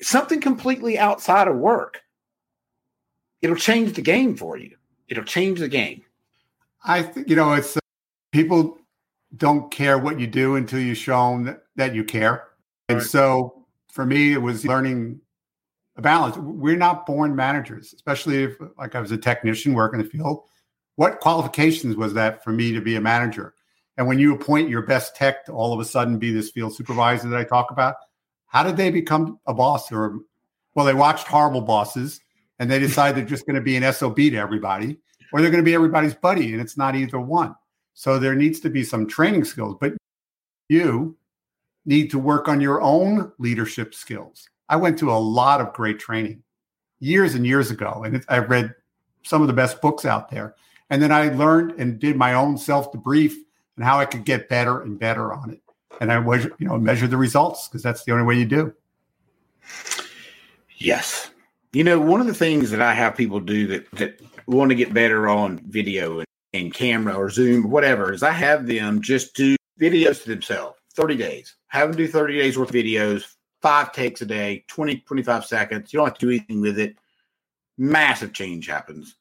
something 0.00 0.40
completely 0.40 0.98
outside 0.98 1.48
of 1.48 1.56
work. 1.56 2.00
It'll 3.42 3.56
change 3.56 3.92
the 3.92 4.02
game 4.02 4.36
for 4.36 4.56
you. 4.56 4.76
It'll 5.06 5.24
change 5.24 5.58
the 5.60 5.68
game. 5.68 6.02
I 6.88 7.02
think, 7.02 7.28
you 7.28 7.36
know, 7.36 7.52
it's 7.52 7.76
uh, 7.76 7.80
people 8.32 8.78
don't 9.36 9.70
care 9.70 9.98
what 9.98 10.18
you 10.18 10.26
do 10.26 10.56
until 10.56 10.80
you 10.80 10.94
show 10.94 11.30
them 11.30 11.44
that, 11.44 11.62
that 11.76 11.94
you 11.94 12.02
care. 12.02 12.48
And 12.88 12.98
right. 12.98 13.06
so 13.06 13.66
for 13.92 14.06
me, 14.06 14.32
it 14.32 14.40
was 14.40 14.64
learning 14.64 15.20
a 15.96 16.02
balance. 16.02 16.36
We're 16.38 16.78
not 16.78 17.04
born 17.04 17.36
managers, 17.36 17.92
especially 17.92 18.42
if, 18.42 18.56
like, 18.78 18.94
I 18.94 19.00
was 19.00 19.12
a 19.12 19.18
technician 19.18 19.74
working 19.74 20.00
in 20.00 20.06
the 20.06 20.10
field. 20.10 20.44
What 20.96 21.20
qualifications 21.20 21.94
was 21.94 22.14
that 22.14 22.42
for 22.42 22.52
me 22.52 22.72
to 22.72 22.80
be 22.80 22.96
a 22.96 23.00
manager? 23.00 23.54
And 23.98 24.06
when 24.06 24.18
you 24.18 24.34
appoint 24.34 24.70
your 24.70 24.82
best 24.82 25.14
tech 25.14 25.44
to 25.46 25.52
all 25.52 25.74
of 25.74 25.80
a 25.80 25.84
sudden 25.84 26.18
be 26.18 26.32
this 26.32 26.50
field 26.50 26.74
supervisor 26.74 27.28
that 27.28 27.38
I 27.38 27.44
talk 27.44 27.70
about, 27.70 27.96
how 28.46 28.62
did 28.62 28.76
they 28.76 28.90
become 28.90 29.38
a 29.46 29.52
boss? 29.52 29.92
Or, 29.92 30.20
well, 30.74 30.86
they 30.86 30.94
watched 30.94 31.26
horrible 31.26 31.60
bosses 31.60 32.20
and 32.58 32.70
they 32.70 32.78
decide 32.78 33.14
they're 33.14 33.24
just 33.24 33.44
going 33.44 33.56
to 33.56 33.60
be 33.60 33.76
an 33.76 33.92
SOB 33.92 34.16
to 34.16 34.36
everybody, 34.36 34.98
or 35.32 35.40
they're 35.40 35.50
going 35.50 35.62
to 35.62 35.68
be 35.68 35.74
everybody's 35.74 36.14
buddy, 36.14 36.52
and 36.52 36.60
it's 36.60 36.76
not 36.76 36.96
either 36.96 37.20
one. 37.20 37.54
So 37.94 38.18
there 38.18 38.34
needs 38.34 38.60
to 38.60 38.70
be 38.70 38.84
some 38.84 39.06
training 39.06 39.44
skills, 39.44 39.76
but 39.80 39.94
you 40.68 41.16
need 41.84 42.10
to 42.10 42.18
work 42.18 42.48
on 42.48 42.60
your 42.60 42.80
own 42.80 43.32
leadership 43.38 43.94
skills. 43.94 44.48
I 44.68 44.76
went 44.76 44.98
to 44.98 45.10
a 45.10 45.18
lot 45.18 45.60
of 45.60 45.72
great 45.72 45.98
training 45.98 46.42
years 47.00 47.34
and 47.34 47.46
years 47.46 47.70
ago, 47.70 48.02
and 48.04 48.24
I 48.28 48.38
read 48.38 48.74
some 49.22 49.42
of 49.42 49.48
the 49.48 49.54
best 49.54 49.80
books 49.80 50.04
out 50.04 50.30
there. 50.30 50.54
And 50.90 51.02
then 51.02 51.12
I 51.12 51.28
learned 51.28 51.72
and 51.78 51.98
did 51.98 52.16
my 52.16 52.34
own 52.34 52.56
self 52.56 52.92
debrief 52.92 53.34
and 53.76 53.84
how 53.84 53.98
I 53.98 54.04
could 54.04 54.24
get 54.24 54.48
better 54.48 54.80
and 54.82 54.98
better 54.98 55.32
on 55.32 55.50
it. 55.50 55.60
And 56.00 56.12
I 56.12 56.18
was, 56.18 56.44
you 56.58 56.66
know, 56.66 56.78
measure 56.78 57.06
the 57.06 57.16
results 57.16 57.68
because 57.68 57.82
that's 57.82 58.04
the 58.04 58.12
only 58.12 58.24
way 58.24 58.36
you 58.36 58.46
do. 58.46 58.72
Yes. 60.76 61.30
You 61.72 61.84
know, 61.84 62.00
one 62.00 62.20
of 62.20 62.26
the 62.26 62.34
things 62.34 62.70
that 62.70 62.80
I 62.80 62.94
have 62.94 63.16
people 63.16 63.40
do 63.40 63.66
that 63.68 63.90
that 63.92 64.20
want 64.46 64.70
to 64.70 64.74
get 64.74 64.94
better 64.94 65.28
on 65.28 65.58
video 65.66 66.20
and, 66.20 66.26
and 66.54 66.72
camera 66.72 67.14
or 67.14 67.28
Zoom 67.28 67.66
or 67.66 67.68
whatever 67.68 68.12
is 68.12 68.22
I 68.22 68.32
have 68.32 68.66
them 68.66 69.02
just 69.02 69.34
do 69.34 69.56
videos 69.80 70.22
to 70.22 70.30
themselves, 70.30 70.78
30 70.94 71.16
days. 71.16 71.56
Have 71.68 71.90
them 71.90 71.98
do 71.98 72.08
30 72.08 72.38
days 72.38 72.58
worth 72.58 72.70
of 72.70 72.74
videos, 72.74 73.24
five 73.60 73.92
takes 73.92 74.22
a 74.22 74.26
day, 74.26 74.64
20, 74.68 75.00
25 75.00 75.44
seconds. 75.44 75.92
You 75.92 75.98
don't 75.98 76.08
have 76.08 76.18
to 76.18 76.26
do 76.26 76.30
anything 76.30 76.60
with 76.60 76.78
it. 76.78 76.96
Massive 77.76 78.32
change 78.32 78.66
happens, 78.66 79.14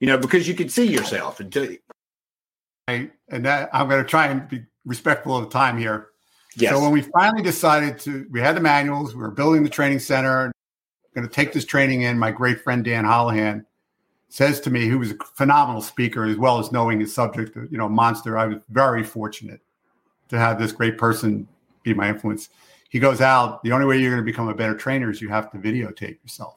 you 0.00 0.06
know, 0.06 0.18
because 0.18 0.46
you 0.46 0.54
can 0.54 0.68
see 0.68 0.86
yourself. 0.86 1.40
And, 1.40 1.78
I, 2.86 3.10
and 3.28 3.44
that 3.44 3.70
I'm 3.72 3.88
going 3.88 4.02
to 4.02 4.08
try 4.08 4.28
and 4.28 4.48
be 4.48 4.64
respectful 4.84 5.36
of 5.36 5.44
the 5.44 5.50
time 5.50 5.76
here. 5.76 6.08
Yes. 6.56 6.72
So 6.72 6.80
when 6.80 6.90
we 6.90 7.02
finally 7.02 7.42
decided 7.42 7.98
to, 8.00 8.26
we 8.30 8.40
had 8.40 8.56
the 8.56 8.60
manuals, 8.60 9.14
we 9.14 9.20
were 9.20 9.30
building 9.30 9.62
the 9.62 9.68
training 9.68 9.98
center, 9.98 10.50
going 11.18 11.28
to 11.28 11.34
take 11.34 11.52
this 11.52 11.64
training 11.64 12.02
in. 12.02 12.18
My 12.18 12.30
great 12.30 12.60
friend 12.60 12.84
Dan 12.84 13.04
Holohan 13.04 13.64
says 14.28 14.60
to 14.60 14.70
me, 14.70 14.86
who 14.86 14.98
was 14.98 15.12
a 15.12 15.16
phenomenal 15.34 15.82
speaker 15.82 16.24
as 16.24 16.36
well 16.36 16.58
as 16.58 16.70
knowing 16.70 17.00
his 17.00 17.14
subject, 17.14 17.56
you 17.70 17.78
know, 17.78 17.88
monster. 17.88 18.36
I 18.36 18.46
was 18.46 18.58
very 18.68 19.02
fortunate 19.02 19.60
to 20.28 20.38
have 20.38 20.58
this 20.58 20.72
great 20.72 20.98
person 20.98 21.48
be 21.82 21.94
my 21.94 22.08
influence 22.08 22.50
he 22.88 22.98
goes 22.98 23.20
out 23.20 23.62
the 23.62 23.72
only 23.72 23.86
way 23.86 23.98
you're 23.98 24.10
going 24.10 24.24
to 24.24 24.30
become 24.30 24.48
a 24.48 24.54
better 24.54 24.74
trainer 24.74 25.10
is 25.10 25.20
you 25.20 25.28
have 25.28 25.50
to 25.50 25.58
videotape 25.58 26.18
yourself 26.22 26.56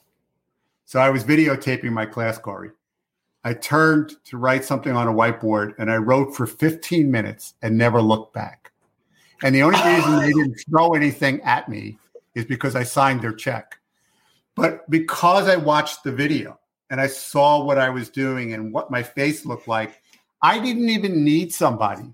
so 0.85 0.99
i 0.99 1.09
was 1.09 1.23
videotaping 1.23 1.91
my 1.91 2.05
class 2.05 2.37
corey 2.37 2.71
i 3.43 3.53
turned 3.53 4.13
to 4.25 4.37
write 4.37 4.63
something 4.63 4.95
on 4.95 5.07
a 5.07 5.13
whiteboard 5.13 5.73
and 5.77 5.91
i 5.91 5.95
wrote 5.95 6.35
for 6.35 6.45
15 6.45 7.09
minutes 7.09 7.53
and 7.61 7.77
never 7.77 8.01
looked 8.01 8.33
back 8.33 8.71
and 9.43 9.55
the 9.55 9.63
only 9.63 9.79
reason 9.83 10.19
they 10.19 10.33
didn't 10.33 10.61
throw 10.69 10.93
anything 10.93 11.41
at 11.41 11.69
me 11.69 11.97
is 12.35 12.45
because 12.45 12.75
i 12.75 12.83
signed 12.83 13.21
their 13.21 13.33
check 13.33 13.77
but 14.55 14.89
because 14.89 15.47
i 15.47 15.55
watched 15.55 16.03
the 16.03 16.11
video 16.11 16.59
and 16.89 16.99
i 17.01 17.07
saw 17.07 17.63
what 17.63 17.77
i 17.77 17.89
was 17.89 18.09
doing 18.09 18.53
and 18.53 18.73
what 18.73 18.91
my 18.91 19.03
face 19.03 19.45
looked 19.45 19.67
like 19.67 20.01
i 20.41 20.59
didn't 20.59 20.89
even 20.89 21.23
need 21.23 21.53
somebody 21.53 22.13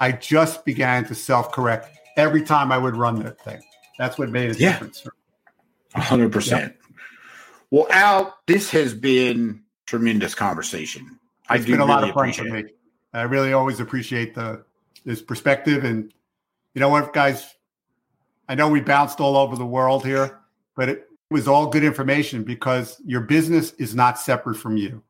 i 0.00 0.12
just 0.12 0.64
began 0.64 1.04
to 1.04 1.14
self-correct 1.14 1.98
every 2.16 2.42
time 2.42 2.72
I 2.72 2.78
would 2.78 2.96
run 2.96 3.22
that 3.22 3.40
thing. 3.40 3.60
That's 3.98 4.18
what 4.18 4.30
made 4.30 4.50
a 4.50 4.58
yeah. 4.58 4.72
difference. 4.72 5.06
hundred 5.94 6.32
percent. 6.32 6.74
Well, 7.70 7.86
Al, 7.90 8.36
this 8.46 8.70
has 8.70 8.94
been 8.94 9.62
tremendous 9.86 10.34
conversation. 10.34 11.18
It's 11.50 11.64
been 11.64 11.74
a 11.74 11.78
really 11.78 11.88
lot 11.88 12.04
of 12.04 12.14
fun 12.14 12.32
for 12.32 12.44
me. 12.44 12.60
It. 12.60 12.78
I 13.12 13.22
really 13.22 13.52
always 13.52 13.80
appreciate 13.80 14.34
the 14.34 14.64
this 15.04 15.20
perspective, 15.20 15.84
and 15.84 16.12
you 16.74 16.80
know 16.80 16.88
what, 16.88 17.12
guys. 17.12 17.54
I 18.48 18.54
know 18.54 18.68
we 18.68 18.80
bounced 18.80 19.20
all 19.20 19.36
over 19.36 19.56
the 19.56 19.66
world 19.66 20.04
here, 20.04 20.40
but 20.74 20.88
it 20.88 21.06
was 21.32 21.48
all 21.48 21.66
good 21.66 21.84
information 21.84 22.44
because 22.44 23.00
your 23.04 23.22
business 23.22 23.72
is 23.74 23.94
not 23.94 24.18
separate 24.18 24.56
from 24.56 24.76
you. 24.76 25.02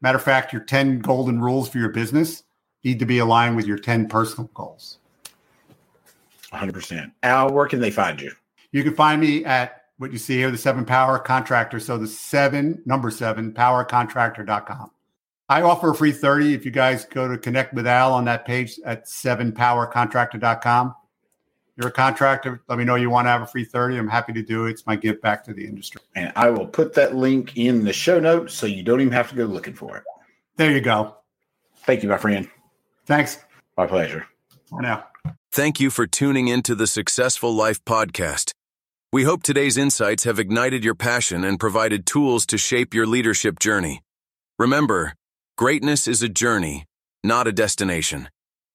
Matter 0.00 0.18
of 0.18 0.24
fact, 0.24 0.52
your 0.52 0.62
10 0.62 1.00
golden 1.00 1.40
rules 1.40 1.68
for 1.68 1.78
your 1.78 1.90
business 1.90 2.42
need 2.82 2.98
to 2.98 3.06
be 3.06 3.18
aligned 3.18 3.56
with 3.56 3.66
your 3.66 3.78
10 3.78 4.08
personal 4.08 4.50
goals. 4.54 4.98
100%. 6.52 7.12
Al, 7.22 7.52
where 7.52 7.68
can 7.68 7.80
they 7.80 7.90
find 7.90 8.20
you? 8.20 8.32
You 8.72 8.82
can 8.82 8.94
find 8.94 9.20
me 9.20 9.44
at 9.44 9.84
what 9.98 10.12
you 10.12 10.18
see 10.18 10.38
here, 10.38 10.50
the 10.50 10.58
seven 10.58 10.84
power 10.84 11.18
contractor. 11.18 11.78
So 11.78 11.98
the 11.98 12.06
seven, 12.06 12.82
number 12.86 13.10
seven, 13.10 13.52
powercontractor.com. 13.52 14.90
I 15.48 15.62
offer 15.62 15.90
a 15.90 15.94
free 15.94 16.12
30 16.12 16.54
if 16.54 16.64
you 16.64 16.70
guys 16.70 17.04
go 17.04 17.28
to 17.28 17.36
connect 17.36 17.74
with 17.74 17.86
Al 17.86 18.14
on 18.14 18.24
that 18.24 18.46
page 18.46 18.78
at 18.84 19.06
sevenpowercontractor.com. 19.06 20.94
You're 21.76 21.88
a 21.88 21.92
contractor. 21.92 22.62
Let 22.68 22.78
me 22.78 22.84
know 22.84 22.94
you 22.96 23.10
want 23.10 23.26
to 23.26 23.30
have 23.30 23.42
a 23.42 23.46
free 23.46 23.64
30. 23.64 23.96
I'm 23.96 24.08
happy 24.08 24.32
to 24.34 24.42
do 24.42 24.66
it. 24.66 24.72
It's 24.72 24.86
my 24.86 24.96
give 24.96 25.20
back 25.22 25.44
to 25.44 25.54
the 25.54 25.64
industry. 25.64 26.00
And 26.14 26.32
I 26.36 26.50
will 26.50 26.66
put 26.66 26.94
that 26.94 27.14
link 27.14 27.56
in 27.56 27.84
the 27.84 27.92
show 27.92 28.20
notes 28.20 28.54
so 28.54 28.66
you 28.66 28.82
don't 28.82 29.00
even 29.00 29.12
have 29.12 29.30
to 29.30 29.36
go 29.36 29.44
looking 29.44 29.74
for 29.74 29.96
it. 29.96 30.04
There 30.56 30.70
you 30.70 30.80
go. 30.80 31.16
Thank 31.84 32.02
you, 32.02 32.08
my 32.08 32.18
friend. 32.18 32.48
Thanks. 33.06 33.38
My 33.76 33.86
pleasure. 33.86 34.26
For 34.68 34.82
now. 34.82 35.06
Thank 35.52 35.80
you 35.80 35.90
for 35.90 36.06
tuning 36.06 36.48
in 36.48 36.62
to 36.62 36.74
the 36.74 36.86
Successful 36.86 37.52
Life 37.54 37.84
podcast. 37.84 38.52
We 39.12 39.24
hope 39.24 39.42
today's 39.42 39.76
insights 39.76 40.24
have 40.24 40.38
ignited 40.38 40.84
your 40.84 40.94
passion 40.94 41.42
and 41.42 41.58
provided 41.58 42.06
tools 42.06 42.46
to 42.46 42.58
shape 42.58 42.94
your 42.94 43.06
leadership 43.06 43.58
journey. 43.58 44.02
Remember, 44.58 45.14
greatness 45.56 46.06
is 46.06 46.22
a 46.22 46.28
journey, 46.28 46.84
not 47.24 47.48
a 47.48 47.52
destination. 47.52 48.28